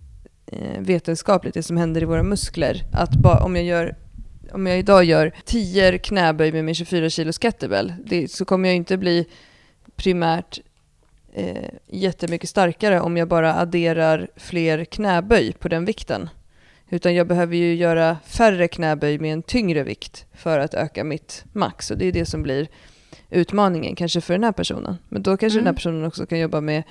eh, 0.46 0.80
vetenskapligt, 0.80 1.54
det 1.54 1.62
som 1.62 1.76
händer 1.76 2.02
i 2.02 2.04
våra 2.04 2.22
muskler. 2.22 2.82
Att 2.92 3.14
ba, 3.14 3.44
om 3.44 3.56
jag 3.56 3.64
gör 3.64 3.96
om 4.52 4.66
jag 4.66 4.78
idag 4.78 5.04
gör 5.04 5.32
10 5.44 5.98
knäböj 5.98 6.52
med 6.52 6.64
min 6.64 6.74
24 6.74 7.10
kilo 7.10 7.32
kettlebell, 7.32 7.92
det, 8.04 8.30
så 8.30 8.44
kommer 8.44 8.68
jag 8.68 8.76
inte 8.76 8.96
bli 8.96 9.26
primärt 9.96 10.58
eh, 11.38 11.70
jättemycket 11.86 12.48
starkare 12.48 13.00
om 13.00 13.16
jag 13.16 13.28
bara 13.28 13.54
adderar 13.54 14.28
fler 14.36 14.84
knäböj 14.84 15.52
på 15.52 15.68
den 15.68 15.84
vikten. 15.84 16.30
Utan 16.90 17.14
jag 17.14 17.26
behöver 17.26 17.56
ju 17.56 17.74
göra 17.74 18.16
färre 18.24 18.68
knäböj 18.68 19.18
med 19.18 19.32
en 19.32 19.42
tyngre 19.42 19.82
vikt 19.82 20.26
för 20.32 20.58
att 20.58 20.74
öka 20.74 21.04
mitt 21.04 21.44
max. 21.52 21.90
Och 21.90 21.98
det 21.98 22.06
är 22.06 22.12
det 22.12 22.26
som 22.26 22.42
blir 22.42 22.68
utmaningen 23.30 23.96
kanske 23.96 24.20
för 24.20 24.34
den 24.34 24.44
här 24.44 24.52
personen. 24.52 24.98
Men 25.08 25.22
då 25.22 25.36
kanske 25.36 25.58
mm. 25.58 25.64
den 25.64 25.66
här 25.66 25.70
mm. 25.70 25.76
personen 25.76 26.04
också 26.04 26.26
kan 26.26 26.38
jobba 26.38 26.60
med 26.60 26.82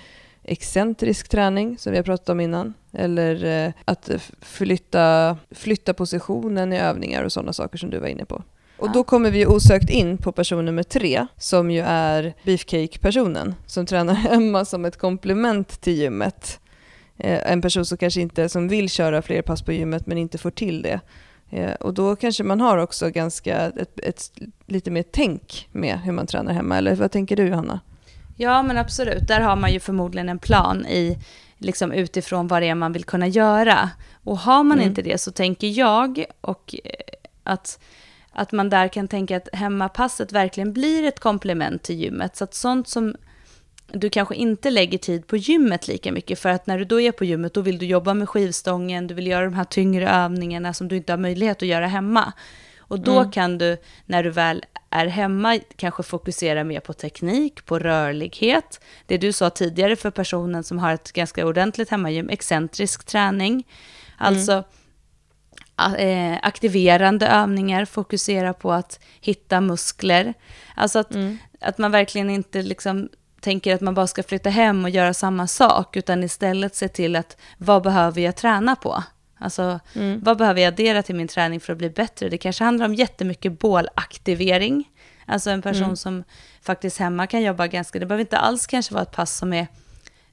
excentrisk 0.44 1.30
träning 1.30 1.78
som 1.78 1.92
vi 1.92 1.98
har 1.98 2.04
pratat 2.04 2.30
om 2.30 2.40
innan. 2.40 2.74
Eller 2.94 3.46
eh, 3.46 3.74
att 3.86 4.10
flytta, 4.42 5.38
flytta 5.52 5.94
positionen 5.94 6.74
i 6.74 6.80
övningar 6.80 7.24
och 7.24 7.32
sådana 7.32 7.54
saker 7.54 7.78
som 7.78 7.90
du 7.90 8.00
var 8.00 8.08
inne 8.08 8.26
på. 8.26 8.44
Och 8.80 8.92
då 8.92 9.04
kommer 9.04 9.32
vi 9.32 9.46
osökt 9.46 9.90
in 9.90 10.18
på 10.18 10.32
person 10.32 10.66
nummer 10.66 10.84
tre, 10.84 11.28
som 11.38 11.72
ju 11.72 11.82
är 11.82 12.34
beefcake-personen, 12.44 13.56
som 13.66 13.86
tränar 13.86 14.13
hemma 14.13 14.66
som 14.66 14.86
ett 14.86 14.98
komplement 14.98 15.82
till 15.82 15.94
gymmet. 15.94 16.60
Eh, 17.18 17.52
en 17.52 17.62
person 17.62 17.86
som 17.86 17.98
kanske 17.98 18.22
inte 18.22 18.50
som 18.50 18.68
vill 18.68 18.90
köra 18.90 19.22
fler 19.22 19.42
pass 19.42 19.62
på 19.62 19.74
gymmet 19.74 20.08
men 20.08 20.18
inte 20.18 20.38
får 20.38 20.52
till 20.52 20.82
det. 20.82 21.00
Eh, 21.50 21.74
och 21.74 21.94
då 21.94 22.16
kanske 22.16 22.44
man 22.44 22.62
har 22.62 22.78
också 22.78 23.10
ganska 23.10 23.58
ett, 23.58 24.00
ett, 24.00 24.32
lite 24.66 24.92
mer 24.92 25.04
tänk 25.12 25.70
med 25.72 26.00
hur 26.00 26.12
man 26.12 26.28
tränar 26.28 26.54
hemma, 26.54 26.78
eller 26.78 26.96
vad 26.96 27.12
tänker 27.12 27.36
du 27.36 27.48
Johanna? 27.48 27.80
Ja 28.36 28.63
men 28.63 28.78
absolut, 28.78 29.28
där 29.28 29.42
har 29.42 29.56
man 29.56 29.74
ju 29.74 29.80
förmodligen 29.80 30.30
en 30.30 30.40
plan 30.40 30.86
i 30.86 31.18
liksom 31.58 31.92
utifrån 31.92 32.48
vad 32.48 32.62
det 32.62 32.68
är 32.68 32.76
man 32.76 32.94
vill 32.94 33.04
kunna 33.04 33.28
göra. 33.28 33.90
Och 34.24 34.38
har 34.38 34.63
man 34.63 34.78
mm. 34.78 34.90
inte 34.90 35.02
det 35.02 35.22
så 35.22 35.32
tänker 35.32 35.68
jag 35.68 36.26
och 36.42 36.76
eh, 36.84 36.92
att 37.44 37.80
att 38.38 38.52
man 38.52 38.69
där 38.69 38.88
kan 38.88 39.08
tänka 39.08 39.38
att 39.38 39.50
hemmapasset 39.54 40.32
verkligen 40.32 40.73
blir 40.73 41.04
ett 41.04 41.19
komplement 41.19 41.84
till 41.84 41.95
gymmet. 41.95 42.36
Så 42.36 42.43
att 42.43 42.54
sånt 42.54 42.88
som 42.88 43.15
du 43.91 44.10
kanske 44.10 44.36
inte 44.36 44.69
lägger 44.69 44.97
tid 44.97 45.28
på 45.28 45.38
gymmet 45.38 45.88
lika 45.88 46.12
mycket, 46.12 46.39
för 46.39 46.50
att 46.50 46.67
när 46.67 46.78
du 46.78 46.86
då 46.86 47.02
är 47.02 47.12
på 47.12 47.26
gymmet, 47.26 47.54
då 47.54 47.62
vill 47.62 47.78
du 47.78 47.86
jobba 47.86 48.13
med 48.13 48.30
skivstången, 48.30 49.08
du 49.08 49.13
vill 49.13 49.28
göra 49.28 49.45
de 49.45 49.54
här 49.54 49.63
tyngre 49.63 50.10
övningarna 50.10 50.73
som 50.73 50.88
du 50.88 50.95
inte 50.97 51.13
har 51.13 51.17
möjlighet 51.17 51.62
att 51.62 51.67
göra 51.67 51.88
hemma. 51.88 52.34
Och 52.78 53.00
då 53.00 53.19
mm. 53.19 53.32
kan 53.32 53.58
du, 53.58 53.78
när 54.06 54.23
du 54.23 54.30
väl 54.30 54.65
är 54.89 55.06
hemma, 55.06 55.60
kanske 55.76 56.04
fokusera 56.04 56.63
mer 56.63 56.80
på 56.80 56.93
teknik, 56.93 57.65
på 57.65 57.80
rörlighet. 57.80 58.80
Det 59.06 59.17
du 59.17 59.34
sa 59.34 59.50
tidigare 59.50 59.95
för 59.95 60.12
personen 60.12 60.63
som 60.63 60.80
har 60.80 60.93
ett 60.93 61.12
ganska 61.12 61.45
ordentligt 61.45 61.89
hemmagym, 61.89 62.30
excentrisk 62.30 63.04
träning. 63.06 63.67
Alltså, 64.17 64.52
mm 64.52 64.63
aktiverande 66.42 67.28
övningar, 67.28 67.86
fokusera 67.86 68.54
på 68.54 68.72
att 68.74 69.00
hitta 69.22 69.62
muskler. 69.62 70.34
Alltså 70.76 71.00
att, 71.00 71.13
mm. 71.13 71.38
att 71.62 71.78
man 71.78 71.92
verkligen 71.92 72.30
inte 72.30 72.62
liksom 72.62 73.10
tänker 73.42 73.76
att 73.76 73.82
man 73.82 73.94
bara 73.94 74.08
ska 74.08 74.24
flytta 74.24 74.50
hem 74.50 74.84
och 74.84 74.90
göra 74.90 75.13
samma 75.13 75.48
sak, 75.48 75.96
utan 75.96 76.24
istället 76.24 76.76
se 76.76 76.88
till 76.88 77.16
att 77.16 77.38
vad 77.58 77.84
behöver 77.84 78.22
jag 78.22 78.36
träna 78.36 78.76
på? 78.76 79.04
Alltså, 79.40 79.80
mm. 79.94 80.20
vad 80.24 80.38
behöver 80.38 80.62
jag 80.62 80.68
addera 80.68 81.04
till 81.04 81.16
min 81.16 81.28
träning 81.28 81.60
för 81.60 81.74
att 81.74 81.78
bli 81.78 81.90
bättre? 81.90 82.30
Det 82.30 82.38
kanske 82.38 82.63
handlar 82.63 82.86
om 82.86 82.96
jättemycket 82.96 83.60
bålaktivering. 83.60 84.90
Alltså 85.26 85.50
en 85.50 85.62
person 85.62 85.84
mm. 85.84 85.96
som 85.96 86.24
faktiskt 86.62 86.98
hemma 86.98 87.28
kan 87.28 87.42
jobba 87.42 87.68
ganska, 87.68 88.00
det 88.00 88.06
behöver 88.06 88.22
inte 88.22 88.38
alls 88.38 88.68
kanske 88.68 88.94
vara 88.94 89.04
ett 89.04 89.12
pass 89.12 89.38
som 89.38 89.54
är 89.54 89.68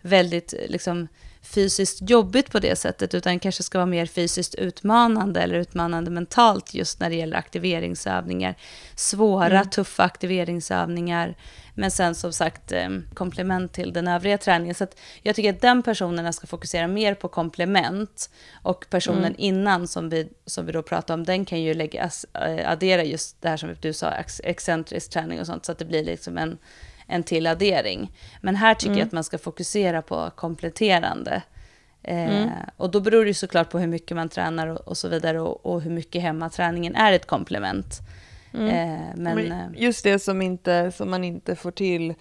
väldigt 0.00 0.54
liksom, 0.68 1.08
fysiskt 1.44 2.10
jobbigt 2.10 2.50
på 2.50 2.58
det 2.58 2.76
sättet, 2.76 3.14
utan 3.14 3.38
kanske 3.38 3.62
ska 3.62 3.78
vara 3.78 3.86
mer 3.86 4.06
fysiskt 4.06 4.54
utmanande 4.54 5.40
eller 5.40 5.54
utmanande 5.54 6.10
mentalt 6.10 6.74
just 6.74 7.00
när 7.00 7.10
det 7.10 7.16
gäller 7.16 7.36
aktiveringsövningar. 7.36 8.54
Svåra, 8.96 9.46
mm. 9.46 9.70
tuffa 9.70 10.02
aktiveringsövningar, 10.02 11.34
men 11.74 11.90
sen 11.90 12.14
som 12.14 12.32
sagt 12.32 12.72
eh, 12.72 12.88
komplement 13.14 13.72
till 13.72 13.92
den 13.92 14.08
övriga 14.08 14.38
träningen. 14.38 14.74
Så 14.74 14.86
jag 15.22 15.36
tycker 15.36 15.50
att 15.50 15.60
den 15.60 15.82
personen 15.82 16.32
ska 16.32 16.46
fokusera 16.46 16.88
mer 16.88 17.14
på 17.14 17.28
komplement 17.28 18.30
och 18.62 18.86
personen 18.90 19.24
mm. 19.24 19.34
innan 19.38 19.88
som 19.88 20.08
vi, 20.08 20.28
som 20.46 20.66
vi 20.66 20.72
då 20.72 20.82
pratade 20.82 21.14
om, 21.14 21.24
den 21.24 21.44
kan 21.44 21.62
ju 21.62 21.74
lägga, 21.74 22.10
eh, 22.34 22.70
addera 22.70 23.04
just 23.04 23.42
det 23.42 23.48
här 23.48 23.56
som 23.56 23.76
du 23.80 23.92
sa, 23.92 24.12
excentrisk 24.42 25.10
träning 25.10 25.40
och 25.40 25.46
sånt, 25.46 25.66
så 25.66 25.72
att 25.72 25.78
det 25.78 25.84
blir 25.84 26.04
liksom 26.04 26.38
en 26.38 26.58
en 27.06 27.22
till 27.22 27.46
addering. 27.46 28.12
Men 28.40 28.56
här 28.56 28.74
tycker 28.74 28.86
mm. 28.86 28.98
jag 28.98 29.06
att 29.06 29.12
man 29.12 29.24
ska 29.24 29.38
fokusera 29.38 30.02
på 30.02 30.30
kompletterande. 30.34 31.42
Eh, 32.02 32.36
mm. 32.36 32.50
Och 32.76 32.90
då 32.90 33.00
beror 33.00 33.24
det 33.24 33.34
såklart 33.34 33.70
på 33.70 33.78
hur 33.78 33.86
mycket 33.86 34.16
man 34.16 34.28
tränar 34.28 34.66
och, 34.66 34.88
och 34.88 34.96
så 34.96 35.08
vidare 35.08 35.40
och, 35.40 35.66
och, 35.66 35.82
hur 35.82 35.90
mycket 35.90 36.22
hemmaträningen 36.22 36.94
är 36.94 37.12
ett 37.12 37.26
komplement. 37.26 38.00
Mm. 38.54 38.68
Eh, 38.68 39.00
men, 39.16 39.34
men, 39.34 39.52
eh, 39.52 39.82
just 39.82 40.04
det 40.04 40.18
som, 40.18 40.42
inte, 40.42 40.92
som 40.92 41.10
man 41.10 41.24
inte 41.24 41.56
får 41.56 41.70
till 41.70 42.14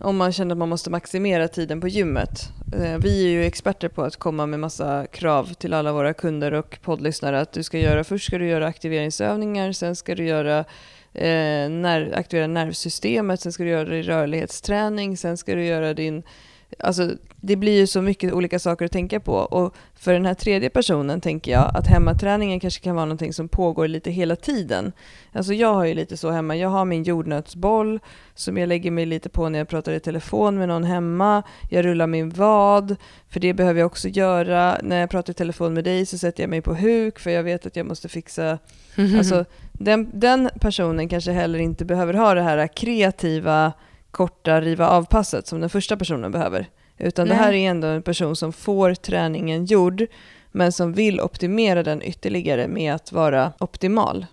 om 0.00 0.16
man 0.16 0.32
känner 0.32 0.54
att 0.54 0.58
man 0.58 0.68
måste 0.68 0.90
maximera 0.90 1.48
tiden 1.48 1.80
på 1.80 1.88
gymmet. 1.88 2.52
Eh, 2.72 2.98
vi 2.98 3.24
är 3.24 3.30
ju 3.30 3.44
experter 3.44 3.88
på 3.88 4.02
att 4.02 4.16
komma 4.16 4.46
med 4.46 4.60
massa 4.60 5.06
krav 5.06 5.54
till 5.54 5.74
alla 5.74 5.92
våra 5.92 6.14
kunder 6.14 6.52
och 6.52 6.78
poddlyssnare 6.82 7.40
att 7.40 7.52
du 7.52 7.62
ska 7.62 7.78
göra, 7.78 8.04
först 8.04 8.26
ska 8.26 8.38
du 8.38 8.48
göra 8.48 8.66
aktiveringsövningar, 8.66 9.72
sen 9.72 9.96
ska 9.96 10.14
du 10.14 10.24
göra 10.24 10.64
eh, 11.14 11.68
när, 11.68 12.18
aktivera 12.18 12.46
nervsystemet, 12.46 13.40
sen 13.40 13.52
ska 13.52 13.62
du 13.62 13.70
göra 13.70 13.88
din 13.88 14.02
rörlighetsträning, 14.02 15.16
sen 15.16 15.36
ska 15.36 15.54
du 15.54 15.64
göra 15.64 15.94
din... 15.94 16.22
Alltså, 16.78 17.10
det 17.44 17.56
blir 17.56 17.78
ju 17.78 17.86
så 17.86 18.02
mycket 18.02 18.32
olika 18.32 18.58
saker 18.58 18.84
att 18.84 18.92
tänka 18.92 19.20
på. 19.20 19.34
Och 19.34 19.74
för 19.94 20.12
den 20.12 20.26
här 20.26 20.34
tredje 20.34 20.70
personen 20.70 21.20
tänker 21.20 21.52
jag 21.52 21.76
att 21.76 21.86
hemmaträningen 21.86 22.60
kanske 22.60 22.80
kan 22.80 22.94
vara 22.94 23.04
någonting 23.04 23.32
som 23.32 23.48
pågår 23.48 23.88
lite 23.88 24.10
hela 24.10 24.36
tiden. 24.36 24.92
Alltså 25.32 25.54
jag 25.54 25.74
har 25.74 25.84
ju 25.84 25.94
lite 25.94 26.16
så 26.16 26.30
hemma, 26.30 26.56
jag 26.56 26.68
har 26.68 26.84
min 26.84 27.02
jordnötsboll 27.02 28.00
som 28.34 28.56
jag 28.56 28.68
lägger 28.68 28.90
mig 28.90 29.06
lite 29.06 29.28
på 29.28 29.48
när 29.48 29.58
jag 29.58 29.68
pratar 29.68 29.92
i 29.92 30.00
telefon 30.00 30.58
med 30.58 30.68
någon 30.68 30.84
hemma. 30.84 31.42
Jag 31.70 31.84
rullar 31.84 32.06
min 32.06 32.30
vad, 32.30 32.96
för 33.28 33.40
det 33.40 33.54
behöver 33.54 33.80
jag 33.80 33.86
också 33.86 34.08
göra. 34.08 34.78
När 34.82 35.00
jag 35.00 35.10
pratar 35.10 35.30
i 35.30 35.34
telefon 35.34 35.74
med 35.74 35.84
dig 35.84 36.06
så 36.06 36.18
sätter 36.18 36.42
jag 36.42 36.50
mig 36.50 36.60
på 36.60 36.74
huk 36.74 37.18
för 37.18 37.30
jag 37.30 37.42
vet 37.42 37.66
att 37.66 37.76
jag 37.76 37.86
måste 37.86 38.08
fixa... 38.08 38.58
Alltså, 39.18 39.44
den, 39.72 40.10
den 40.12 40.50
personen 40.60 41.08
kanske 41.08 41.32
heller 41.32 41.58
inte 41.58 41.84
behöver 41.84 42.14
ha 42.14 42.34
det 42.34 42.42
här 42.42 42.66
kreativa, 42.66 43.72
korta 44.12 44.60
riva 44.60 44.88
av-passet 44.88 45.46
som 45.46 45.60
den 45.60 45.70
första 45.70 45.96
personen 45.96 46.32
behöver. 46.32 46.66
Utan 46.98 47.28
Nej. 47.28 47.36
det 47.36 47.44
här 47.44 47.52
är 47.52 47.70
ändå 47.70 47.86
en 47.88 48.02
person 48.02 48.36
som 48.36 48.52
får 48.52 48.94
träningen 48.94 49.64
gjord 49.64 50.06
men 50.52 50.72
som 50.72 50.92
vill 50.92 51.20
optimera 51.20 51.82
den 51.82 52.02
ytterligare 52.02 52.68
med 52.68 52.94
att 52.94 53.12
vara 53.12 53.52
optimal 53.58 54.26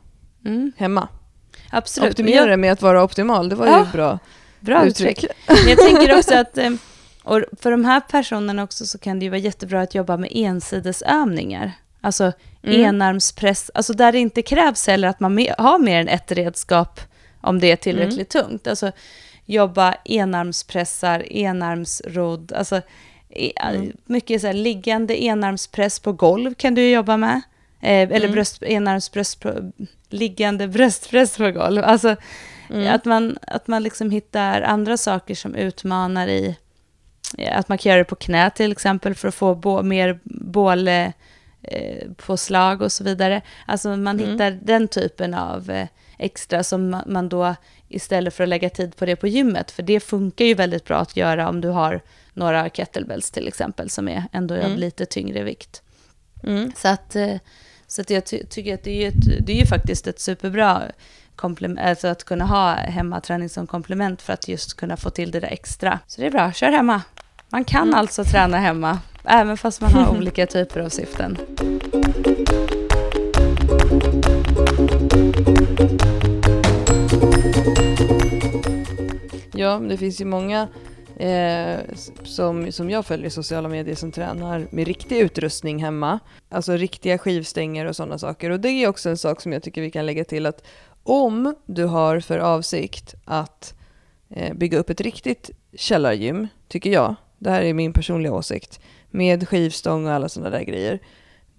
mm. 0.45 0.71
hemma. 0.77 1.07
Absolut. 1.69 2.11
Optimera 2.11 2.49
jag... 2.49 2.59
med 2.59 2.71
att 2.71 2.81
vara 2.81 3.03
optimal, 3.03 3.49
det 3.49 3.55
var 3.55 3.67
ja, 3.67 3.79
ju 3.79 3.91
bra, 3.91 4.19
bra 4.59 4.85
uttryck. 4.85 5.25
Men 5.47 5.69
jag 5.69 5.77
tänker 5.77 6.17
också 6.17 6.35
att 6.35 6.57
eh, 6.57 6.69
och 7.23 7.43
för 7.61 7.71
de 7.71 7.85
här 7.85 7.99
personerna 7.99 8.63
också 8.63 8.85
så 8.85 8.97
kan 8.97 9.19
det 9.19 9.25
ju 9.25 9.29
vara 9.29 9.39
jättebra 9.39 9.81
att 9.81 9.95
jobba 9.95 10.17
med 10.17 10.31
ensidesövningar. 10.33 11.71
Alltså 12.01 12.31
mm. 12.63 12.81
enarmspress, 12.81 13.71
alltså 13.73 13.93
där 13.93 14.11
det 14.11 14.19
inte 14.19 14.41
krävs 14.41 14.87
heller 14.87 15.07
att 15.07 15.19
man 15.19 15.47
har 15.57 15.79
mer 15.79 16.01
än 16.01 16.07
ett 16.07 16.31
redskap 16.31 16.99
om 17.41 17.59
det 17.59 17.71
är 17.71 17.75
tillräckligt 17.75 18.35
mm. 18.35 18.47
tungt. 18.47 18.67
Alltså 18.67 18.91
jobba 19.49 19.95
enarmspressar, 20.05 21.25
enarmsrodd, 21.31 22.53
alltså 22.53 22.81
mm. 23.61 23.91
mycket 24.05 24.41
så 24.41 24.47
här, 24.47 24.53
liggande 24.53 25.23
enarmspress 25.23 25.99
på 25.99 26.13
golv 26.13 26.53
kan 26.53 26.75
du 26.75 26.89
jobba 26.89 27.17
med. 27.17 27.41
Eh, 27.81 28.01
eller 28.01 28.15
mm. 28.15 28.31
bröst, 28.31 28.63
enarmsbröst, 28.63 29.45
liggande 30.09 30.67
bröstpress 30.67 31.37
på 31.37 31.51
golv. 31.51 31.83
Alltså 31.83 32.15
mm. 32.69 32.95
att 32.95 33.05
man, 33.05 33.37
att 33.47 33.67
man 33.67 33.83
liksom 33.83 34.11
hittar 34.11 34.61
andra 34.61 34.97
saker 34.97 35.35
som 35.35 35.55
utmanar 35.55 36.27
i, 36.27 36.57
att 37.51 37.69
man 37.69 37.77
kan 37.77 37.89
göra 37.89 37.99
det 37.99 38.05
på 38.05 38.15
knä 38.15 38.49
till 38.49 38.71
exempel 38.71 39.15
för 39.15 39.27
att 39.27 39.35
få 39.35 39.55
bo, 39.55 39.81
mer 39.83 40.19
bål 40.23 40.87
eh, 40.87 41.11
på 42.15 42.37
slag 42.37 42.81
och 42.81 42.91
så 42.91 43.03
vidare. 43.03 43.41
Alltså 43.65 43.89
man 43.89 44.19
mm. 44.19 44.31
hittar 44.31 44.51
den 44.51 44.87
typen 44.87 45.33
av 45.33 45.69
eh, 45.69 45.87
extra 46.19 46.63
som 46.63 47.01
man 47.05 47.29
då 47.29 47.55
istället 47.87 48.33
för 48.33 48.43
att 48.43 48.49
lägga 48.49 48.69
tid 48.69 48.95
på 48.95 49.05
det 49.05 49.15
på 49.15 49.27
gymmet, 49.27 49.71
för 49.71 49.83
det 49.83 49.99
funkar 49.99 50.45
ju 50.45 50.53
väldigt 50.53 50.85
bra 50.85 50.97
att 50.97 51.17
göra 51.17 51.49
om 51.49 51.61
du 51.61 51.67
har 51.67 52.01
några 52.33 52.69
kettlebells 52.69 53.31
till 53.31 53.47
exempel, 53.47 53.89
som 53.89 54.07
är 54.07 54.23
ändå 54.31 54.55
mm. 54.55 54.71
av 54.71 54.77
lite 54.77 55.05
tyngre 55.05 55.43
vikt. 55.43 55.81
Mm. 56.43 56.71
Så 56.75 56.87
att, 56.87 57.15
eh, 57.15 57.35
så 57.87 58.01
att 58.01 58.09
jag 58.09 58.25
ty 58.25 58.43
tycker 58.43 58.73
att 58.73 58.83
det 58.83 59.05
är, 59.05 59.07
ett, 59.07 59.45
det 59.47 59.53
är 59.53 59.57
ju 59.57 59.65
faktiskt 59.65 60.07
ett 60.07 60.19
superbra 60.19 60.83
komplement, 61.35 61.79
alltså 61.79 62.07
att 62.07 62.23
kunna 62.23 62.45
ha 62.45 62.73
hemmaträning 62.73 63.49
som 63.49 63.67
komplement 63.67 64.21
för 64.21 64.33
att 64.33 64.47
just 64.47 64.77
kunna 64.77 64.97
få 64.97 65.09
till 65.09 65.31
det 65.31 65.39
där 65.39 65.47
extra. 65.47 65.99
Så 66.07 66.21
det 66.21 66.27
är 66.27 66.31
bra, 66.31 66.51
kör 66.51 66.71
hemma. 66.71 67.01
Man 67.49 67.63
kan 67.63 67.87
mm. 67.87 67.95
alltså 67.95 68.23
träna 68.23 68.57
hemma, 68.57 68.99
även 69.23 69.57
fast 69.57 69.81
man 69.81 69.91
har 69.91 70.09
olika 70.17 70.45
typer 70.45 70.79
av 70.79 70.89
syften. 70.89 71.37
Ja, 79.59 79.79
det 79.79 79.97
finns 79.97 80.21
ju 80.21 80.25
många 80.25 80.67
eh, 81.17 81.79
som, 82.23 82.71
som 82.71 82.89
jag 82.89 83.05
följer 83.05 83.27
i 83.27 83.29
sociala 83.29 83.69
medier 83.69 83.95
som 83.95 84.11
tränar 84.11 84.67
med 84.71 84.87
riktig 84.87 85.19
utrustning 85.19 85.83
hemma. 85.83 86.19
Alltså 86.49 86.73
riktiga 86.73 87.17
skivstänger 87.17 87.85
och 87.85 87.95
sådana 87.95 88.17
saker. 88.17 88.49
Och 88.49 88.59
det 88.59 88.69
är 88.69 88.87
också 88.87 89.09
en 89.09 89.17
sak 89.17 89.41
som 89.41 89.53
jag 89.53 89.63
tycker 89.63 89.81
vi 89.81 89.91
kan 89.91 90.05
lägga 90.05 90.23
till 90.23 90.45
att 90.45 90.63
om 91.03 91.55
du 91.65 91.85
har 91.85 92.19
för 92.19 92.37
avsikt 92.39 93.15
att 93.25 93.73
eh, 94.29 94.53
bygga 94.53 94.77
upp 94.77 94.89
ett 94.89 95.01
riktigt 95.01 95.49
källargym, 95.73 96.47
tycker 96.67 96.89
jag, 96.89 97.15
det 97.37 97.49
här 97.49 97.61
är 97.61 97.73
min 97.73 97.93
personliga 97.93 98.33
åsikt, 98.33 98.79
med 99.09 99.49
skivstång 99.49 100.05
och 100.05 100.11
alla 100.11 100.29
sådana 100.29 100.57
där 100.57 100.63
grejer, 100.63 100.99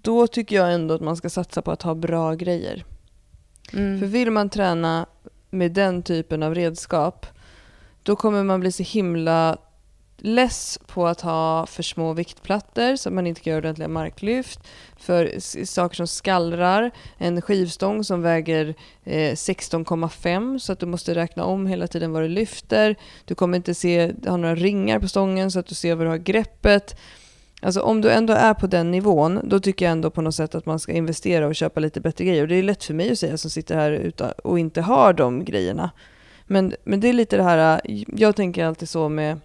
då 0.03 0.27
tycker 0.27 0.57
jag 0.57 0.75
ändå 0.75 0.95
att 0.95 1.01
man 1.01 1.17
ska 1.17 1.31
satsa 1.31 1.63
på 1.63 1.71
att 1.71 1.83
ha 1.83 1.95
bra 1.95 2.35
grejer. 2.35 2.85
Mm. 3.73 4.01
För 4.01 4.07
vill 4.07 4.31
man 4.31 4.51
träna 4.51 5.07
med 5.51 5.73
den 5.73 6.03
typen 6.03 6.43
av 6.43 6.55
redskap, 6.55 7.27
då 8.03 8.17
kommer 8.17 8.45
man 8.45 8.61
bli 8.61 8.73
så 8.73 8.83
himla 8.83 9.59
less 10.23 10.79
på 10.87 11.07
att 11.07 11.21
ha 11.21 11.67
för 11.67 11.83
små 11.83 12.13
viktplattor 12.13 12.97
så 12.97 13.09
att 13.09 13.13
man 13.13 13.27
inte 13.27 13.41
kan 13.41 13.51
göra 13.51 13.59
ordentliga 13.59 13.89
marklyft, 13.89 14.61
för 14.99 15.41
saker 15.65 15.97
som 15.97 16.07
skallrar, 16.07 16.91
en 17.19 17.43
skivstång 17.43 18.05
som 18.05 18.23
väger 18.23 18.75
eh, 19.05 19.33
16,5 19.33 20.59
så 20.59 20.73
att 20.73 20.79
du 20.79 20.87
måste 20.87 21.15
räkna 21.15 21.45
om 21.45 21.67
hela 21.67 21.87
tiden 21.87 22.13
vad 22.13 22.23
du 22.23 22.29
lyfter. 22.29 22.97
Du 23.25 23.35
kommer 23.35 23.57
inte 23.57 23.75
se, 23.75 24.13
ha 24.27 24.37
några 24.37 24.55
ringar 24.55 24.99
på 24.99 25.09
stången 25.09 25.51
så 25.51 25.59
att 25.59 25.67
du 25.67 25.75
ser 25.75 25.95
var 25.95 26.05
du 26.05 26.11
har 26.11 26.17
greppet. 26.17 26.97
Alltså 27.63 27.81
om 27.81 28.01
du 28.01 28.11
ändå 28.11 28.33
är 28.33 28.55
på 28.55 28.67
den 28.67 28.91
nivån, 28.91 29.41
då 29.45 29.61
tycker 29.61 29.85
jag 29.85 29.93
ändå 29.93 30.11
på 30.11 30.23
något 30.23 30.35
sätt 30.35 30.55
att 30.55 30.67
man 30.67 30.81
ska 30.81 30.93
investera 30.93 31.47
och 31.47 31.55
köpa 31.55 31.81
lite 31.81 32.01
bättre 32.01 32.25
grejer. 32.25 32.43
Och 32.43 32.49
det 32.49 32.57
är 32.57 32.63
lätt 32.63 32.85
för 32.85 32.95
mig 32.95 33.13
att 33.13 33.19
säga 33.19 33.37
som 33.37 33.51
sitter 33.51 33.75
här 33.75 34.13
och 34.45 34.59
inte 34.59 34.81
har 34.81 35.13
de 35.13 35.45
grejerna. 35.45 35.91
Men, 36.51 36.75
men 36.85 37.01
det 37.01 37.09
är 37.09 37.13
lite 37.13 37.37
det 37.37 37.43
här, 37.43 37.81
jag 38.07 38.37
tänker 38.37 38.65
alltid 38.65 38.89
så 38.89 39.09
med, 39.09 39.41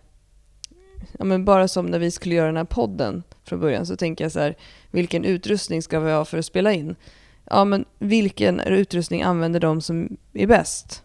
ja 1.12 1.26
men 1.26 1.46
bara 1.46 1.68
som 1.68 1.86
när 1.86 2.00
vi 2.00 2.12
skulle 2.12 2.36
göra 2.36 2.46
den 2.48 2.58
här 2.58 2.64
podden 2.64 3.24
från 3.44 3.60
början 3.60 3.86
så 3.86 3.98
tänker 3.98 4.26
jag 4.26 4.32
så 4.32 4.40
här, 4.40 4.56
vilken 4.92 5.26
utrustning 5.26 5.82
ska 5.82 6.00
vi 6.00 6.12
ha 6.12 6.26
för 6.26 6.38
att 6.38 6.46
spela 6.46 6.74
in? 6.74 6.96
Ja 7.44 7.66
men 7.66 7.86
vilken 8.00 8.60
utrustning 8.60 9.22
använder 9.22 9.60
de 9.60 9.82
som 9.82 10.18
är 10.34 10.48
bäst? 10.48 11.04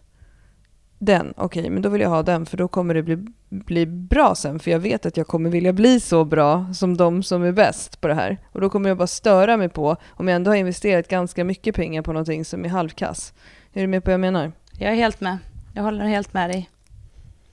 Den, 0.97 1.33
okej, 1.37 1.61
okay, 1.61 1.71
men 1.71 1.81
då 1.81 1.89
vill 1.89 2.01
jag 2.01 2.09
ha 2.09 2.23
den 2.23 2.45
för 2.45 2.57
då 2.57 2.67
kommer 2.67 2.93
det 2.93 3.03
bli, 3.03 3.17
bli 3.49 3.85
bra 3.85 4.35
sen 4.35 4.59
för 4.59 4.71
jag 4.71 4.79
vet 4.79 5.05
att 5.05 5.17
jag 5.17 5.27
kommer 5.27 5.49
vilja 5.49 5.73
bli 5.73 5.99
så 5.99 6.25
bra 6.25 6.73
som 6.73 6.97
de 6.97 7.23
som 7.23 7.43
är 7.43 7.51
bäst 7.51 8.01
på 8.01 8.07
det 8.07 8.13
här. 8.13 8.37
Och 8.51 8.61
då 8.61 8.69
kommer 8.69 8.89
jag 8.89 8.97
bara 8.97 9.07
störa 9.07 9.57
mig 9.57 9.69
på 9.69 9.95
om 10.09 10.27
jag 10.27 10.35
ändå 10.35 10.51
har 10.51 10.55
investerat 10.55 11.07
ganska 11.07 11.43
mycket 11.43 11.75
pengar 11.75 12.01
på 12.01 12.13
någonting 12.13 12.45
som 12.45 12.65
är 12.65 12.69
halvkass. 12.69 13.33
Är 13.73 13.81
du 13.81 13.87
med 13.87 14.03
på 14.03 14.09
vad 14.09 14.13
jag 14.13 14.19
menar? 14.19 14.51
Jag 14.79 14.91
är 14.91 14.95
helt 14.95 15.21
med. 15.21 15.37
Jag 15.73 15.83
håller 15.83 16.05
helt 16.05 16.33
med 16.33 16.49
dig. 16.49 16.69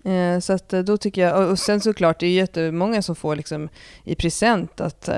Eh, 0.04 0.40
så 0.40 0.52
att 0.52 0.72
eh, 0.72 0.80
då 0.80 0.96
tycker 0.96 1.22
jag, 1.22 1.50
och 1.50 1.58
sen 1.58 1.80
såklart, 1.80 2.20
det 2.20 2.26
är 2.26 2.30
jättemånga 2.30 3.02
som 3.02 3.16
får 3.16 3.36
liksom 3.36 3.68
i 4.04 4.14
present 4.14 4.80
att 4.80 5.08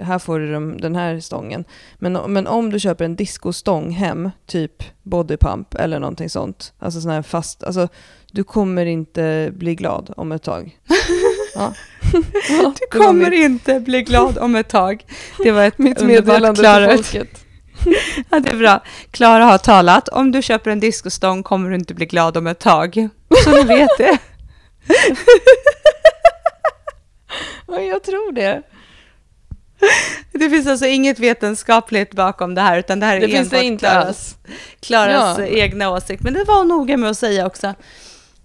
här 0.00 0.18
får 0.18 0.38
du 0.38 0.76
den 0.76 0.96
här 0.96 1.20
stången. 1.20 1.64
Men, 1.98 2.12
men 2.12 2.46
om 2.46 2.70
du 2.70 2.80
köper 2.80 3.04
en 3.04 3.16
discostång 3.16 3.90
hem, 3.90 4.30
typ 4.46 4.82
bodypump 5.02 5.74
eller 5.74 5.98
någonting 6.00 6.30
sånt, 6.30 6.72
alltså 6.78 7.00
sån 7.00 7.10
här 7.10 7.22
fast, 7.22 7.64
alltså 7.64 7.88
du 8.32 8.44
kommer 8.44 8.86
inte 8.86 9.50
bli 9.54 9.74
glad 9.74 10.14
om 10.16 10.32
ett 10.32 10.42
tag. 10.42 10.78
Ja. 11.56 11.74
du 12.50 12.98
kommer 12.98 13.32
inte 13.32 13.80
bli 13.80 14.02
glad 14.02 14.38
om 14.38 14.54
ett 14.54 14.68
tag. 14.68 15.06
Det 15.38 15.52
var 15.52 15.64
ett 15.64 15.78
mitt 15.78 16.02
meddelande 16.02 16.54
till 16.54 16.96
folket. 16.96 17.43
ja, 18.30 18.40
det 18.40 18.50
är 18.50 18.56
bra. 18.56 18.82
Klara 19.10 19.44
har 19.44 19.58
talat. 19.58 20.08
Om 20.08 20.32
du 20.32 20.42
köper 20.42 20.70
en 20.70 20.80
discostång 20.80 21.42
kommer 21.42 21.68
du 21.70 21.74
inte 21.74 21.94
bli 21.94 22.06
glad 22.06 22.36
om 22.36 22.46
ett 22.46 22.58
tag. 22.58 23.08
Så 23.44 23.50
ni 23.50 23.62
vet 23.62 23.90
det. 23.98 24.18
ja, 27.66 27.80
jag 27.80 28.02
tror 28.02 28.32
det. 28.32 28.62
Det 30.32 30.50
finns 30.50 30.66
alltså 30.66 30.86
inget 30.86 31.18
vetenskapligt 31.18 32.12
bakom 32.12 32.54
det 32.54 32.60
här, 32.60 32.78
utan 32.78 33.00
det 33.00 33.06
här 33.06 33.16
är 33.16 33.20
det 33.20 33.36
enbart 33.36 33.80
Klaras, 33.80 34.36
Klaras 34.80 35.38
ja. 35.38 35.46
egna 35.46 35.90
åsikt. 35.90 36.22
Men 36.22 36.32
det 36.32 36.44
var 36.44 36.64
noga 36.64 36.96
med 36.96 37.10
att 37.10 37.18
säga 37.18 37.46
också. 37.46 37.74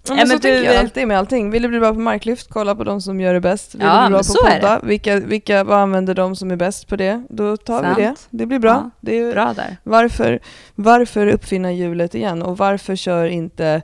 Ja, 0.08 0.16
men, 0.16 0.28
så 0.28 0.34
du, 0.34 0.40
tänker 0.40 0.64
jag 0.64 0.76
alltid 0.76 1.08
med 1.08 1.18
allting. 1.18 1.52
Vill 1.52 1.62
du 1.62 1.68
bli 1.68 1.80
bra 1.80 1.94
på 1.94 2.00
marklyft, 2.00 2.48
kolla 2.50 2.76
på 2.76 2.84
de 2.84 3.02
som 3.02 3.22
gör 3.22 3.34
det 3.34 3.40
bäst. 3.40 3.76
Vill 3.76 3.82
ja, 3.82 4.02
du 4.02 4.08
bli 4.08 4.14
bra 4.14 4.24
på 4.24 4.34
podda, 4.34 4.80
vilka, 4.84 5.20
vilka, 5.20 5.64
vad 5.64 5.78
använder 5.78 6.14
de 6.14 6.36
som 6.36 6.52
är 6.52 6.56
bäst 6.56 6.88
på 6.88 6.96
det? 6.96 7.24
Då 7.30 7.58
tar 7.58 7.84
Sant. 7.84 7.98
vi 7.98 8.04
det. 8.04 8.16
Det 8.30 8.46
blir 8.46 8.60
bra. 8.60 8.70
Ja, 8.70 8.90
det 9.02 9.20
är, 9.20 9.34
bra 9.34 9.54
där. 9.54 9.78
Varför, 9.84 10.40
varför 10.76 11.28
uppfinna 11.28 11.72
hjulet 11.72 12.16
igen? 12.16 12.42
Och 12.42 12.58
varför 12.58 12.96
kör 12.96 13.26
inte 13.26 13.82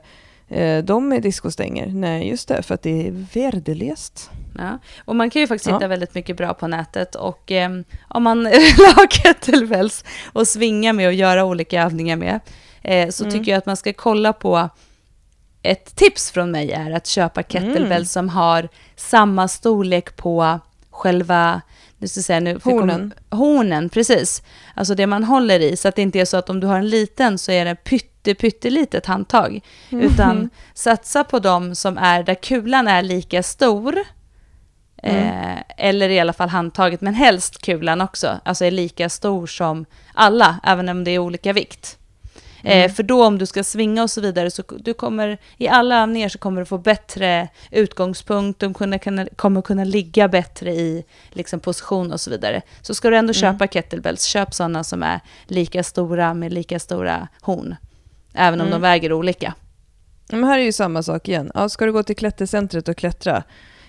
eh, 0.48 0.84
de 0.84 1.08
med 1.08 1.22
diskostänger? 1.22 1.86
Nej, 1.86 2.28
just 2.28 2.48
det, 2.48 2.62
för 2.62 2.74
att 2.74 2.82
det 2.82 3.06
är 3.06 3.26
värdelöst. 3.34 4.30
Ja. 4.58 4.78
Och 5.04 5.16
man 5.16 5.30
kan 5.30 5.40
ju 5.40 5.46
faktiskt 5.46 5.68
ja. 5.68 5.74
hitta 5.74 5.88
väldigt 5.88 6.14
mycket 6.14 6.36
bra 6.36 6.54
på 6.54 6.66
nätet 6.66 7.14
och 7.14 7.52
eh, 7.52 7.70
om 8.08 8.22
man 8.22 8.46
ha 8.96 9.06
kettlebells 9.10 10.04
och 10.32 10.48
svinga 10.48 10.92
med 10.92 11.06
och 11.06 11.14
göra 11.14 11.44
olika 11.44 11.82
övningar 11.82 12.16
med 12.16 12.40
eh, 12.82 13.08
så 13.08 13.24
mm. 13.24 13.32
tycker 13.32 13.52
jag 13.52 13.58
att 13.58 13.66
man 13.66 13.76
ska 13.76 13.92
kolla 13.92 14.32
på 14.32 14.68
ett 15.66 15.96
tips 15.96 16.30
från 16.30 16.50
mig 16.50 16.72
är 16.72 16.90
att 16.90 17.06
köpa 17.06 17.42
kettlebells 17.42 17.90
mm. 17.92 18.04
som 18.04 18.28
har 18.28 18.68
samma 18.96 19.48
storlek 19.48 20.16
på 20.16 20.60
själva 20.90 21.62
nu 21.98 22.08
ska 22.08 22.18
jag 22.18 22.24
säga, 22.24 22.40
nu, 22.40 22.58
hornen. 22.64 23.14
Kom, 23.28 23.38
hornen, 23.38 23.88
precis. 23.88 24.42
Alltså 24.74 24.94
det 24.94 25.06
man 25.06 25.24
håller 25.24 25.60
i, 25.60 25.76
så 25.76 25.88
att 25.88 25.96
det 25.96 26.02
inte 26.02 26.20
är 26.20 26.24
så 26.24 26.36
att 26.36 26.50
om 26.50 26.60
du 26.60 26.66
har 26.66 26.78
en 26.78 26.88
liten 26.88 27.38
så 27.38 27.52
är 27.52 27.64
det 27.64 27.74
pytte, 27.74 28.34
pyttelitet 28.34 29.06
handtag. 29.06 29.60
Mm. 29.90 30.04
Utan 30.04 30.50
satsa 30.74 31.24
på 31.24 31.38
de 31.38 31.74
som 31.74 31.98
är 31.98 32.22
där 32.22 32.34
kulan 32.34 32.88
är 32.88 33.02
lika 33.02 33.42
stor, 33.42 33.98
mm. 35.02 35.16
eh, 35.16 35.62
eller 35.76 36.08
i 36.08 36.20
alla 36.20 36.32
fall 36.32 36.48
handtaget, 36.48 37.00
men 37.00 37.14
helst 37.14 37.62
kulan 37.62 38.00
också, 38.00 38.40
alltså 38.44 38.64
är 38.64 38.70
lika 38.70 39.08
stor 39.08 39.46
som 39.46 39.86
alla, 40.14 40.60
även 40.62 40.88
om 40.88 41.04
det 41.04 41.10
är 41.10 41.18
olika 41.18 41.52
vikt. 41.52 41.98
Eh, 42.66 42.76
mm. 42.76 42.90
för 42.90 43.02
då 43.02 43.24
om 43.24 43.38
du 43.38 43.46
ska 43.46 43.64
svinga 43.64 44.02
och 44.02 44.10
så 44.10 44.20
vidare, 44.20 44.50
så 44.50 44.62
du 44.78 44.94
kommer, 44.94 45.38
i 45.56 45.68
alla 45.68 46.02
övningar 46.02 46.28
så 46.28 46.38
kommer 46.38 46.60
du 46.60 46.64
få 46.64 46.78
bättre 46.78 47.48
utgångspunkt, 47.70 48.60
du 48.60 48.74
kommer 48.74 48.98
kunna, 48.98 49.26
kommer 49.36 49.62
kunna 49.62 49.84
ligga 49.84 50.28
bättre 50.28 50.72
i 50.72 51.04
liksom, 51.30 51.60
position 51.60 52.12
och 52.12 52.20
så 52.20 52.30
vidare. 52.30 52.62
Så 52.82 52.94
ska 52.94 53.10
du 53.10 53.16
ändå 53.16 53.30
mm. 53.30 53.34
köpa 53.34 53.66
kettlebells, 53.66 54.24
köp 54.24 54.54
sådana 54.54 54.84
som 54.84 55.02
är 55.02 55.20
lika 55.46 55.82
stora 55.82 56.34
med 56.34 56.52
lika 56.52 56.78
stora 56.78 57.28
horn, 57.40 57.76
även 58.34 58.60
om 58.60 58.66
mm. 58.66 58.80
de 58.80 58.82
väger 58.82 59.12
olika. 59.12 59.54
Men 60.30 60.44
här 60.44 60.58
är 60.58 60.64
ju 60.64 60.72
samma 60.72 61.02
sak 61.02 61.28
igen. 61.28 61.50
Ja, 61.54 61.68
ska 61.68 61.86
du 61.86 61.92
gå 61.92 62.02
till 62.02 62.16
klättercentret 62.16 62.88
och 62.88 62.96
klättra? 62.96 63.42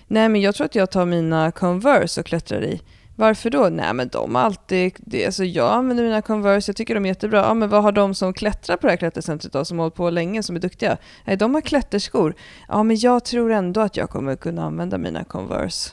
Nej, 0.06 0.28
men 0.28 0.40
jag 0.40 0.54
tror 0.54 0.64
att 0.64 0.74
jag 0.74 0.90
tar 0.90 1.04
mina 1.04 1.52
Converse 1.52 2.20
och 2.20 2.26
klättrar 2.26 2.64
i. 2.64 2.80
Varför 3.18 3.50
då? 3.50 3.68
Nej 3.68 3.94
men 3.94 4.08
de 4.08 4.34
har 4.34 4.42
alltid, 4.42 4.92
det, 4.98 5.26
alltså 5.26 5.44
jag 5.44 5.72
använder 5.72 6.04
mina 6.04 6.22
Converse, 6.22 6.68
jag 6.68 6.76
tycker 6.76 6.94
de 6.94 7.04
är 7.04 7.08
jättebra. 7.08 7.38
Ja 7.38 7.54
men 7.54 7.68
vad 7.68 7.82
har 7.82 7.92
de 7.92 8.14
som 8.14 8.34
klättrar 8.34 8.76
på 8.76 8.86
det 8.86 8.92
här 8.92 8.96
klättercentret 8.96 9.52
då, 9.52 9.64
som 9.64 9.78
har 9.78 9.84
hållit 9.84 9.94
på 9.94 10.10
länge, 10.10 10.42
som 10.42 10.56
är 10.56 10.60
duktiga? 10.60 10.96
Nej 11.24 11.36
de 11.36 11.54
har 11.54 11.60
klätterskor. 11.60 12.34
Ja 12.68 12.82
men 12.82 12.96
jag 12.98 13.24
tror 13.24 13.52
ändå 13.52 13.80
att 13.80 13.96
jag 13.96 14.10
kommer 14.10 14.36
kunna 14.36 14.64
använda 14.64 14.98
mina 14.98 15.24
Converse. 15.24 15.90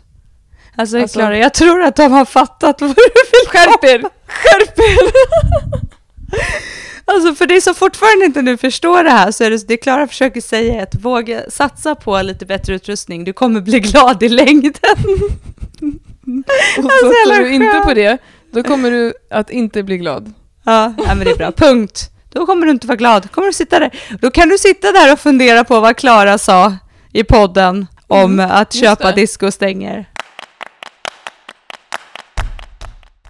Alltså, 0.76 0.98
alltså 1.00 1.20
Klara, 1.20 1.38
jag 1.38 1.54
tror 1.54 1.82
att 1.84 1.96
de 1.96 2.12
har 2.12 2.26
fattat 2.26 2.82
vad 2.82 2.90
du 2.90 2.96
vill 2.96 3.50
Skärp 3.50 3.84
er! 3.84 4.02
Skärp 4.28 4.80
er! 4.80 5.12
Alltså 7.08 7.36
för 7.36 7.48
dig 7.48 7.62
som 7.62 7.76
fortfarande 7.76 8.26
inte 8.26 8.42
nu 8.42 8.58
förstår 8.58 9.04
det 9.04 9.10
här 9.10 9.32
så 9.32 9.44
är 9.44 9.50
det, 9.50 9.68
det 9.68 9.78
Klara 9.78 10.08
försöker 10.08 10.42
säga 10.42 10.84
att 10.84 10.96
våga 10.96 11.50
satsa 11.50 11.96
på 11.96 12.22
lite 12.22 12.46
bättre 12.46 12.76
utrustning, 12.76 13.24
du 13.24 13.34
kommer 13.34 13.62
bli 13.62 13.80
glad 13.80 14.24
i 14.24 14.30
längden. 14.30 14.74
Och 16.78 16.84
alltså, 16.84 17.08
satsar 17.08 17.44
du 17.44 17.54
inte 17.54 17.82
på 17.86 17.94
det, 17.94 18.18
då 18.52 18.64
kommer 18.64 18.92
du 18.92 19.14
att 19.30 19.50
inte 19.50 19.84
bli 19.84 19.98
glad. 19.98 20.34
Ja, 20.66 20.94
men 20.98 21.20
det 21.20 21.32
är 21.32 21.36
bra. 21.36 21.52
Punkt. 21.52 22.12
Då 22.30 22.46
kommer 22.46 22.66
du 22.66 22.72
inte 22.72 22.88
vara 22.88 22.96
glad. 22.96 23.32
kommer 23.32 23.48
du 23.48 23.54
sitta 23.54 23.80
där. 23.80 24.00
Då 24.22 24.32
kan 24.32 24.50
du 24.50 24.58
sitta 24.58 24.92
där 24.92 25.14
och 25.14 25.20
fundera 25.20 25.64
på 25.64 25.80
vad 25.80 25.98
Klara 25.98 26.38
sa 26.38 26.74
i 27.14 27.24
podden 27.24 27.88
om 28.08 28.34
mm, 28.34 28.52
att 28.52 28.74
köpa 28.74 29.12
discostänger. 29.12 30.10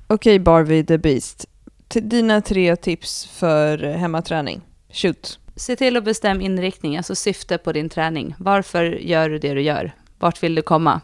Okej, 0.07 0.35
okay, 0.35 0.39
Barbie 0.39 0.83
the 0.83 0.97
Beast. 0.97 1.45
T 1.87 1.99
dina 1.99 2.41
tre 2.41 2.75
tips 2.75 3.25
för 3.25 3.77
hemmaträning. 3.77 4.61
Shoot. 4.91 5.39
Se 5.55 5.75
till 5.75 5.97
att 5.97 6.03
bestämma 6.03 6.41
inriktning, 6.41 6.97
alltså 6.97 7.15
syfte 7.15 7.57
på 7.57 7.71
din 7.71 7.89
träning. 7.89 8.35
Varför 8.39 8.83
gör 8.83 9.29
du 9.29 9.39
det 9.39 9.53
du 9.53 9.61
gör? 9.61 9.91
Vart 10.19 10.43
vill 10.43 10.55
du 10.55 10.61
komma? 10.61 11.01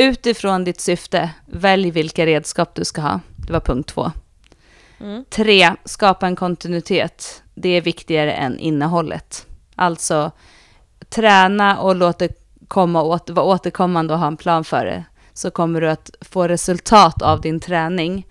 Utifrån 0.00 0.64
ditt 0.64 0.80
syfte, 0.80 1.30
välj 1.46 1.90
vilka 1.90 2.26
redskap 2.26 2.74
du 2.74 2.84
ska 2.84 3.00
ha. 3.00 3.20
Det 3.36 3.52
var 3.52 3.60
punkt 3.60 3.88
två. 3.88 4.12
Mm. 5.00 5.24
Tre, 5.30 5.74
skapa 5.84 6.26
en 6.26 6.36
kontinuitet. 6.36 7.42
Det 7.54 7.68
är 7.68 7.80
viktigare 7.80 8.32
än 8.32 8.58
innehållet. 8.58 9.46
Alltså, 9.74 10.30
träna 11.08 11.78
och 11.78 11.96
låt 11.96 12.18
det 12.18 12.28
komma 12.68 13.02
åt, 13.02 13.30
vara 13.30 13.46
återkommande 13.46 14.14
och 14.14 14.20
ha 14.20 14.26
en 14.26 14.36
plan 14.36 14.64
för 14.64 14.84
det. 14.84 15.04
Så 15.32 15.50
kommer 15.50 15.80
du 15.80 15.90
att 15.90 16.10
få 16.20 16.48
resultat 16.48 17.22
av 17.22 17.40
din 17.40 17.60
träning, 17.60 18.26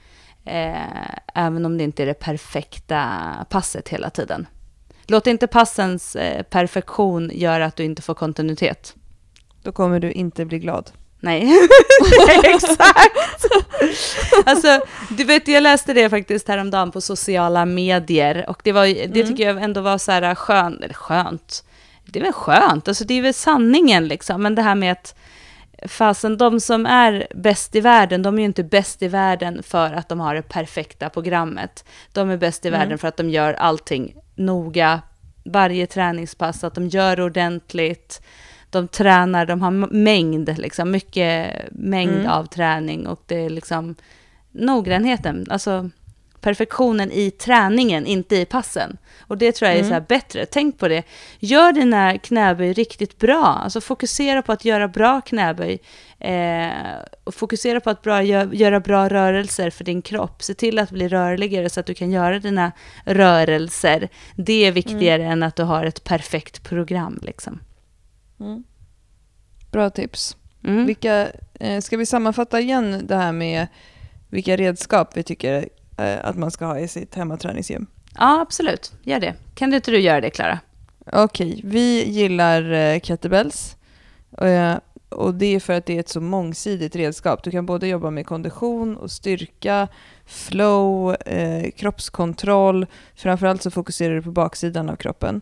eh, 0.45 1.09
även 1.35 1.65
om 1.65 1.77
det 1.77 1.83
inte 1.83 2.03
är 2.03 2.07
det 2.07 2.19
perfekta 2.19 3.05
passet 3.49 3.89
hela 3.89 4.09
tiden. 4.09 4.47
Låt 5.07 5.27
inte 5.27 5.47
passens 5.47 6.15
eh, 6.15 6.43
perfektion 6.43 7.31
göra 7.33 7.65
att 7.65 7.75
du 7.75 7.83
inte 7.83 8.01
får 8.01 8.13
kontinuitet. 8.13 8.95
Då 9.63 9.71
kommer 9.71 9.99
du 9.99 10.11
inte 10.11 10.45
bli 10.45 10.59
glad. 10.59 10.91
Nej, 11.19 11.53
exakt. 12.43 13.45
alltså, 14.45 14.81
du 15.09 15.23
vet, 15.23 15.47
jag 15.47 15.63
läste 15.63 15.93
det 15.93 16.09
faktiskt 16.09 16.47
häromdagen 16.47 16.91
på 16.91 17.01
sociala 17.01 17.65
medier 17.65 18.45
och 18.49 18.61
det, 18.63 18.71
var, 18.71 18.85
det 18.85 19.03
Mm. 19.21 19.27
tycker 19.27 19.47
jag 19.47 19.63
ändå 19.63 19.81
var 19.81 19.97
så 19.97 20.11
här 20.11 20.35
skönt, 20.35 20.83
eller 20.83 20.93
skönt, 20.93 21.63
det 22.05 22.19
är 22.19 22.23
väl 22.23 22.33
skönt, 22.33 22.87
alltså 22.87 23.03
det 23.05 23.13
är 23.13 23.21
väl 23.21 23.33
sanningen 23.33 24.07
liksom, 24.07 24.43
men 24.43 24.55
det 24.55 24.61
här 24.61 24.75
med 24.75 24.91
att 24.91 25.15
fasen, 25.87 26.37
de 26.37 26.59
som 26.59 26.85
är 26.85 27.27
bäst 27.35 27.75
i 27.75 27.81
världen, 27.81 28.21
de 28.21 28.35
är 28.35 28.39
ju 28.39 28.45
inte 28.45 28.63
bäst 28.63 29.01
i 29.01 29.07
världen 29.07 29.63
för 29.63 29.93
att 29.93 30.09
de 30.09 30.19
har 30.19 30.35
det 30.35 30.41
perfekta 30.41 31.09
programmet. 31.09 31.85
De 32.13 32.29
är 32.29 32.37
bäst 32.37 32.65
i 32.65 32.67
Mm. 32.67 32.79
världen 32.79 32.97
för 32.97 33.07
att 33.07 33.17
de 33.17 33.29
gör 33.29 33.53
allting 33.53 34.15
noga, 34.35 35.01
varje 35.45 35.87
träningspass, 35.87 36.63
att 36.63 36.75
de 36.75 36.87
gör 36.87 37.21
ordentligt, 37.21 38.21
de 38.69 38.87
tränar, 38.87 39.45
de 39.45 39.61
har 39.61 39.71
mängd, 39.93 40.57
liksom, 40.57 40.91
mycket 40.91 41.53
mängd 41.71 42.15
Mm. 42.19 42.27
av 42.31 42.45
träning 42.45 43.07
och 43.07 43.23
det 43.27 43.45
är 43.45 43.49
liksom 43.49 43.95
noggrannheten, 44.51 45.45
alltså 45.49 45.89
perfektionen 46.41 47.11
i 47.11 47.31
träningen, 47.31 48.05
inte 48.05 48.35
i 48.35 48.45
passen. 48.45 48.97
Och 49.19 49.37
det 49.37 49.51
tror 49.51 49.67
jag 49.67 49.75
är 49.75 49.79
Mm. 49.79 49.89
så 49.89 49.93
här 49.93 50.05
bättre. 50.07 50.45
Tänk 50.45 50.77
på 50.79 50.87
det. 50.87 51.03
Gör 51.39 51.71
dina 51.71 52.17
knäböj 52.17 52.73
riktigt 52.73 53.17
bra. 53.19 53.45
Alltså 53.63 53.81
fokusera 53.81 54.41
på 54.41 54.51
att 54.51 54.65
göra 54.65 54.87
bra 54.87 55.21
knäböj. 55.21 55.79
Eh, 56.19 56.69
och 57.23 57.33
fokusera 57.35 57.79
på 57.79 57.89
att 57.89 58.01
bra, 58.01 58.21
gö- 58.21 58.53
göra 58.55 58.79
bra 58.79 59.09
rörelser 59.09 59.69
för 59.69 59.83
din 59.83 60.01
kropp. 60.01 60.43
Se 60.43 60.53
till 60.53 60.79
att 60.79 60.91
bli 60.91 61.07
rörligare 61.07 61.69
så 61.69 61.79
att 61.79 61.85
du 61.85 61.93
kan 61.93 62.11
göra 62.11 62.39
dina 62.39 62.71
rörelser. 63.05 64.09
Det 64.35 64.65
är 64.65 64.71
viktigare 64.71 65.23
än 65.25 65.43
att 65.43 65.55
du 65.55 65.63
har 65.63 65.85
ett 65.85 66.03
perfekt 66.03 66.63
program. 66.63 67.19
Liksom. 67.21 67.59
Mm. 68.39 68.63
Bra 69.71 69.89
tips. 69.89 70.37
Mm. 70.63 70.85
Vilka, 70.85 71.27
eh, 71.53 71.81
ska 71.81 71.97
vi 71.97 72.05
sammanfatta 72.05 72.59
igen 72.59 73.07
det 73.07 73.15
här 73.15 73.31
med 73.31 73.67
vilka 74.29 74.55
redskap 74.55 75.17
vi 75.17 75.23
tycker 75.23 75.69
eh, 75.97 76.25
att 76.25 76.37
man 76.37 76.51
ska 76.51 76.65
ha 76.65 76.79
i 76.79 76.87
sitt 76.87 77.15
hemmaträningsgym? 77.15 77.87
Ja, 78.15 78.41
absolut. 78.41 78.93
Gör 79.03 79.19
det. 79.19 79.35
Kan 79.55 79.73
inte 79.73 79.91
du 79.91 79.99
göra 79.99 80.21
det, 80.21 80.29
Klara? 80.29 80.59
Okej, 81.05 81.61
vi 81.63 82.09
gillar 82.09 82.71
eh, 82.71 82.99
kettlebells. 82.99 83.77
Eh, 84.37 84.75
och 85.09 85.33
det 85.35 85.55
är 85.55 85.59
för 85.59 85.73
att 85.73 85.85
det 85.85 85.95
är 85.95 85.99
ett 85.99 86.09
så 86.09 86.21
mångsidigt 86.21 86.95
redskap. 86.95 87.43
Du 87.43 87.51
kan 87.51 87.65
både 87.65 87.87
jobba 87.87 88.09
med 88.09 88.25
kondition 88.25 88.95
och 88.97 89.11
styrka, 89.11 89.87
flow, 90.25 91.15
eh, 91.15 91.71
kroppskontroll. 91.71 92.85
Framförallt 93.15 93.61
så 93.61 93.71
fokuserar 93.71 94.15
du 94.15 94.21
på 94.21 94.31
baksidan 94.31 94.89
av 94.89 94.95
kroppen. 94.95 95.41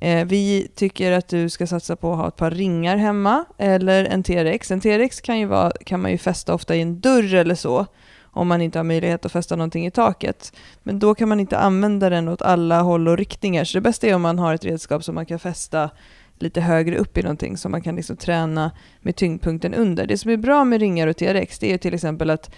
Eh, 0.00 0.24
vi 0.26 0.68
tycker 0.74 1.12
att 1.12 1.28
du 1.28 1.48
ska 1.48 1.66
satsa 1.66 1.96
på 1.96 2.12
att 2.12 2.18
ha 2.18 2.28
ett 2.28 2.36
par 2.36 2.50
ringar 2.50 2.96
hemma 2.96 3.44
eller 3.58 4.04
en 4.04 4.22
TRX. 4.22 4.70
En 4.70 4.80
TRX 4.80 5.20
kan, 5.20 5.38
ju 5.38 5.46
vara, 5.46 5.72
kan 5.84 6.02
man 6.02 6.10
ju 6.10 6.18
fästa 6.18 6.54
ofta 6.54 6.76
i 6.76 6.80
en 6.80 7.00
dörr 7.00 7.34
eller 7.34 7.54
så 7.54 7.86
om 8.34 8.48
man 8.48 8.62
inte 8.62 8.78
har 8.78 8.84
möjlighet 8.84 9.26
att 9.26 9.32
fästa 9.32 9.56
någonting 9.56 9.86
i 9.86 9.90
taket. 9.90 10.52
Men 10.82 10.98
då 10.98 11.14
kan 11.14 11.28
man 11.28 11.40
inte 11.40 11.58
använda 11.58 12.10
den 12.10 12.28
åt 12.28 12.42
alla 12.42 12.80
håll 12.80 13.08
och 13.08 13.18
riktningar. 13.18 13.64
Så 13.64 13.76
det 13.76 13.80
bästa 13.80 14.06
är 14.06 14.14
om 14.14 14.22
man 14.22 14.38
har 14.38 14.54
ett 14.54 14.64
redskap 14.64 15.04
som 15.04 15.14
man 15.14 15.26
kan 15.26 15.38
fästa 15.38 15.90
lite 16.38 16.60
högre 16.60 16.96
upp 16.96 17.18
i 17.18 17.22
någonting 17.22 17.56
så 17.56 17.68
man 17.68 17.82
kan 17.82 17.96
liksom 17.96 18.16
träna 18.16 18.70
med 19.00 19.16
tyngdpunkten 19.16 19.74
under. 19.74 20.06
Det 20.06 20.18
som 20.18 20.30
är 20.30 20.36
bra 20.36 20.64
med 20.64 20.80
ringar 20.80 21.06
och 21.06 21.16
TRX 21.16 21.58
det 21.58 21.72
är 21.72 21.78
till 21.78 21.94
exempel 21.94 22.30
att 22.30 22.50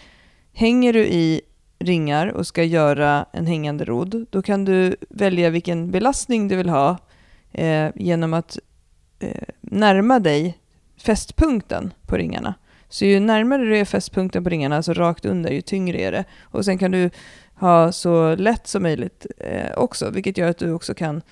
hänger 0.53 0.93
du 0.93 1.07
i 1.07 1.41
ringar 1.79 2.27
och 2.27 2.47
ska 2.47 2.63
göra 2.63 3.27
en 3.33 3.47
hängande 3.47 3.85
rodd, 3.85 4.27
då 4.31 4.43
kan 4.43 4.65
du 4.65 4.97
välja 5.11 5.51
vilken 5.51 5.91
belastning 5.91 6.49
du 6.49 6.57
vill 6.57 6.69
ha 6.69 6.97
eh, 7.53 7.91
genom 7.95 8.35
att 8.35 8.59
eh, 9.19 9.43
närma 9.61 10.19
dig 10.19 10.59
fästpunkten 10.97 11.93
på 12.07 12.17
ringarna. 12.17 12.55
Så 12.89 13.05
ju 13.05 13.21
närmare 13.21 13.65
du 13.65 13.79
är 13.79 13.85
fästpunkten 13.85 14.45
på 14.45 14.51
ringarna, 14.51 14.77
alltså 14.77 14.93
rakt 14.93 15.25
under, 15.25 15.51
ju 15.51 15.61
tyngre 15.61 15.99
är 15.99 16.13
det. 16.13 16.25
Och 16.43 16.65
sen 16.65 16.79
kan 16.79 16.91
du 16.91 17.11
ha 17.55 17.93
så 17.93 18.35
lätt 18.35 18.67
som 18.67 18.83
möjligt 18.83 19.27
eh, 19.39 19.73
också, 19.77 20.11
vilket 20.11 20.39
gör 20.39 20.51
att 20.51 20.59
du 20.59 20.73
också 20.73 20.95
kan 20.95 21.23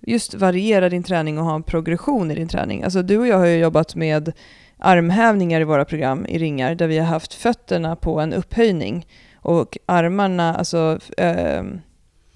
just 0.00 0.34
variera 0.34 0.88
din 0.88 1.02
träning 1.02 1.38
och 1.38 1.44
ha 1.44 1.54
en 1.54 1.62
progression 1.62 2.30
i 2.30 2.34
din 2.34 2.48
träning. 2.48 2.82
Alltså 2.82 3.02
du 3.02 3.18
och 3.18 3.26
jag 3.26 3.38
har 3.38 3.46
ju 3.46 3.56
jobbat 3.56 3.94
med 3.94 4.32
armhävningar 4.78 5.60
i 5.60 5.64
våra 5.64 5.84
program 5.84 6.26
i 6.26 6.38
ringar 6.38 6.74
där 6.74 6.86
vi 6.86 6.98
har 6.98 7.06
haft 7.06 7.34
fötterna 7.34 7.96
på 7.96 8.20
en 8.20 8.32
upphöjning 8.32 9.06
och 9.34 9.78
armarna, 9.86 10.54
alltså 10.54 10.98
eh, 11.16 11.62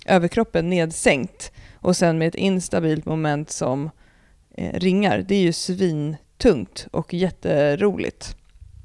överkroppen 0.07 0.71
nedsänkt 0.71 1.53
och 1.87 1.97
sen 1.97 2.19
med 2.19 2.29
ett 2.29 2.35
instabilt 2.35 3.05
moment 3.05 3.51
som 3.51 3.91
eh, 4.57 4.73
ringar. 4.73 5.25
Det 5.29 5.35
är 5.35 5.43
ju 5.43 5.53
svintungt 5.53 6.87
och 6.91 7.15
jätteroligt. 7.15 8.37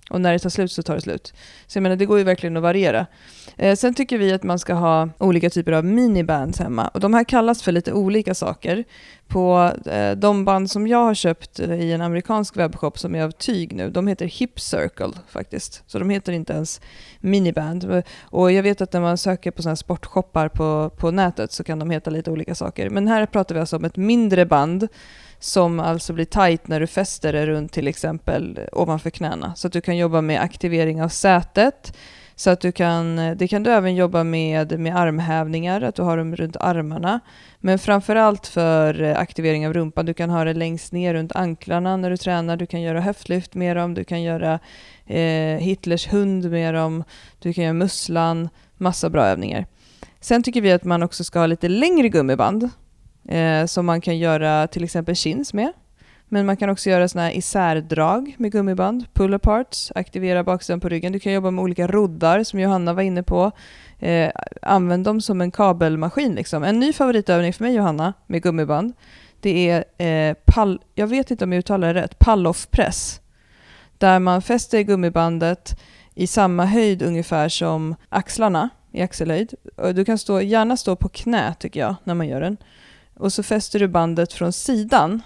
Och 0.09 0.21
när 0.21 0.33
det 0.33 0.39
tar 0.39 0.49
slut 0.49 0.71
så 0.71 0.83
tar 0.83 0.95
det 0.95 1.01
slut. 1.01 1.33
Så 1.67 1.77
jag 1.77 1.83
menar, 1.83 1.95
det 1.95 2.05
går 2.05 2.17
ju 2.17 2.23
verkligen 2.23 2.57
att 2.57 2.63
variera. 2.63 3.05
Eh, 3.57 3.75
sen 3.75 3.93
tycker 3.93 4.17
vi 4.17 4.33
att 4.33 4.43
man 4.43 4.59
ska 4.59 4.73
ha 4.73 5.09
olika 5.17 5.49
typer 5.49 5.71
av 5.71 5.85
minibands 5.85 6.59
hemma. 6.59 6.87
Och 6.87 6.99
de 6.99 7.13
här 7.13 7.23
kallas 7.23 7.63
för 7.63 7.71
lite 7.71 7.93
olika 7.93 8.33
saker. 8.35 8.83
På 9.27 9.71
eh, 9.85 10.11
de 10.11 10.45
band 10.45 10.71
som 10.71 10.87
jag 10.87 11.03
har 11.03 11.13
köpt 11.13 11.59
eh, 11.59 11.73
i 11.73 11.91
en 11.91 12.01
amerikansk 12.01 12.57
webbshop 12.57 12.99
som 12.99 13.15
är 13.15 13.23
av 13.23 13.31
tyg 13.31 13.75
nu, 13.75 13.89
de 13.89 14.07
heter 14.07 14.25
Hip 14.25 14.59
Circle 14.59 15.11
faktiskt. 15.27 15.83
Så 15.87 15.99
de 15.99 16.09
heter 16.09 16.31
inte 16.31 16.53
ens 16.53 16.81
miniband. 17.19 18.03
Och 18.21 18.51
jag 18.51 18.63
vet 18.63 18.81
att 18.81 18.93
när 18.93 19.01
man 19.01 19.17
söker 19.17 19.51
på 19.51 19.61
sådana 19.61 19.71
här 19.71 19.75
sportshoppar 19.75 20.49
på, 20.49 20.89
på 20.97 21.11
nätet 21.11 21.51
så 21.51 21.63
kan 21.63 21.79
de 21.79 21.89
heta 21.89 22.09
lite 22.09 22.31
olika 22.31 22.55
saker. 22.55 22.89
Men 22.89 23.07
här 23.07 23.25
pratar 23.25 23.55
vi 23.55 23.61
alltså 23.61 23.75
om 23.75 23.85
ett 23.85 23.97
mindre 23.97 24.45
band 24.45 24.87
som 25.39 25.79
alltså 25.79 26.13
blir 26.13 26.25
tight 26.25 26.67
när 26.67 26.79
du 26.79 26.87
fäster 26.87 27.33
det 27.33 27.45
runt 27.45 27.71
till 27.71 27.87
exempel 27.87 28.59
ovanför 28.71 29.09
knäna. 29.09 29.55
Så 29.55 29.67
att 29.67 29.73
du 29.73 29.81
kan 29.81 29.97
jobba 29.97 30.21
med 30.21 30.41
aktivering 30.41 31.03
av 31.03 31.09
sätet. 31.09 31.93
Så 32.41 32.49
att 32.49 32.59
du 32.61 32.71
kan, 32.71 33.15
det 33.37 33.47
kan 33.47 33.63
du 33.63 33.71
även 33.71 33.95
jobba 33.95 34.23
med, 34.23 34.79
med 34.79 34.95
armhävningar, 34.95 35.81
att 35.81 35.95
du 35.95 36.01
har 36.01 36.17
dem 36.17 36.35
runt 36.35 36.57
armarna. 36.57 37.19
Men 37.59 37.79
framförallt 37.79 38.47
för 38.47 39.01
eh, 39.01 39.19
aktivering 39.19 39.67
av 39.67 39.73
rumpan. 39.73 40.05
Du 40.05 40.13
kan 40.13 40.29
ha 40.29 40.43
det 40.43 40.53
längst 40.53 40.93
ner 40.93 41.13
runt 41.13 41.35
anklarna 41.35 41.97
när 41.97 42.09
du 42.09 42.17
tränar. 42.17 42.57
Du 42.57 42.65
kan 42.65 42.81
göra 42.81 43.01
höftlyft 43.01 43.53
med 43.53 43.77
dem. 43.77 43.93
Du 43.93 44.03
kan 44.03 44.21
göra 44.21 44.59
eh, 45.05 45.57
Hitlers 45.59 46.07
hund 46.07 46.51
med 46.51 46.73
dem. 46.73 47.03
Du 47.39 47.53
kan 47.53 47.63
göra 47.63 47.73
musslan. 47.73 48.49
Massa 48.77 49.09
bra 49.09 49.25
övningar. 49.25 49.65
Sen 50.19 50.43
tycker 50.43 50.61
vi 50.61 50.71
att 50.71 50.83
man 50.83 51.03
också 51.03 51.23
ska 51.23 51.39
ha 51.39 51.45
lite 51.45 51.69
längre 51.69 52.09
gummiband 52.09 52.69
eh, 53.29 53.65
som 53.65 53.85
man 53.85 54.01
kan 54.01 54.17
göra 54.17 54.67
till 54.67 54.83
exempel 54.83 55.15
chins 55.15 55.53
med. 55.53 55.73
Men 56.34 56.45
man 56.45 56.57
kan 56.57 56.69
också 56.69 56.89
göra 56.89 57.07
såna 57.07 57.23
här 57.23 57.32
isärdrag 57.32 58.36
med 58.38 58.51
gummiband, 58.51 59.05
pull 59.13 59.34
aparts, 59.34 59.91
aktivera 59.95 60.43
baksidan 60.43 60.79
på 60.79 60.89
ryggen. 60.89 61.11
Du 61.11 61.19
kan 61.19 61.34
jobba 61.34 61.51
med 61.51 61.63
olika 61.63 61.88
roddar 61.88 62.43
som 62.43 62.59
Johanna 62.59 62.93
var 62.93 63.01
inne 63.01 63.23
på. 63.23 63.51
Eh, 63.99 64.32
använd 64.61 65.05
dem 65.05 65.21
som 65.21 65.41
en 65.41 65.51
kabelmaskin. 65.51 66.36
Liksom. 66.36 66.63
En 66.63 66.79
ny 66.79 66.93
favoritövning 66.93 67.53
för 67.53 67.63
mig 67.63 67.73
Johanna 67.73 68.13
med 68.27 68.43
gummiband, 68.43 68.93
det 69.39 69.69
är 69.69 70.05
eh, 70.05 70.36
pall, 70.45 70.82
jag 70.95 71.07
vet 71.07 71.32
inte 71.32 71.43
om 71.43 71.51
jag 71.51 71.59
uttalar 71.59 71.93
det 71.93 72.01
rätt, 72.01 72.19
pall-off-press. 72.19 73.21
Där 73.97 74.19
man 74.19 74.41
fäster 74.41 74.82
gummibandet 74.82 75.79
i 76.15 76.27
samma 76.27 76.65
höjd 76.65 77.01
ungefär 77.01 77.49
som 77.49 77.95
axlarna 78.09 78.69
i 78.91 79.01
axelhöjd. 79.01 79.53
Du 79.95 80.05
kan 80.05 80.17
stå, 80.17 80.41
gärna 80.41 80.77
stå 80.77 80.95
på 80.95 81.09
knä 81.09 81.53
tycker 81.59 81.79
jag 81.79 81.95
när 82.03 82.13
man 82.13 82.27
gör 82.27 82.41
den. 82.41 82.57
Och 83.13 83.34
så 83.34 83.43
fäster 83.43 83.79
du 83.79 83.88
bandet 83.88 84.34
från 84.34 84.53
sidan 84.53 85.21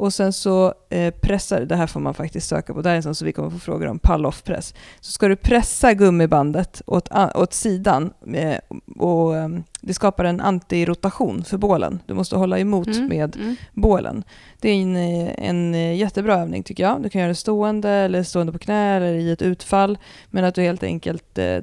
och 0.00 0.12
sen 0.12 0.32
så 0.32 0.74
eh, 0.90 1.14
pressar, 1.14 1.60
det 1.60 1.76
här 1.76 1.86
får 1.86 2.00
man 2.00 2.14
faktiskt 2.14 2.48
söka 2.48 2.74
på, 2.74 2.82
det 2.82 2.88
här 2.88 2.94
är 2.94 2.96
en 2.96 3.02
sån 3.02 3.14
som 3.14 3.26
vi 3.26 3.32
kommer 3.32 3.50
få 3.50 3.58
frågor 3.58 3.86
om, 3.86 3.98
pall-off-press. 3.98 4.74
Så 5.00 5.12
ska 5.12 5.28
du 5.28 5.36
pressa 5.36 5.94
gummibandet 5.94 6.82
åt, 6.86 7.08
åt 7.34 7.52
sidan 7.52 8.12
eh, 8.34 8.56
och 8.96 9.36
eh, 9.36 9.48
det 9.80 9.94
skapar 9.94 10.24
en 10.24 10.40
antirotation 10.40 11.44
för 11.44 11.58
bålen. 11.58 12.02
Du 12.06 12.14
måste 12.14 12.36
hålla 12.36 12.58
emot 12.58 12.86
Mm, 12.86 13.08
med 13.08 13.36
mm. 13.36 13.56
bålen. 13.72 14.24
Det 14.60 14.68
är 14.68 14.82
en, 14.82 14.96
eh, 14.96 15.34
en 15.36 15.74
eh, 15.74 15.94
jättebra 15.96 16.34
övning 16.34 16.62
tycker 16.62 16.82
jag. 16.82 17.02
Du 17.02 17.08
kan 17.08 17.20
göra 17.20 17.28
det 17.28 17.34
stående 17.34 17.90
eller 17.90 18.22
stående 18.22 18.52
på 18.52 18.58
knä 18.58 18.96
eller 18.96 19.14
i 19.14 19.30
ett 19.30 19.42
utfall. 19.42 19.98
Men 20.30 20.44
att 20.44 20.54
du 20.54 20.62
helt 20.62 20.82
enkelt 20.82 21.38
eh, 21.38 21.58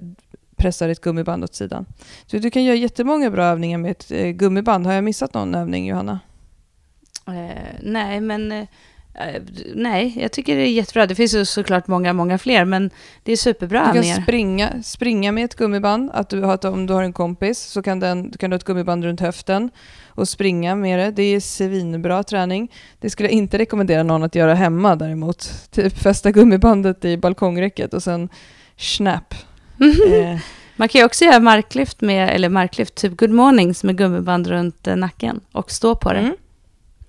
pressar 0.56 0.90
ett 0.90 1.02
gummiband 1.02 1.44
åt 1.44 1.56
sidan. 1.56 1.86
Så 2.26 2.38
du 2.38 2.52
kan 2.52 2.64
göra 2.64 2.76
jättemånga 2.76 3.32
bra 3.32 3.46
övningar 3.46 3.78
med 3.78 3.92
ett 3.92 4.36
gummiband. 4.36 4.86
Har 4.86 4.94
jag 4.94 5.04
missat 5.04 5.34
någon 5.34 5.56
övning 5.56 5.88
Johanna? 5.88 6.20
Eh, 7.28 7.64
nej, 7.82 8.22
men 8.22 8.52
eh, 8.52 8.66
nej, 9.74 10.14
jag 10.22 10.32
tycker 10.32 10.56
det 10.56 10.62
är 10.62 10.72
jättebra. 10.72 11.06
Det 11.06 11.16
finns 11.16 11.36
ju 11.36 11.46
såklart 11.46 11.88
många, 11.88 12.14
många 12.14 12.38
fler, 12.38 12.66
men 12.66 12.90
det 13.24 13.32
är 13.32 13.38
superbra 13.38 13.80
Du 13.80 13.86
kan 13.94 14.04
springa, 14.24 14.84
springa 14.84 15.32
med 15.32 15.46
ett 15.46 15.56
gummiband. 15.56 16.12
Att 16.14 16.30
du 16.30 16.42
har, 16.42 16.54
ett- 16.56 16.66
om 16.66 16.86
du 16.88 16.94
har 16.94 17.04
en 17.04 17.14
kompis 17.14 17.60
så 17.60 17.82
kan, 17.82 18.00
den, 18.00 18.32
kan 18.40 18.50
du 18.50 18.54
ha 18.54 18.58
ett 18.58 18.64
gummiband 18.64 19.04
runt 19.04 19.20
höften 19.20 19.70
och 20.08 20.28
springa 20.30 20.76
med 20.76 21.00
det. 21.00 21.12
Det 21.12 21.24
är 21.24 21.40
svinbra 21.40 22.24
träning. 22.24 22.72
Det 23.00 23.10
skulle 23.10 23.30
jag 23.30 23.34
inte 23.34 23.58
rekommendera 23.58 24.04
någon 24.04 24.24
att 24.24 24.36
göra 24.36 24.54
hemma 24.54 24.96
däremot. 24.96 25.52
Typ 25.72 25.98
fästa 25.98 26.32
gummibandet 26.32 27.06
i 27.06 27.18
balkongräcket 27.18 27.94
och 27.94 28.04
sen 28.04 28.30
snap. 28.78 29.34
Eh, 30.12 30.38
Man 30.76 30.88
kan 30.90 31.00
ju 31.00 31.06
också 31.06 31.26
göra 31.26 31.40
marklyft 31.40 32.02
med, 32.02 32.30
eller 32.30 32.50
marklyft, 32.50 32.96
typ 32.96 33.18
good 33.18 33.30
mornings 33.30 33.84
med 33.84 33.98
gummiband 33.98 34.48
runt 34.48 34.88
eh, 34.88 34.96
nacken 34.96 35.40
och 35.52 35.72
stå 35.72 35.96
på 35.96 36.14
det. 36.14 36.20
Mm. 36.20 36.36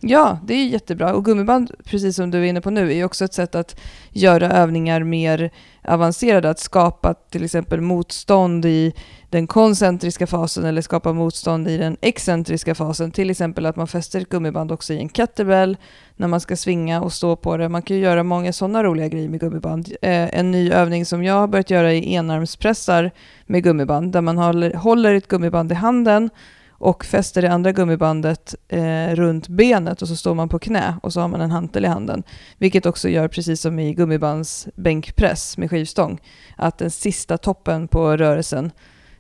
Ja, 0.01 0.38
det 0.44 0.55
är 0.55 0.66
jättebra. 0.66 1.14
Och 1.14 1.24
gummiband, 1.24 1.70
precis 1.84 2.16
som 2.16 2.30
du 2.30 2.38
är 2.38 2.44
inne 2.44 2.61
på 2.61 2.70
nu, 2.70 2.94
är 2.94 3.05
också 3.05 3.24
ett 3.24 3.34
sätt 3.34 3.55
att 3.55 3.80
göra 4.11 4.51
övningar 4.51 5.03
mer 5.03 5.51
avancerade. 5.84 6.51
Att 6.51 6.59
skapa 6.59 7.14
till 7.14 7.44
exempel 7.44 7.80
motstånd 7.80 8.64
i 8.64 8.92
den 9.30 9.46
koncentriska 9.46 10.26
fasen 10.26 10.64
eller 10.64 10.82
skapa 10.82 11.12
motstånd 11.12 11.68
i 11.68 11.76
den 11.76 11.96
excentriska 12.01 12.74
fasen. 12.74 13.11
Till 13.11 13.30
exempel 13.30 13.66
att 13.66 13.76
man 13.76 13.86
fäster 13.86 14.20
ett 14.20 14.28
gummiband 14.28 14.72
också 14.72 14.92
i 14.92 14.99
en 14.99 15.09
kettlebell 15.09 15.76
när 16.16 16.28
man 16.28 16.40
ska 16.40 16.57
svinga 16.57 17.03
och 17.03 17.12
stå 17.12 17.36
på 17.36 17.57
det. 17.57 17.68
Man 17.68 17.82
kan 17.82 17.96
ju 17.96 18.03
göra 18.03 18.22
många 18.22 18.53
sådana 18.53 18.84
roliga 18.84 19.09
grejer 19.09 19.28
med 19.28 19.40
gummiband. 19.40 19.92
Eh, 20.03 20.38
en 20.38 20.51
ny 20.51 20.72
övning 20.72 21.07
som 21.07 21.24
jag 21.24 21.34
har 21.34 21.46
börjat 21.46 21.70
göra 21.70 21.92
är 21.92 22.03
enarmspressar 22.03 23.11
med 23.46 23.62
gummiband, 23.62 24.12
där 24.12 24.20
man 24.20 24.38
håller, 24.38 24.74
håller 24.74 25.14
ett 25.14 25.28
gummiband 25.28 25.72
i 25.72 25.74
handen 25.74 26.30
och 26.78 27.04
fäster 27.04 27.42
det 27.42 27.52
andra 27.52 27.72
gummibandet 27.72 28.54
eh, 28.68 29.08
runt 29.14 29.48
benet 29.48 30.02
och 30.02 30.08
så 30.08 30.16
står 30.16 30.34
man 30.34 30.48
på 30.48 30.58
knä 30.58 30.94
och 31.02 31.12
så 31.12 31.20
har 31.20 31.28
man 31.28 31.40
en 31.40 31.50
hantel 31.50 31.84
i 31.84 31.88
handen. 31.88 32.22
Vilket 32.58 32.86
också 32.86 33.08
gör 33.08 33.28
precis 33.28 33.60
som 33.60 33.78
i 33.78 33.94
gummibandsbänkpress 33.94 35.58
med 35.58 35.70
skivstång, 35.70 36.20
att 36.56 36.78
den 36.78 36.90
sista 36.90 37.38
toppen 37.38 37.88
på 37.88 38.16
rörelsen, 38.16 38.70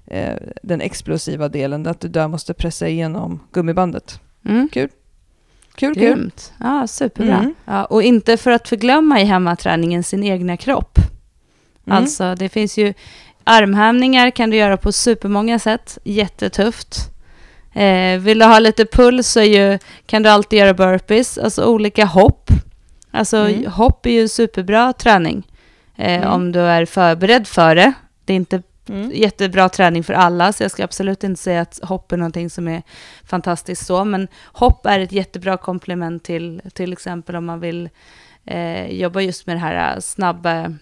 eh, 0.06 0.34
den 0.62 0.80
explosiva 0.80 1.48
delen, 1.48 1.86
att 1.86 2.00
du 2.00 2.08
där 2.08 2.28
måste 2.28 2.54
pressa 2.54 2.88
igenom 2.88 3.40
gummibandet. 3.52 4.20
Mm. 4.44 4.68
Kul. 4.72 4.88
Kul, 5.74 5.94
kul. 5.94 6.02
Grymt. 6.02 6.52
Ja, 6.60 6.86
superbra. 6.86 7.38
Mm. 7.38 7.54
Ja, 7.64 7.84
och 7.84 8.02
inte 8.02 8.36
för 8.36 8.50
att 8.50 8.68
förglömma 8.68 9.20
i 9.20 9.24
hemmaträningen 9.24 10.02
sin 10.04 10.24
egna 10.24 10.56
kropp. 10.56 10.98
Mm. 10.98 11.98
Alltså, 11.98 12.34
det 12.34 12.48
finns 12.48 12.78
ju 12.78 12.94
armhävningar 13.44 14.30
kan 14.30 14.50
du 14.50 14.56
göra 14.56 14.76
på 14.76 14.92
supermånga 14.92 15.58
sätt. 15.58 15.98
Jättetufft. 16.04 17.17
Eh, 17.82 18.18
vill 18.20 18.38
du 18.38 18.44
ha 18.44 18.58
lite 18.58 18.84
puls 18.84 19.28
så 19.28 19.40
ju, 19.42 19.78
kan 20.06 20.22
du 20.22 20.28
alltid 20.28 20.58
göra 20.58 20.74
burpees, 20.74 21.38
alltså 21.38 21.64
olika 21.64 22.04
hopp. 22.04 22.50
Alltså 23.10 23.36
Mm. 23.36 23.72
hopp 23.72 24.06
är 24.06 24.10
ju 24.10 24.28
superbra 24.28 24.92
träning 24.92 25.46
eh, 25.96 26.14
Mm. 26.18 26.28
om 26.32 26.52
du 26.52 26.60
är 26.60 26.84
förberedd 26.84 27.46
för 27.46 27.74
det. 27.74 27.92
Det 28.24 28.32
är 28.32 28.36
inte 28.36 28.62
Mm. 28.88 29.10
jättebra 29.14 29.68
träning 29.68 30.04
för 30.04 30.14
alla, 30.14 30.52
så 30.52 30.62
jag 30.64 30.70
ska 30.70 30.84
absolut 30.84 31.24
inte 31.24 31.40
säga 31.42 31.60
att 31.60 31.80
hopp 31.82 32.12
är 32.12 32.16
någonting 32.16 32.50
som 32.50 32.68
är 32.68 32.82
fantastiskt 33.24 33.86
så, 33.86 34.04
men 34.04 34.28
hopp 34.44 34.86
är 34.86 35.00
ett 35.00 35.12
jättebra 35.12 35.56
komplement 35.56 36.24
till 36.24 36.60
till 36.74 36.92
exempel 36.92 37.36
om 37.36 37.44
man 37.46 37.60
vill 37.60 37.88
eh, 38.46 38.86
jobba 39.00 39.20
just 39.20 39.46
med 39.46 39.56
det 39.56 39.60
här 39.60 40.00
snabba, 40.00 40.74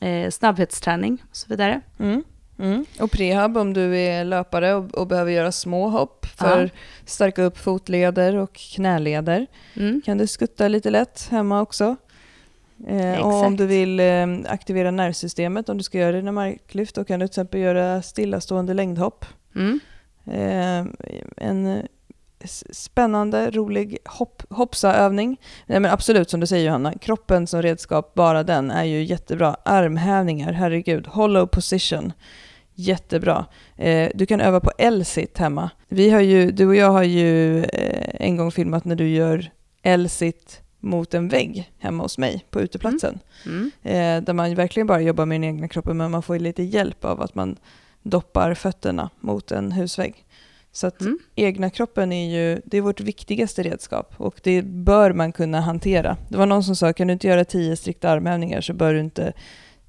eh, 0.00 0.30
snabbhetsträning 0.30 1.22
och 1.30 1.36
så 1.36 1.46
vidare. 1.48 1.80
Mm. 1.98 2.24
Mm. 2.62 2.86
Och 3.00 3.10
prehab 3.10 3.56
om 3.56 3.72
du 3.72 3.96
är 3.98 4.24
löpare 4.24 4.74
och, 4.74 4.94
och 4.94 5.06
behöver 5.06 5.32
göra 5.32 5.52
små 5.52 5.88
hopp 5.88 6.26
för 6.26 6.58
Ja. 6.60 6.64
att 6.64 6.70
stärka 7.10 7.42
upp 7.42 7.58
fotleder 7.58 8.36
och 8.36 8.52
knäleder. 8.54 9.46
Mm. 9.76 10.02
kan 10.04 10.18
du 10.18 10.26
skutta 10.26 10.68
lite 10.68 10.90
lätt 10.90 11.28
hemma 11.30 11.60
också. 11.60 11.96
Eh, 12.86 13.18
och 13.20 13.44
om 13.46 13.56
du 13.56 13.66
vill 13.66 14.00
eh, 14.00 14.26
aktivera 14.48 14.90
nervsystemet, 14.90 15.68
om 15.68 15.78
du 15.78 15.84
ska 15.84 15.98
göra 15.98 16.12
dina 16.16 16.32
marklyft, 16.32 16.94
då 16.94 17.04
kan 17.04 17.20
du 17.20 17.26
till 17.26 17.30
exempel 17.30 17.60
göra 17.60 18.02
stillastående 18.02 18.74
längdhopp. 18.74 19.24
Mm. 19.54 19.80
Eh, 20.26 20.92
en 21.36 21.66
eh, 21.66 21.84
spännande, 22.70 23.50
rolig 23.50 23.98
hopp, 24.04 24.42
hoppsa-övning. 24.50 25.40
Nej, 25.66 25.80
men 25.80 25.90
absolut, 25.90 26.30
som 26.30 26.40
du 26.40 26.46
säger 26.46 26.66
Johanna, 26.66 26.92
kroppen 26.98 27.46
som 27.46 27.62
redskap, 27.62 28.14
bara 28.14 28.42
den 28.42 28.70
är 28.70 28.84
ju 28.84 29.02
jättebra. 29.04 29.56
Armhävningar, 29.64 30.52
herregud. 30.52 31.06
Hollow 31.06 31.46
position. 31.46 32.12
Jättebra. 32.74 33.46
Eh, 33.76 34.10
du 34.14 34.26
kan 34.26 34.40
öva 34.40 34.60
på 34.60 34.72
L-sit 34.78 35.38
hemma. 35.38 35.70
Vi 35.88 36.10
har 36.10 36.20
ju, 36.20 36.50
du 36.50 36.66
och 36.66 36.76
jag 36.76 36.90
har 36.90 37.02
ju 37.02 37.64
eh, 37.64 38.08
en 38.26 38.36
gång 38.36 38.50
filmat 38.50 38.84
när 38.84 38.96
du 38.96 39.08
gör 39.08 39.50
L-sit 39.82 40.60
mot 40.80 41.14
en 41.14 41.28
vägg 41.28 41.72
hemma 41.78 42.02
hos 42.02 42.18
mig 42.18 42.44
på 42.50 42.60
uteplatsen. 42.60 43.18
Mm. 43.46 43.70
Eh, 43.82 44.24
där 44.24 44.32
man 44.32 44.54
verkligen 44.54 44.86
bara 44.86 45.00
jobbar 45.00 45.26
med 45.26 45.34
den 45.40 45.44
egna 45.44 45.68
kroppen 45.68 45.96
men 45.96 46.10
man 46.10 46.22
får 46.22 46.36
ju 46.36 46.42
lite 46.42 46.62
hjälp 46.62 47.04
av 47.04 47.20
att 47.22 47.34
man 47.34 47.56
doppar 48.02 48.54
fötterna 48.54 49.10
mot 49.20 49.50
en 49.52 49.72
husvägg. 49.72 50.24
Så 50.72 50.86
att 50.86 51.00
Mm. 51.00 51.18
egna 51.34 51.70
kroppen 51.70 52.12
är 52.12 52.30
ju 52.30 52.60
det 52.64 52.76
är 52.76 52.80
vårt 52.80 53.00
viktigaste 53.00 53.62
redskap 53.62 54.14
och 54.16 54.40
det 54.42 54.62
bör 54.62 55.12
man 55.12 55.32
kunna 55.32 55.60
hantera. 55.60 56.16
Det 56.28 56.36
var 56.38 56.46
någon 56.46 56.64
som 56.64 56.76
sa, 56.76 56.92
kan 56.92 57.06
du 57.06 57.12
inte 57.12 57.26
göra 57.28 57.44
tio 57.44 57.76
strikta 57.76 58.10
armhävningar 58.10 58.60
så 58.60 58.72
bör 58.72 58.94
du 58.94 59.00
inte 59.00 59.32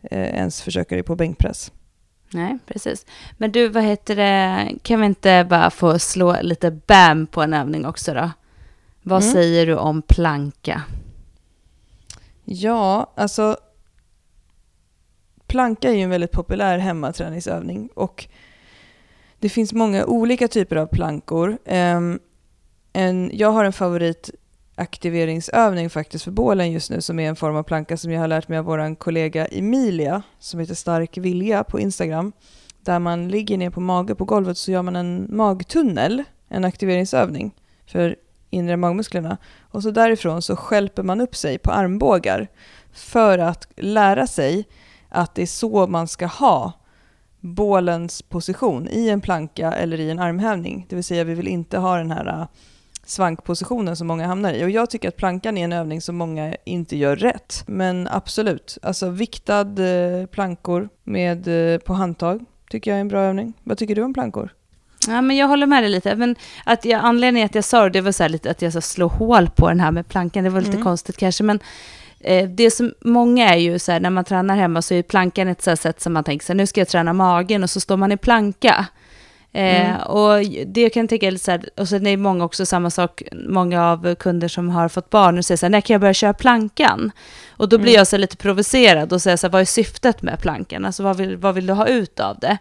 eh, 0.01 0.36
ens 0.36 0.61
försöka 0.61 0.95
dig 0.95 1.03
på 1.03 1.15
bänkpress. 1.15 1.71
Nej, 2.34 2.57
precis. 2.65 3.05
Men 3.38 3.51
du, 3.51 3.67
vad 3.67 3.84
heter 3.84 4.15
det, 4.15 4.71
kan 4.84 4.99
vi 4.99 5.05
inte 5.05 5.45
bara 5.49 5.69
få 5.69 5.99
slå 5.99 6.36
lite 6.41 6.71
bam 6.71 7.27
på 7.27 7.41
en 7.41 7.53
övning 7.53 7.86
också 7.86 8.13
då? 8.13 8.31
Vad 9.01 9.21
Mm. 9.21 9.34
säger 9.34 9.65
du 9.65 9.75
om 9.75 10.01
planka? 10.01 10.81
Ja, 12.45 13.11
alltså 13.15 13.57
planka 15.47 15.89
är 15.89 15.93
ju 15.93 16.01
en 16.01 16.09
väldigt 16.09 16.31
populär 16.31 16.77
hemmaträningsövning 16.77 17.89
och 17.95 18.27
det 19.39 19.49
finns 19.49 19.73
många 19.73 20.05
olika 20.05 20.47
typer 20.47 20.75
av 20.75 20.86
plankor. 20.88 21.57
Ehm, 21.65 22.19
en, 22.93 23.31
jag 23.34 23.51
har 23.51 23.65
en 23.65 23.73
aktiveringsövning 24.84 25.89
faktiskt 25.89 26.23
för 26.23 26.31
bålen 26.31 26.71
just 26.71 26.89
nu 26.89 27.01
som 27.01 27.19
är 27.19 27.29
en 27.29 27.36
form 27.36 27.55
av 27.55 27.63
planka 27.63 27.97
som 27.97 28.11
jag 28.11 28.19
har 28.19 28.27
lärt 28.27 28.47
mig 28.47 28.57
av 28.57 28.65
vår 28.65 28.95
kollega 28.95 29.45
Emilia 29.45 30.21
som 30.39 30.59
heter 30.59 30.75
Stark 30.75 31.17
Vilja 31.17 31.63
på 31.63 31.79
Instagram. 31.79 32.31
Där 32.81 32.99
man 32.99 33.27
ligger 33.27 33.57
ner 33.57 33.69
på 33.69 33.79
mage 33.79 34.15
på 34.15 34.25
golvet 34.25 34.57
så 34.57 34.71
gör 34.71 34.81
man 34.81 34.95
en 34.95 35.27
magtunnel, 35.29 36.23
en 36.47 36.65
aktiveringsövning 36.65 37.51
för 37.86 38.15
inre 38.49 38.77
magmusklerna. 38.77 39.38
Och 39.61 39.84
så 39.84 39.91
därifrån 39.91 40.41
så 40.41 40.55
skälper 40.55 41.03
man 41.03 41.21
upp 41.21 41.36
sig 41.36 41.57
på 41.57 41.71
armbågar 41.71 42.47
för 42.93 43.38
att 43.38 43.67
lära 43.75 44.27
sig 44.27 44.67
att 45.09 45.36
det 45.36 45.41
är 45.41 45.45
så 45.45 45.88
man 45.88 46.07
ska 46.07 46.25
ha 46.25 46.71
bålens 47.39 48.21
position 48.21 48.88
i 48.91 49.09
en 49.09 49.21
planka 49.21 49.71
eller 49.71 49.99
i 49.99 50.09
en 50.09 50.19
armhävning. 50.19 50.86
Det 50.89 50.95
vill 50.95 51.03
säga 51.03 51.23
vi 51.23 51.34
vill 51.34 51.47
inte 51.47 51.77
ha 51.77 51.97
den 51.97 52.11
här 52.11 52.27
äh, 52.27 52.47
svankpositionen 53.06 53.95
som 53.95 54.08
många 54.08 54.28
hamnar 54.28 54.54
i. 54.54 54.66
Och 54.66 54.70
jag 54.70 54.89
tycker 54.89 55.08
att 55.08 55.18
plankan 55.18 55.58
är 55.58 55.64
en 55.64 55.74
övning 55.74 56.01
som 56.01 56.16
många 56.16 56.56
inte 56.66 56.97
gör 56.97 57.16
rätt. 57.16 57.64
Men 57.68 58.08
absolut, 58.12 58.78
alltså 58.82 59.10
viktad 59.10 59.62
eh, 59.62 60.26
plankor 60.26 60.89
med, 61.04 61.74
eh, 61.74 61.80
på 61.80 61.93
handtag 61.93 62.45
tycker 62.70 62.91
jag 62.91 62.95
är 62.97 63.01
en 63.01 63.08
bra 63.08 63.22
övning. 63.22 63.54
Vad 63.64 63.78
tycker 63.78 63.95
du 63.95 64.01
om 64.04 64.14
plankor? 64.14 64.49
Ja, 65.08 65.22
men 65.22 65.38
jag 65.38 65.47
håller 65.47 65.68
med 65.68 65.84
dig 65.84 65.89
lite. 65.89 66.16
Men 66.16 66.36
att 66.66 66.86
jag, 66.86 67.01
anledningen 67.04 67.45
att 67.45 67.56
jag 67.56 67.64
sa 67.64 67.84
det, 67.84 67.89
det 67.89 68.01
var 68.01 68.12
så 68.12 68.28
lite 68.28 68.51
att 68.51 68.62
jag 68.62 68.72
ska 68.72 68.82
slå 68.82 69.08
hål 69.08 69.49
på 69.49 69.70
den 69.70 69.80
här 69.80 69.91
med 69.91 70.08
plankan. 70.08 70.43
Det 70.43 70.49
var 70.49 70.62
lite 70.62 70.72
Mm. 70.72 70.84
konstigt 70.84 71.18
kanske. 71.18 71.43
Men 71.43 71.60
eh, 72.20 72.49
det 72.49 72.72
som 72.72 72.93
många 73.01 73.54
är 73.54 73.58
ju 73.58 73.80
så 73.80 73.91
här, 73.91 73.99
när 73.99 74.10
man 74.10 74.24
tränar 74.24 74.56
hemma 74.56 74.82
så 74.82 74.93
är 74.93 75.04
plankan 75.04 75.47
ett 75.47 75.62
så 75.62 75.76
sätt 75.76 76.01
som 76.01 76.14
man 76.14 76.24
tänker 76.24 76.45
så 76.45 76.54
här, 76.54 76.58
nu 76.58 76.68
ska 76.68 76.82
jag 76.82 76.88
träna 76.88 77.14
magen 77.14 77.64
och 77.64 77.70
så 77.70 77.80
står 77.80 77.97
man 77.97 78.12
i 78.12 78.18
planka. 78.18 78.86
Eh, 79.56 79.89
Mm. 79.89 80.01
Och 80.01 80.39
det 80.66 80.89
kan 80.89 81.01
jag 81.04 81.10
tänka 81.10 81.28
är 81.28 81.32
lite 81.32 81.43
så 81.45 81.51
här, 81.51 81.70
och 81.78 81.88
sen 81.89 82.08
är 82.08 82.12
det 82.12 82.18
många 82.18 82.43
också 82.45 82.66
samma 82.66 82.89
sak, 82.89 83.24
många 83.32 83.91
av 83.91 84.16
kunder 84.16 84.47
som 84.47 84.70
har 84.70 84.89
fått 84.89 85.10
barn 85.10 85.38
och 85.38 85.45
säger 85.45 85.58
så 85.58 85.66
här, 85.66 85.72
när 85.72 85.82
kan 85.82 85.93
jag 85.93 86.01
börja 86.01 86.14
köra 86.14 86.34
plankan? 86.34 87.12
Och 87.49 87.70
då 87.70 87.78
blir 87.78 87.88
Mm. 87.91 87.97
jag 87.99 88.08
så 88.08 88.18
lite 88.18 88.38
provocerad 88.38 89.14
och 89.14 89.22
säger 89.22 89.38
så 89.38 89.47
här, 89.47 89.51
vad 89.51 89.62
är 89.62 89.66
syftet 89.66 90.22
med 90.22 90.39
plankan? 90.41 90.86
Alltså 90.86 91.04
vad 91.04 91.18
vill, 91.18 91.38
vad 91.38 91.56
vill 91.56 91.66
du 91.68 91.74
ha 91.74 91.88
ut 91.88 92.20
av 92.20 92.39
det? 92.39 92.58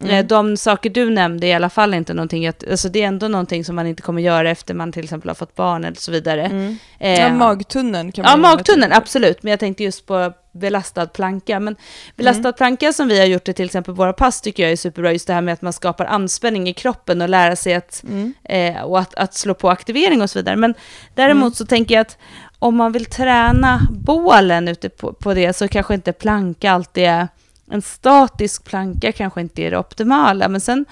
Mm. 0.00 0.14
Eh, 0.14 0.24
De 0.26 0.56
saker 0.56 0.90
du 0.90 1.10
nämnde 1.10 1.46
är 1.46 1.48
i 1.48 1.52
alla 1.54 1.70
fall 1.70 1.94
inte 1.94 2.14
någonting, 2.14 2.46
att, 2.46 2.64
alltså 2.70 2.88
det 2.88 3.02
är 3.02 3.06
ändå 3.06 3.28
någonting 3.28 3.64
som 3.64 3.76
man 3.76 3.86
inte 3.86 4.02
kommer 4.02 4.22
göra 4.22 4.50
efter 4.50 4.74
man 4.74 4.92
till 4.92 5.04
exempel 5.04 5.30
har 5.30 5.34
fått 5.34 5.54
barn 5.54 5.84
eller 5.84 5.96
så 5.96 6.12
vidare. 6.12 6.44
Mm. 6.44 6.76
Eh, 6.98 7.20
Ja, 7.20 7.32
magtunneln 7.32 8.12
kan 8.12 8.22
man 8.22 8.30
Ja, 8.30 8.36
magtunneln, 8.36 8.92
absolut. 8.92 9.42
Men 9.42 9.50
jag 9.50 9.60
tänkte 9.60 9.84
just 9.84 10.06
på 10.06 10.32
belastad 10.58 11.06
planka. 11.06 11.60
Men 11.60 11.76
belastad 12.16 12.48
Mm. 12.48 12.52
planka 12.56 12.92
som 12.92 13.08
vi 13.08 13.18
har 13.18 13.26
gjort 13.26 13.48
i 13.48 13.52
till 13.52 13.64
exempel 13.64 13.94
våra 13.94 14.12
pass 14.12 14.40
tycker 14.40 14.62
jag 14.62 14.72
är 14.72 14.76
superbra. 14.76 15.12
Just 15.12 15.26
det 15.26 15.32
här 15.32 15.40
med 15.40 15.54
att 15.54 15.62
man 15.62 15.72
skapar 15.72 16.04
anspänning 16.04 16.68
i 16.68 16.72
kroppen 16.74 17.22
och 17.22 17.28
lära 17.28 17.56
sig 17.56 17.74
att, 17.74 18.02
Mm. 18.08 18.34
eh, 18.44 18.82
och 18.82 18.98
att, 18.98 19.14
att 19.14 19.34
slå 19.34 19.54
på 19.54 19.70
aktivering 19.70 20.22
och 20.22 20.30
så 20.30 20.38
vidare. 20.38 20.56
Men 20.56 20.74
däremot 21.14 21.42
Mm. 21.42 21.52
så 21.54 21.66
tänker 21.66 21.94
jag 21.94 22.00
att 22.02 22.18
om 22.58 22.76
man 22.76 22.92
vill 22.92 23.04
träna 23.06 23.80
bålen 23.90 24.68
ute 24.68 24.88
på, 24.88 25.12
på 25.12 25.34
det 25.34 25.52
så 25.56 25.68
kanske 25.68 25.94
inte 25.94 26.12
planka 26.12 26.72
alltid 26.72 27.04
är 27.04 27.28
en 27.70 27.82
statisk 27.82 28.64
planka 28.64 29.12
kanske 29.12 29.40
inte 29.40 29.62
är 29.62 29.70
det 29.70 29.78
optimala. 29.78 30.48
Men 30.48 30.60
sen, 30.60 30.84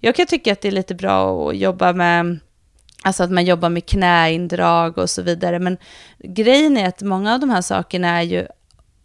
jag 0.00 0.14
kan 0.14 0.26
tycka 0.26 0.52
att 0.52 0.60
det 0.60 0.68
är 0.68 0.72
lite 0.72 0.94
bra 0.94 1.48
att 1.50 1.56
jobba 1.56 1.92
med 1.92 2.38
Alltså 3.02 3.22
att 3.22 3.30
man 3.30 3.44
jobbar 3.44 3.68
med 3.68 3.86
knäindrag 3.86 4.98
och 4.98 5.10
så 5.10 5.22
vidare. 5.22 5.58
Men 5.58 5.76
grejen 6.18 6.76
är 6.76 6.88
att 6.88 7.02
många 7.02 7.34
av 7.34 7.40
de 7.40 7.50
här 7.50 7.62
sakerna 7.62 8.08
är 8.08 8.22
ju, 8.22 8.46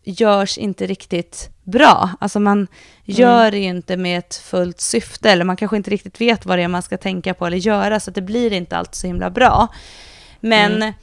görs 0.06 0.58
inte 0.58 0.86
riktigt 0.86 1.50
bra. 1.64 2.10
Alltså 2.20 2.40
man 2.40 2.68
gör 3.04 3.52
det 3.52 3.60
inte 3.60 3.98
med 3.98 4.20
ett 4.20 4.36
fullt 4.36 4.82
syfte. 4.82 5.32
Eller 5.32 5.46
man 5.46 5.56
kanske 5.58 5.78
inte 5.78 5.92
riktigt 5.92 6.22
vet 6.22 6.46
vad 6.46 6.58
det 6.58 6.64
är 6.64 6.68
man 6.68 6.82
ska 6.82 6.98
tänka 6.98 7.34
på 7.34 7.46
eller 7.46 7.58
göra. 7.58 8.00
Så 8.00 8.12
det 8.12 8.22
blir 8.22 8.54
inte 8.54 8.78
alltid 8.78 8.96
så 8.96 9.08
himla 9.08 9.30
bra. 9.30 9.68
Men 10.40 10.94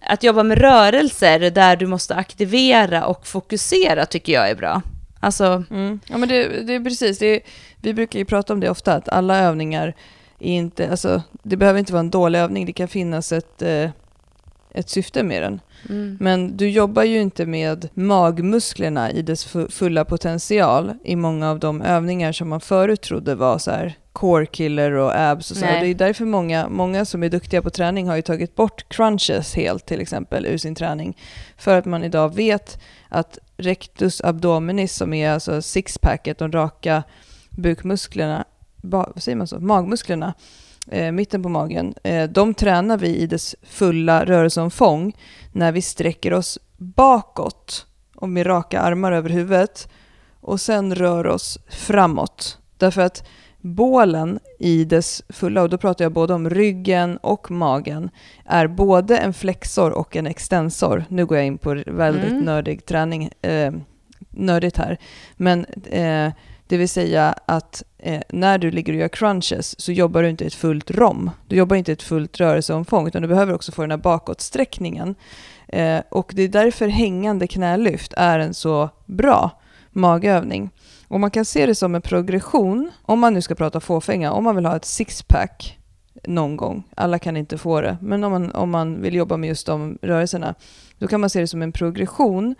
att 0.00 0.22
jobba 0.22 0.42
med 0.42 0.58
rörelser 0.58 1.50
där 1.50 1.76
du 1.76 1.86
måste 1.86 2.14
aktivera 2.14 3.06
och 3.06 3.26
fokusera 3.26 4.06
tycker 4.06 4.32
jag 4.32 4.50
är 4.50 4.54
bra. 4.54 4.82
Alltså, 5.20 5.64
Mm. 5.70 6.00
Ja, 6.06 6.16
men 6.18 6.28
det, 6.28 6.62
det 6.62 6.74
är 6.74 6.80
precis. 6.84 7.18
Det 7.18 7.26
är, 7.26 7.40
vi 7.80 7.94
brukar 7.94 8.18
ju 8.18 8.24
prata 8.24 8.52
om 8.52 8.60
det 8.60 8.70
ofta, 8.70 8.94
att 8.94 9.08
alla 9.08 9.38
övningar 9.38 9.94
är 10.38 10.52
inte, 10.52 10.90
alltså, 10.90 11.22
det 11.42 11.56
behöver 11.56 11.78
inte 11.78 11.92
vara 11.92 12.00
en 12.00 12.10
dålig 12.10 12.38
övning. 12.38 12.66
Det 12.66 12.72
kan 12.72 12.88
finnas 12.88 13.32
ett, 13.32 13.62
eh, 13.62 13.90
ett 14.74 14.88
syfte 14.90 15.22
med 15.22 15.42
den. 15.42 15.60
Mm. 15.88 16.16
Men 16.20 16.56
du 16.56 16.68
jobbar 16.68 17.02
ju 17.02 17.20
inte 17.20 17.46
med 17.46 17.88
magmusklerna 17.94 19.10
i 19.10 19.22
dess 19.22 19.56
fulla 19.70 20.04
potential 20.04 20.94
i 21.04 21.16
många 21.16 21.50
av 21.50 21.58
de 21.58 21.82
övningar 21.82 22.32
som 22.32 22.48
man 22.48 22.60
förut 22.60 23.02
trodde 23.02 23.34
var 23.34 23.58
så 23.58 23.70
här 23.70 23.94
core 24.12 24.46
killer 24.46 24.92
och 24.92 25.20
abs 25.20 25.50
och 25.50 25.56
så. 25.56 25.64
Det 25.64 25.86
är 25.86 25.94
därför 25.94 26.24
många, 26.24 26.68
många 26.68 27.04
som 27.04 27.22
är 27.22 27.28
duktiga 27.28 27.62
på 27.62 27.70
träning 27.70 28.08
har 28.08 28.16
ju 28.16 28.22
tagit 28.22 28.54
bort 28.54 28.88
crunches 28.88 29.54
helt 29.54 29.86
till 29.86 30.00
exempel 30.00 30.46
ur 30.46 30.58
sin 30.58 30.74
träning. 30.74 31.18
För 31.56 31.78
att 31.78 31.84
man 31.84 32.04
idag 32.04 32.34
vet 32.34 32.82
att 33.08 33.38
rectus 33.56 34.20
abdominis 34.20 34.96
som 34.96 35.14
är 35.14 35.30
alltså 35.30 35.62
sixpacket, 35.62 36.38
de 36.38 36.52
raka 36.52 37.02
bukmusklerna, 37.50 38.44
vad 38.76 39.22
säger 39.22 39.36
man 39.36 39.46
så, 39.46 39.60
magmusklerna, 39.60 40.34
eh, 40.90 41.12
mitten 41.12 41.42
på 41.42 41.48
magen, 41.48 41.94
eh, 42.02 42.30
de 42.30 42.54
tränar 42.54 42.98
vi 42.98 43.16
i 43.16 43.26
dess 43.26 43.56
fulla 43.62 44.24
rörelseomfång 44.24 45.16
när 45.52 45.72
vi 45.72 45.82
sträcker 45.82 46.32
oss 46.32 46.58
bakåt 46.76 47.86
och 48.16 48.28
med 48.28 48.46
raka 48.46 48.80
armar 48.80 49.12
över 49.12 49.30
huvudet 49.30 49.88
och 50.40 50.60
sen 50.60 50.94
rör 50.94 51.26
oss 51.26 51.58
framåt. 51.68 52.58
Därför 52.78 53.02
att 53.02 53.26
bålen 53.60 54.38
i 54.58 54.84
dess 54.84 55.22
fulla, 55.28 55.62
och 55.62 55.68
då 55.68 55.78
pratar 55.78 56.04
jag 56.04 56.12
både 56.12 56.34
om 56.34 56.50
ryggen 56.50 57.16
och 57.16 57.50
magen, 57.50 58.10
är 58.44 58.66
både 58.66 59.18
en 59.18 59.34
flexor 59.34 59.90
och 59.90 60.16
en 60.16 60.26
extensor. 60.26 61.04
Nu 61.08 61.26
går 61.26 61.36
jag 61.36 61.46
in 61.46 61.58
på 61.58 61.82
väldigt 61.86 62.30
mm. 62.30 62.44
nördig 62.44 62.86
träning, 62.86 63.30
eh, 63.42 63.72
nördigt 64.30 64.76
här. 64.76 64.98
Men 65.36 65.64
eh, 65.84 66.32
det 66.66 66.76
vill 66.76 66.88
säga 66.88 67.34
att 67.46 67.82
eh, 67.98 68.20
när 68.28 68.58
du 68.58 68.70
ligger 68.70 68.92
och 68.92 68.98
gör 68.98 69.08
crunches 69.08 69.80
så 69.80 69.92
jobbar 69.92 70.22
du 70.22 70.28
inte 70.28 70.46
ett 70.46 70.54
fullt 70.54 70.90
rom. 70.90 71.30
Du 71.46 71.56
jobbar 71.56 71.76
inte 71.76 71.92
ett 71.92 72.02
fullt 72.02 72.40
rörelseomfång 72.40 73.08
utan 73.08 73.22
du 73.22 73.28
behöver 73.28 73.54
också 73.54 73.72
få 73.72 73.82
den 73.82 73.90
här 73.90 73.98
bakåtsträckningen. 73.98 75.14
Eh, 75.68 76.00
och 76.08 76.32
det 76.34 76.42
är 76.42 76.48
därför 76.48 76.88
hängande 76.88 77.46
knälyft 77.46 78.14
är 78.16 78.38
en 78.38 78.54
så 78.54 78.90
bra 79.06 79.50
magövning. 79.90 80.70
Och 81.08 81.20
man 81.20 81.30
kan 81.30 81.44
se 81.44 81.66
det 81.66 81.74
som 81.74 81.94
en 81.94 82.02
progression, 82.02 82.90
om 83.02 83.20
man 83.20 83.34
nu 83.34 83.42
ska 83.42 83.54
prata 83.54 83.80
fåfänga, 83.80 84.32
om 84.32 84.44
man 84.44 84.56
vill 84.56 84.66
ha 84.66 84.76
ett 84.76 84.84
sixpack 84.84 85.78
någon 86.24 86.56
gång, 86.56 86.82
alla 86.94 87.18
kan 87.18 87.36
inte 87.36 87.58
få 87.58 87.80
det, 87.80 87.96
men 88.00 88.24
om 88.24 88.32
man, 88.32 88.50
om 88.52 88.70
man 88.70 89.02
vill 89.02 89.14
jobba 89.14 89.36
med 89.36 89.48
just 89.48 89.66
de 89.66 89.98
rörelserna, 90.02 90.54
då 90.98 91.06
kan 91.06 91.20
man 91.20 91.30
se 91.30 91.40
det 91.40 91.46
som 91.46 91.62
en 91.62 91.72
progression 91.72 92.54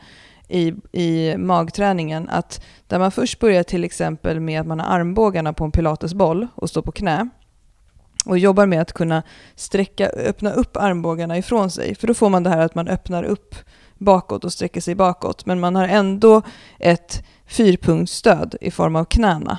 i, 0.49 0.73
i 0.93 1.37
magträningen. 1.37 2.29
Att 2.29 2.61
där 2.87 2.99
man 2.99 3.11
först 3.13 3.39
börjar 3.39 3.63
till 3.63 3.85
exempel 3.85 4.41
med 4.41 4.61
att 4.61 4.67
man 4.67 4.81
har 4.81 4.99
armbågarna 4.99 5.53
på 5.53 5.65
en 5.65 5.73
pilatesboll 5.73 6.47
och 6.55 6.71
står 6.71 6.83
på 6.83 6.93
knä 6.93 7.29
och 8.27 8.39
jobbar 8.39 8.67
med 8.67 8.81
att 8.81 8.93
kunna 8.93 9.23
sträcka, 9.55 10.09
öppna 10.09 10.53
upp 10.53 10.77
armbågarna 10.77 11.39
ifrån 11.39 11.71
sig. 11.71 11.95
För 11.95 12.07
då 12.07 12.15
får 12.15 12.31
man 12.31 12.43
det 12.43 12.51
här 12.51 12.59
att 12.59 12.75
man 12.75 12.89
öppnar 12.89 13.25
upp 13.25 13.55
bakåt 13.99 14.45
och 14.45 14.53
sträcker 14.53 14.81
sig 14.81 14.95
bakåt. 14.95 15.47
Men 15.47 15.61
man 15.61 15.77
har 15.77 15.89
ändå 15.89 16.43
ett 16.79 17.25
fyrpunktsstöd 17.47 18.57
i 18.61 18.71
form 18.71 18.97
av 18.97 19.05
knäna. 19.05 19.59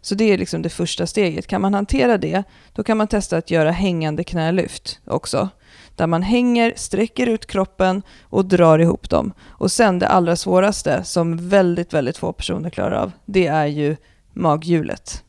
Så 0.00 0.14
det 0.14 0.24
är 0.24 0.38
liksom 0.38 0.62
det 0.62 0.68
första 0.68 1.06
steget. 1.06 1.46
Kan 1.46 1.60
man 1.60 1.74
hantera 1.74 2.18
det, 2.18 2.42
då 2.72 2.84
kan 2.84 2.96
man 2.96 3.08
testa 3.08 3.36
att 3.36 3.50
göra 3.50 3.70
hängande 3.70 4.24
knälyft 4.24 5.00
också 5.06 5.48
där 5.98 6.06
man 6.06 6.22
hänger, 6.22 6.72
sträcker 6.76 7.26
ut 7.26 7.46
kroppen 7.46 8.02
och 8.22 8.44
drar 8.44 8.78
ihop 8.78 9.10
dem. 9.10 9.32
Och 9.48 9.72
sen 9.72 9.98
det 9.98 10.08
allra 10.08 10.36
svåraste, 10.36 11.04
som 11.04 11.48
väldigt, 11.48 11.94
väldigt 11.94 12.16
få 12.16 12.32
personer 12.32 12.70
klarar 12.70 12.92
av, 12.92 13.12
det 13.24 13.46
är 13.46 13.66
ju 13.66 13.96
maghjulet. 14.32 15.24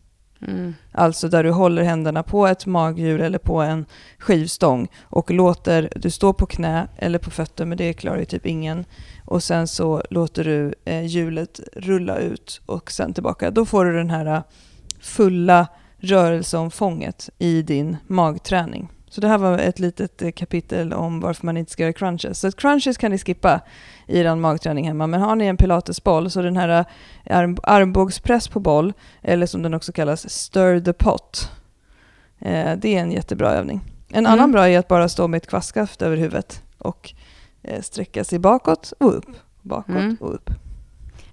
Mm. 0.47 0.75
Alltså 0.91 1.27
där 1.27 1.43
du 1.43 1.51
håller 1.51 1.83
händerna 1.83 2.23
på 2.23 2.47
ett 2.47 2.65
maghjul 2.65 3.21
eller 3.21 3.37
på 3.37 3.61
en 3.61 3.85
skivstång 4.17 4.87
och 5.01 5.31
låter, 5.31 5.89
du 5.95 6.09
står 6.09 6.33
på 6.33 6.45
knä 6.45 6.87
eller 6.97 7.19
på 7.19 7.31
fötter, 7.31 7.65
men 7.65 7.77
det 7.77 7.93
klarar 7.93 8.19
ju 8.19 8.25
typ 8.25 8.45
ingen. 8.45 8.85
Och 9.25 9.43
sen 9.43 9.67
så 9.67 10.03
låter 10.09 10.43
du 10.43 10.73
eh, 10.85 11.05
hjulet 11.05 11.59
rulla 11.73 12.17
ut 12.17 12.61
och 12.65 12.91
sen 12.91 13.13
tillbaka. 13.13 13.51
Då 13.51 13.65
får 13.65 13.85
du 13.85 13.97
den 13.97 14.09
här 14.09 14.43
fulla 15.01 15.67
rörelseomfånget 15.97 17.29
i 17.37 17.61
din 17.61 17.97
magträning. 18.07 18.89
Så 19.09 19.21
det 19.21 19.27
här 19.27 19.37
var 19.37 19.57
ett 19.57 19.79
litet 19.79 20.21
eh, 20.21 20.31
kapitel 20.31 20.93
om 20.93 21.19
varför 21.19 21.45
man 21.45 21.57
inte 21.57 21.71
ska 21.71 21.83
göra 21.83 21.93
crunches. 21.93 22.39
Så 22.39 22.51
crunches 22.51 22.97
kan 22.97 23.11
ni 23.11 23.17
skippa 23.17 23.61
i 24.07 24.19
er 24.19 24.35
magträning 24.35 24.87
hemma. 24.87 25.07
Men 25.07 25.21
har 25.21 25.35
ni 25.35 25.45
en 25.45 25.57
pilatesboll, 25.57 26.31
så 26.31 26.41
den 26.41 26.57
här 26.57 26.85
eh, 27.25 27.37
arm 27.37 27.57
armbågspress 27.63 28.47
på 28.47 28.59
boll, 28.59 28.93
eller 29.21 29.45
som 29.45 29.61
den 29.61 29.73
också 29.73 29.91
kallas, 29.91 30.29
stir 30.29 30.79
the 30.79 30.93
pot. 30.93 31.51
Eh, 32.39 32.77
det 32.77 32.95
är 32.95 32.99
en 32.99 33.11
jättebra 33.11 33.51
övning. 33.51 33.81
En 34.09 34.25
mm. 34.25 34.31
annan 34.31 34.51
bra 34.51 34.69
är 34.69 34.79
att 34.79 34.87
bara 34.87 35.09
stå 35.09 35.27
med 35.27 35.37
ett 35.37 35.47
kvastskaft 35.47 36.01
över 36.01 36.17
huvudet 36.17 36.63
och 36.77 37.13
eh, 37.63 37.81
sträcka 37.81 38.23
sig 38.23 38.39
bakåt 38.39 38.93
och 38.97 39.17
upp. 39.17 39.29
Bakåt 39.61 39.95
mm. 39.95 40.17
och 40.19 40.33
upp. 40.33 40.49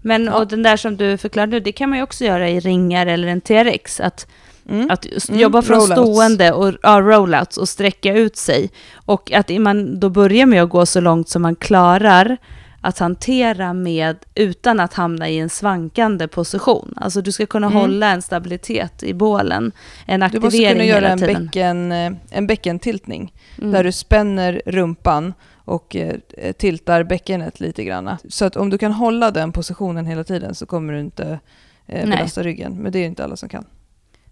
Men 0.02 0.24
ja. 0.24 0.38
och 0.38 0.48
den 0.48 0.62
där 0.62 0.76
som 0.76 0.96
du 0.96 1.16
förklarade, 1.16 1.60
det 1.60 1.72
kan 1.72 1.90
man 1.90 1.98
ju 1.98 2.02
också 2.02 2.24
göra 2.24 2.48
i 2.48 2.60
ringar 2.60 3.06
eller 3.06 3.28
en 3.28 3.40
TRX. 3.40 4.00
Att 4.00 4.26
Mm. 4.68 4.90
Att 4.90 5.28
mm. 5.28 5.40
jobba 5.40 5.62
från 5.62 5.80
rollouts. 5.80 5.92
stående 5.92 6.52
och 6.52 6.72
ja, 6.82 7.00
rollouts 7.00 7.56
och 7.56 7.68
sträcka 7.68 8.14
ut 8.14 8.36
sig. 8.36 8.70
Och 8.94 9.32
att 9.32 9.48
man 9.48 10.00
då 10.00 10.10
börjar 10.10 10.46
med 10.46 10.62
att 10.62 10.70
gå 10.70 10.86
så 10.86 11.00
långt 11.00 11.28
som 11.28 11.42
man 11.42 11.56
klarar 11.56 12.36
att 12.80 12.98
hantera 12.98 13.72
med 13.72 14.16
utan 14.34 14.80
att 14.80 14.94
hamna 14.94 15.28
i 15.28 15.38
en 15.38 15.48
svankande 15.48 16.28
position. 16.28 16.94
Alltså 16.96 17.20
du 17.22 17.32
ska 17.32 17.46
kunna 17.46 17.66
mm. 17.66 17.78
hålla 17.78 18.10
en 18.10 18.22
stabilitet 18.22 19.02
i 19.02 19.14
bålen, 19.14 19.72
en 20.06 20.22
aktivering 20.22 20.50
Du 20.50 20.58
måste 20.58 20.72
kunna 20.72 20.84
göra 20.84 21.08
en, 21.08 21.20
bäcken, 21.20 21.92
eh, 21.92 22.12
en 22.30 22.46
bäckentiltning 22.46 23.32
mm. 23.58 23.70
där 23.70 23.84
du 23.84 23.92
spänner 23.92 24.62
rumpan 24.66 25.34
och 25.54 25.96
eh, 25.96 26.52
tiltar 26.58 27.02
bäckenet 27.02 27.60
lite 27.60 27.84
grann. 27.84 28.16
Så 28.28 28.44
att 28.44 28.56
om 28.56 28.70
du 28.70 28.78
kan 28.78 28.92
hålla 28.92 29.30
den 29.30 29.52
positionen 29.52 30.06
hela 30.06 30.24
tiden 30.24 30.54
så 30.54 30.66
kommer 30.66 30.92
du 30.92 31.00
inte 31.00 31.38
eh, 31.86 32.08
belasta 32.08 32.42
ryggen. 32.42 32.76
Men 32.82 32.92
det 32.92 32.98
är 32.98 33.06
inte 33.06 33.24
alla 33.24 33.36
som 33.36 33.48
kan. 33.48 33.64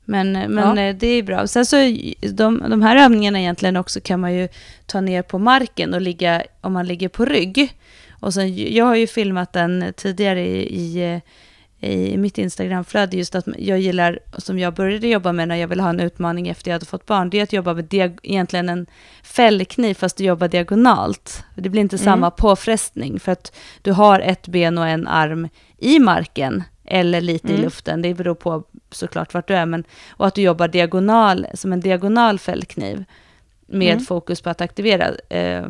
Men, 0.04 0.32
men 0.32 0.76
ja. 0.76 0.82
Eh, 0.82 0.96
det 0.96 1.06
är 1.06 1.22
bra. 1.22 1.46
Sen 1.46 1.66
så 1.66 1.76
de, 2.32 2.64
de 2.70 2.82
här 2.82 2.96
övningarna 2.96 3.40
egentligen 3.40 3.76
också 3.76 4.00
kan 4.00 4.20
man 4.20 4.34
ju 4.34 4.48
ta 4.86 5.00
ner 5.00 5.22
på 5.22 5.38
marken 5.38 5.94
och 5.94 6.00
ligga, 6.00 6.42
om 6.60 6.72
man 6.72 6.86
ligger 6.86 7.08
på 7.08 7.24
rygg. 7.24 7.72
Och 8.10 8.34
sen, 8.34 8.74
jag 8.74 8.84
har 8.84 8.94
ju 8.94 9.06
filmat 9.06 9.52
den 9.52 9.92
tidigare 9.96 10.40
i, 10.40 10.60
i, 10.60 11.20
i 11.80 12.16
mitt 12.16 12.38
Instagramflöde, 12.38 13.16
just 13.16 13.34
att 13.34 13.44
jag 13.58 13.80
gillar, 13.80 14.18
som 14.38 14.58
jag 14.58 14.74
började 14.74 15.08
jobba 15.08 15.32
med 15.32 15.48
när 15.48 15.56
jag 15.56 15.68
ville 15.68 15.82
ha 15.82 15.90
en 15.90 16.00
utmaning 16.00 16.48
efter 16.48 16.70
jag 16.70 16.74
hade 16.74 16.86
fått 16.86 17.06
barn, 17.06 17.30
det 17.30 17.38
är 17.38 17.42
att 17.42 17.52
jobba 17.52 17.74
med 17.74 17.84
diag, 17.84 18.18
egentligen 18.22 18.68
en 18.68 18.86
fällkniv 19.22 19.94
fast 19.94 20.16
du 20.16 20.24
jobbar 20.24 20.48
diagonalt. 20.48 21.44
Det 21.54 21.68
blir 21.68 21.80
inte 21.80 21.96
mm. 21.96 22.04
samma 22.04 22.30
påfrestning 22.30 23.20
för 23.20 23.32
att 23.32 23.56
du 23.82 23.92
har 23.92 24.20
ett 24.20 24.48
ben 24.48 24.78
och 24.78 24.88
en 24.88 25.06
arm 25.06 25.48
i 25.78 25.98
marken 25.98 26.62
eller 26.84 27.20
lite 27.20 27.48
mm. 27.48 27.60
i 27.60 27.64
luften, 27.64 28.02
det 28.02 28.14
beror 28.14 28.34
på 28.34 28.64
såklart 28.94 29.34
vart 29.34 29.48
du 29.48 29.54
är, 29.54 29.66
men, 29.66 29.84
och 30.10 30.26
att 30.26 30.34
du 30.34 30.42
jobbar 30.42 30.68
diagonal, 30.68 31.46
som 31.54 31.72
en 31.72 31.80
diagonal 31.80 32.38
fällkniv 32.38 33.04
med 33.66 33.92
mm. 33.92 34.04
fokus 34.04 34.40
på 34.40 34.50
att 34.50 34.60
aktivera 34.60 35.08
eh, 35.28 35.64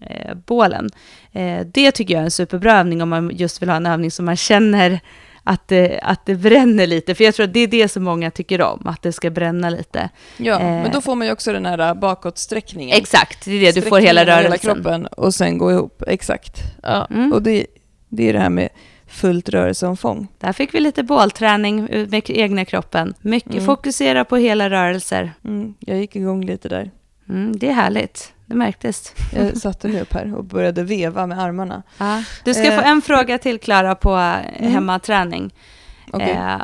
eh, 0.00 0.34
bålen. 0.46 0.90
Eh, 1.32 1.66
det 1.66 1.92
tycker 1.92 2.14
jag 2.14 2.20
är 2.20 2.24
en 2.24 2.30
superbra 2.30 2.78
övning 2.78 3.02
om 3.02 3.08
man 3.08 3.30
just 3.34 3.62
vill 3.62 3.68
ha 3.68 3.76
en 3.76 3.86
övning 3.86 4.10
som 4.10 4.24
man 4.24 4.36
känner 4.36 5.00
att 5.44 5.68
det, 5.68 6.00
att 6.02 6.26
det 6.26 6.34
bränner 6.34 6.86
lite, 6.86 7.14
för 7.14 7.24
jag 7.24 7.34
tror 7.34 7.44
att 7.44 7.52
det 7.52 7.60
är 7.60 7.66
det 7.66 7.88
som 7.88 8.02
många 8.02 8.30
tycker 8.30 8.62
om, 8.62 8.86
att 8.86 9.02
det 9.02 9.12
ska 9.12 9.30
bränna 9.30 9.70
lite. 9.70 10.08
Ja, 10.36 10.60
eh, 10.60 10.66
men 10.66 10.92
då 10.92 11.00
får 11.00 11.14
man 11.14 11.26
ju 11.26 11.32
också 11.32 11.52
den 11.52 11.66
här 11.66 11.94
bakåtsträckningen. 11.94 12.96
Exakt, 12.96 13.44
det 13.44 13.52
är 13.52 13.60
det, 13.60 13.80
du 13.80 13.82
får 13.82 13.98
hela 13.98 14.26
rörelsen. 14.26 14.42
hela 14.42 14.58
kroppen 14.58 15.06
och 15.06 15.34
sen 15.34 15.58
gå 15.58 15.72
ihop, 15.72 16.02
exakt. 16.06 16.56
Ja. 16.82 17.06
Mm. 17.10 17.32
Och 17.32 17.42
det, 17.42 17.66
det 18.08 18.28
är 18.28 18.32
det 18.32 18.38
här 18.38 18.50
med 18.50 18.68
fullt 19.10 19.48
rörelseomfång. 19.48 20.28
Där 20.38 20.52
fick 20.52 20.74
vi 20.74 20.80
lite 20.80 21.02
bålträning 21.02 21.88
med 22.10 22.30
egna 22.30 22.64
kroppen. 22.64 23.14
Mycket 23.20 23.52
mm. 23.52 23.64
fokusera 23.64 24.24
på 24.24 24.36
hela 24.36 24.70
rörelser. 24.70 25.32
Mm, 25.44 25.74
jag 25.80 25.98
gick 25.98 26.16
igång 26.16 26.44
lite 26.44 26.68
där. 26.68 26.90
Mm, 27.28 27.58
det 27.58 27.68
är 27.68 27.72
härligt. 27.72 28.32
Det 28.46 28.54
märktes. 28.54 29.14
Jag 29.34 29.56
satte 29.56 29.88
mig 29.88 30.00
upp 30.00 30.12
här 30.12 30.34
och 30.36 30.44
började 30.44 30.82
veva 30.82 31.26
med 31.26 31.38
armarna. 31.40 31.82
Ja. 31.98 32.24
Du 32.44 32.54
ska 32.54 32.64
eh. 32.64 32.76
få 32.76 32.82
en 32.88 33.02
fråga 33.02 33.38
till 33.38 33.60
Klara 33.60 33.94
på 33.94 34.10
mm. 34.10 34.72
hemmaträning. 34.72 35.54
Okay. 36.12 36.30
Eh, 36.30 36.60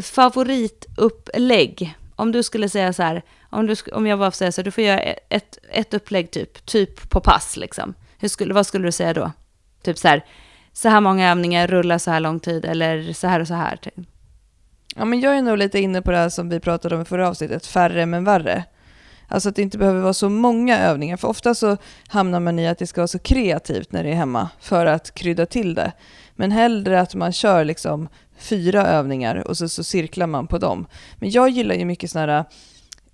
favoritupplägg. 0.00 1.94
Om 2.16 2.32
du 2.32 2.42
skulle 2.42 2.68
säga 2.68 2.92
så 2.92 3.02
här, 3.02 3.22
om, 3.50 3.66
du, 3.66 3.76
om 3.92 4.06
jag 4.06 4.18
bara 4.18 4.30
får 4.30 4.36
säga 4.36 4.52
så, 4.52 4.62
du 4.62 4.70
får 4.70 4.84
göra 4.84 5.00
ett, 5.28 5.58
ett 5.70 5.94
upplägg 5.94 6.30
typ, 6.30 6.66
typ 6.66 7.10
på 7.10 7.20
pass 7.20 7.56
liksom. 7.56 7.94
Hur 8.18 8.28
skulle, 8.28 8.54
vad 8.54 8.66
skulle 8.66 8.88
du 8.88 8.92
säga 8.92 9.14
då? 9.14 9.32
Typ 9.82 9.98
så 9.98 10.08
här, 10.08 10.24
så 10.72 10.88
här 10.88 11.00
många 11.00 11.30
övningar, 11.30 11.66
rulla 11.66 11.98
så 11.98 12.10
här 12.10 12.20
lång 12.20 12.40
tid 12.40 12.64
eller 12.64 13.12
så 13.12 13.26
här 13.26 13.40
och 13.40 13.48
så 13.48 13.54
här. 13.54 13.76
Typ. 13.76 13.94
Ja, 14.96 15.04
men 15.04 15.20
jag 15.20 15.38
är 15.38 15.42
nog 15.42 15.58
lite 15.58 15.78
inne 15.78 16.02
på 16.02 16.10
det 16.10 16.16
här 16.16 16.28
som 16.28 16.48
vi 16.48 16.60
pratade 16.60 16.94
om 16.96 17.02
i 17.02 17.04
förra 17.04 17.28
avsnittet, 17.28 17.66
färre 17.66 18.06
men 18.06 18.24
värre. 18.24 18.64
Alltså 19.28 19.48
att 19.48 19.56
det 19.56 19.62
inte 19.62 19.78
behöver 19.78 20.00
vara 20.00 20.14
så 20.14 20.28
många 20.28 20.78
övningar, 20.78 21.16
för 21.16 21.28
ofta 21.28 21.54
så 21.54 21.76
hamnar 22.08 22.40
man 22.40 22.58
i 22.58 22.68
att 22.68 22.78
det 22.78 22.86
ska 22.86 23.00
vara 23.00 23.08
så 23.08 23.18
kreativt 23.18 23.92
när 23.92 24.04
det 24.04 24.10
är 24.10 24.14
hemma 24.14 24.48
för 24.60 24.86
att 24.86 25.14
krydda 25.14 25.46
till 25.46 25.74
det. 25.74 25.92
Men 26.34 26.52
hellre 26.52 27.00
att 27.00 27.14
man 27.14 27.32
kör 27.32 27.64
liksom 27.64 28.08
fyra 28.38 28.86
övningar 28.86 29.48
och 29.48 29.56
så, 29.56 29.68
så 29.68 29.84
cirklar 29.84 30.26
man 30.26 30.46
på 30.46 30.58
dem. 30.58 30.86
Men 31.16 31.30
jag 31.30 31.48
gillar 31.48 31.74
ju 31.74 31.84
mycket 31.84 32.10
sådana 32.10 32.32
här 32.32 32.44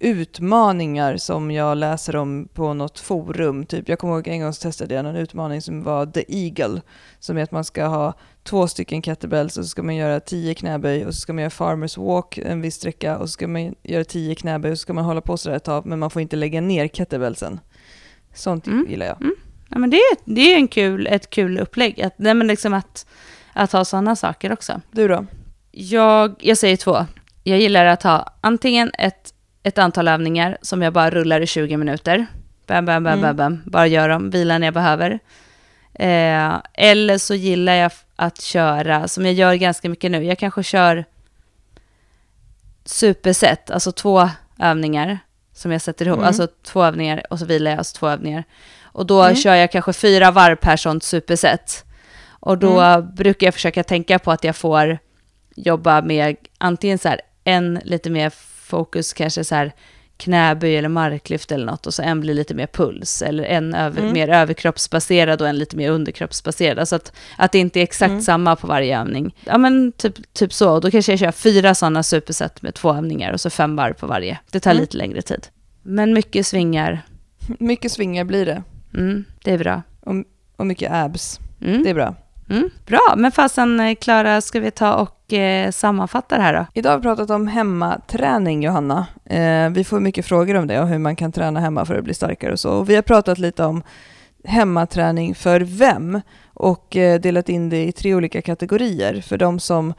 utmaningar 0.00 1.16
som 1.16 1.50
jag 1.50 1.76
läser 1.76 2.16
om 2.16 2.48
på 2.54 2.74
något 2.74 2.98
forum. 2.98 3.66
Typ, 3.66 3.88
jag 3.88 3.98
kommer 3.98 4.14
ihåg 4.14 4.28
en 4.28 4.40
gång 4.40 4.52
så 4.52 4.62
testade 4.62 4.94
jag 4.94 5.06
en 5.06 5.16
utmaning 5.16 5.62
som 5.62 5.82
var 5.82 6.06
The 6.06 6.24
Eagle, 6.28 6.80
som 7.18 7.38
är 7.38 7.42
att 7.42 7.52
man 7.52 7.64
ska 7.64 7.86
ha 7.86 8.14
två 8.42 8.68
stycken 8.68 9.02
kettlebells 9.02 9.56
och 9.56 9.64
så 9.64 9.68
ska 9.68 9.82
man 9.82 9.96
göra 9.96 10.20
tio 10.20 10.54
knäböj 10.54 11.06
och 11.06 11.14
så 11.14 11.20
ska 11.20 11.32
man 11.32 11.42
göra 11.42 11.50
farmers 11.50 11.96
walk 11.96 12.38
en 12.38 12.60
viss 12.60 12.74
sträcka 12.74 13.18
och 13.18 13.28
så 13.28 13.32
ska 13.32 13.48
man 13.48 13.74
göra 13.82 14.04
tio 14.04 14.34
knäböj 14.34 14.72
och 14.72 14.78
så 14.78 14.82
ska 14.82 14.92
man 14.92 15.04
hålla 15.04 15.20
på 15.20 15.36
sådär 15.36 15.56
ett 15.56 15.64
tag 15.64 15.86
men 15.86 15.98
man 15.98 16.10
får 16.10 16.22
inte 16.22 16.36
lägga 16.36 16.60
ner 16.60 16.88
kettlebellsen. 16.88 17.60
Sånt 18.34 18.66
mm. 18.66 18.86
gillar 18.90 19.06
jag. 19.06 19.22
Mm. 19.22 19.34
Ja, 19.68 19.78
men 19.78 19.90
det, 19.90 19.96
är, 19.96 20.16
det 20.24 20.40
är 20.40 20.56
en 20.56 20.68
kul, 20.68 21.06
ett 21.06 21.30
kul 21.30 21.58
upplägg, 21.58 22.02
att, 22.02 22.18
nej, 22.18 22.34
men 22.34 22.46
liksom 22.46 22.74
att, 22.74 23.06
att 23.52 23.72
ha 23.72 23.84
sådana 23.84 24.16
saker 24.16 24.52
också. 24.52 24.80
Du 24.90 25.08
då? 25.08 25.26
Jag, 25.70 26.34
jag 26.40 26.58
säger 26.58 26.76
två. 26.76 27.06
Jag 27.44 27.60
gillar 27.60 27.86
att 27.86 28.02
ha 28.02 28.34
antingen 28.40 28.90
ett, 28.98 29.34
ett 29.68 29.78
antal 29.78 30.08
övningar 30.08 30.58
som 30.62 30.82
jag 30.82 30.92
bara 30.92 31.10
rullar 31.10 31.40
i 31.40 31.46
20 31.46 31.76
minuter. 31.76 32.26
Bam, 32.66 32.84
bam, 32.84 33.04
bam, 33.04 33.18
mm. 33.18 33.22
bam, 33.22 33.36
bam. 33.36 33.62
Bara 33.70 33.86
gör 33.86 34.08
dem, 34.08 34.30
vila 34.30 34.58
när 34.58 34.66
jag 34.66 34.74
behöver. 34.74 35.18
Eh, 35.94 36.56
eller 36.74 37.18
så 37.18 37.34
gillar 37.34 37.74
jag 37.74 37.92
att 38.16 38.40
köra, 38.40 39.08
som 39.08 39.24
jag 39.26 39.34
gör 39.34 39.54
ganska 39.54 39.88
mycket 39.88 40.10
nu, 40.10 40.24
jag 40.24 40.38
kanske 40.38 40.62
kör 40.62 41.04
superset, 42.84 43.70
alltså 43.70 43.92
två 43.92 44.28
övningar 44.58 45.18
som 45.52 45.72
jag 45.72 45.82
sätter 45.82 46.06
ihop, 46.06 46.16
mm. 46.18 46.26
alltså 46.26 46.48
två 46.62 46.84
övningar 46.84 47.22
och 47.30 47.38
så 47.38 47.44
vilar 47.44 47.70
jag, 47.70 47.78
alltså 47.78 47.98
två 47.98 48.08
övningar. 48.08 48.44
Och 48.82 49.06
då 49.06 49.22
mm. 49.22 49.36
kör 49.36 49.54
jag 49.54 49.72
kanske 49.72 49.92
fyra 49.92 50.30
varv 50.30 50.56
per 50.56 50.76
sånt 50.76 51.02
superset. 51.04 51.84
Och 52.28 52.58
då 52.58 52.80
mm. 52.80 53.14
brukar 53.14 53.46
jag 53.46 53.54
försöka 53.54 53.84
tänka 53.84 54.18
på 54.18 54.32
att 54.32 54.44
jag 54.44 54.56
får 54.56 54.98
jobba 55.56 56.02
med 56.02 56.36
antingen 56.58 56.98
så 56.98 57.08
här 57.08 57.20
en 57.44 57.80
lite 57.84 58.10
mer 58.10 58.32
fokus, 58.68 59.12
kanske 59.12 59.44
så 59.44 59.54
här 59.54 59.72
knäböj 60.18 60.76
eller 60.76 60.88
marklyft 60.88 61.52
eller 61.52 61.66
något 61.66 61.86
och 61.86 61.94
så 61.94 62.02
en 62.02 62.20
blir 62.20 62.34
lite 62.34 62.54
mer 62.54 62.66
puls 62.66 63.22
eller 63.22 63.44
en 63.44 63.74
över, 63.74 64.00
mm. 64.00 64.12
mer 64.12 64.28
överkroppsbaserad 64.28 65.42
och 65.42 65.48
en 65.48 65.58
lite 65.58 65.76
mer 65.76 65.90
underkroppsbaserad. 65.90 66.78
Alltså 66.78 66.96
att, 66.96 67.12
att 67.36 67.52
det 67.52 67.58
inte 67.58 67.80
är 67.80 67.82
exakt 67.82 68.10
mm. 68.10 68.22
samma 68.22 68.56
på 68.56 68.66
varje 68.66 69.00
övning. 69.00 69.34
Ja 69.44 69.58
men 69.58 69.92
typ, 69.92 70.32
typ 70.32 70.52
så, 70.52 70.70
och 70.70 70.80
då 70.80 70.90
kanske 70.90 71.12
jag 71.12 71.18
kör 71.18 71.32
fyra 71.32 71.74
sådana 71.74 72.02
superset 72.02 72.62
med 72.62 72.74
två 72.74 72.94
övningar 72.94 73.32
och 73.32 73.40
så 73.40 73.50
fem 73.50 73.76
varv 73.76 73.94
på 73.94 74.06
varje. 74.06 74.38
Det 74.50 74.60
tar 74.60 74.70
mm. 74.70 74.80
lite 74.80 74.96
längre 74.96 75.22
tid. 75.22 75.46
Men 75.82 76.12
mycket 76.12 76.46
svingar. 76.46 77.02
Mycket 77.58 77.92
svingar 77.92 78.24
blir 78.24 78.46
det. 78.46 78.62
Mm, 78.94 79.24
det 79.44 79.52
är 79.52 79.58
bra. 79.58 79.82
Och, 80.00 80.14
och 80.56 80.66
mycket 80.66 80.92
abs. 80.92 81.40
Mm. 81.60 81.82
Det 81.82 81.90
är 81.90 81.94
bra. 81.94 82.14
Mm, 82.50 82.70
bra, 82.86 83.14
men 83.16 83.32
fasen 83.32 83.80
eh, 83.80 83.94
Klara, 83.94 84.40
ska 84.40 84.60
vi 84.60 84.70
ta 84.70 84.94
och 85.28 85.32
eh, 85.32 85.70
sammanfatta 85.70 86.36
det 86.36 86.42
här 86.42 86.54
då? 86.54 86.66
Idag 86.74 86.90
har 86.90 86.98
vi 86.98 87.02
pratat 87.02 87.30
om 87.30 87.46
hemmaträning, 87.46 88.62
Johanna. 88.62 89.06
Eh, 89.24 89.70
vi 89.70 89.84
får 89.84 90.00
mycket 90.00 90.26
frågor 90.26 90.54
om 90.54 90.66
det 90.66 90.80
och 90.80 90.88
hur 90.88 90.98
man 90.98 91.16
kan 91.16 91.32
träna 91.32 91.60
hemma 91.60 91.84
för 91.84 91.94
att 91.94 92.04
bli 92.04 92.14
starkare 92.14 92.52
och 92.52 92.60
så. 92.60 92.70
Och 92.70 92.90
vi 92.90 92.94
har 92.94 93.02
pratat 93.02 93.38
lite 93.38 93.64
om 93.64 93.82
hemmaträning 94.44 95.34
för 95.34 95.60
vem 95.60 96.20
och 96.54 96.96
eh, 96.96 97.20
delat 97.20 97.48
in 97.48 97.68
det 97.68 97.84
i 97.84 97.92
tre 97.92 98.14
olika 98.14 98.42
kategorier. 98.42 99.20
För 99.20 99.38
de 99.38 99.60
som 99.60 99.94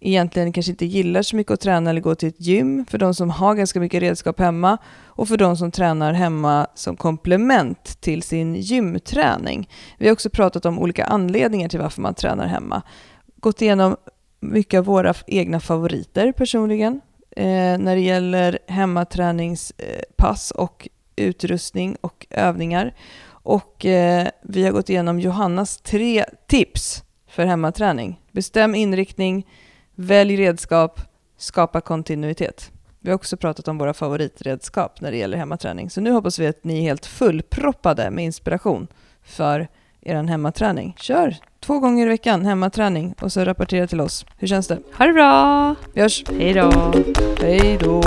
egentligen 0.00 0.52
kanske 0.52 0.72
inte 0.72 0.86
gillar 0.86 1.22
så 1.22 1.36
mycket 1.36 1.52
att 1.52 1.60
träna 1.60 1.90
eller 1.90 2.00
gå 2.00 2.14
till 2.14 2.28
ett 2.28 2.40
gym, 2.40 2.86
för 2.90 2.98
de 2.98 3.14
som 3.14 3.30
har 3.30 3.54
ganska 3.54 3.80
mycket 3.80 4.02
redskap 4.02 4.40
hemma 4.40 4.78
och 5.04 5.28
för 5.28 5.36
de 5.36 5.56
som 5.56 5.70
tränar 5.70 6.12
hemma 6.12 6.66
som 6.74 6.96
komplement 6.96 8.00
till 8.00 8.22
sin 8.22 8.54
gymträning. 8.54 9.68
Vi 9.98 10.06
har 10.06 10.12
också 10.12 10.30
pratat 10.30 10.66
om 10.66 10.78
olika 10.78 11.04
anledningar 11.04 11.68
till 11.68 11.80
varför 11.80 12.02
man 12.02 12.14
tränar 12.14 12.46
hemma. 12.46 12.82
Gått 13.40 13.62
igenom 13.62 13.96
mycket 14.42 14.78
av 14.78 14.84
våra 14.84 15.14
egna 15.26 15.60
favoriter 15.60 16.32
personligen 16.32 17.00
eh, 17.36 17.78
när 17.78 17.94
det 17.94 18.00
gäller 18.00 18.58
hemmaträningspass 18.66 20.50
eh, 20.50 20.62
och 20.62 20.88
utrustning 21.16 21.96
och 22.00 22.26
övningar. 22.30 22.94
Och 23.28 23.86
eh, 23.86 24.28
vi 24.42 24.64
har 24.64 24.72
gått 24.72 24.90
igenom 24.90 25.20
Johannas 25.20 25.76
tre 25.76 26.24
tips 26.46 27.04
för 27.28 27.44
hemmaträning. 27.44 28.20
Bestäm 28.32 28.74
inriktning, 28.74 29.46
Välj 29.94 30.36
redskap, 30.36 31.00
skapa 31.36 31.80
kontinuitet. 31.80 32.72
Vi 33.00 33.10
har 33.10 33.14
också 33.14 33.36
pratat 33.36 33.68
om 33.68 33.78
våra 33.78 33.94
favoritredskap 33.94 35.00
när 35.00 35.10
det 35.10 35.16
gäller 35.16 35.38
hemmaträning. 35.38 35.90
Så 35.90 36.00
nu 36.00 36.10
hoppas 36.10 36.38
vi 36.38 36.46
att 36.46 36.64
ni 36.64 36.78
är 36.78 36.82
helt 36.82 37.06
fullproppade 37.06 38.10
med 38.10 38.24
inspiration 38.24 38.86
för 39.22 39.68
er 40.02 40.22
hemmaträning. 40.22 40.94
Kör 40.98 41.36
två 41.60 41.78
gånger 41.78 42.06
i 42.06 42.08
veckan 42.08 42.44
hemmaträning 42.44 43.14
och 43.20 43.32
så 43.32 43.44
rapportera 43.44 43.86
till 43.86 44.00
oss. 44.00 44.26
Hur 44.38 44.48
känns 44.48 44.68
det? 44.68 44.78
Ha 44.98 45.06
det 45.06 45.12
bra! 45.12 45.74
Vi 45.94 46.00
hörs! 46.00 46.24
Hej 46.38 46.54
då! 46.54 46.92
Hej 47.40 47.78
då! 47.80 48.02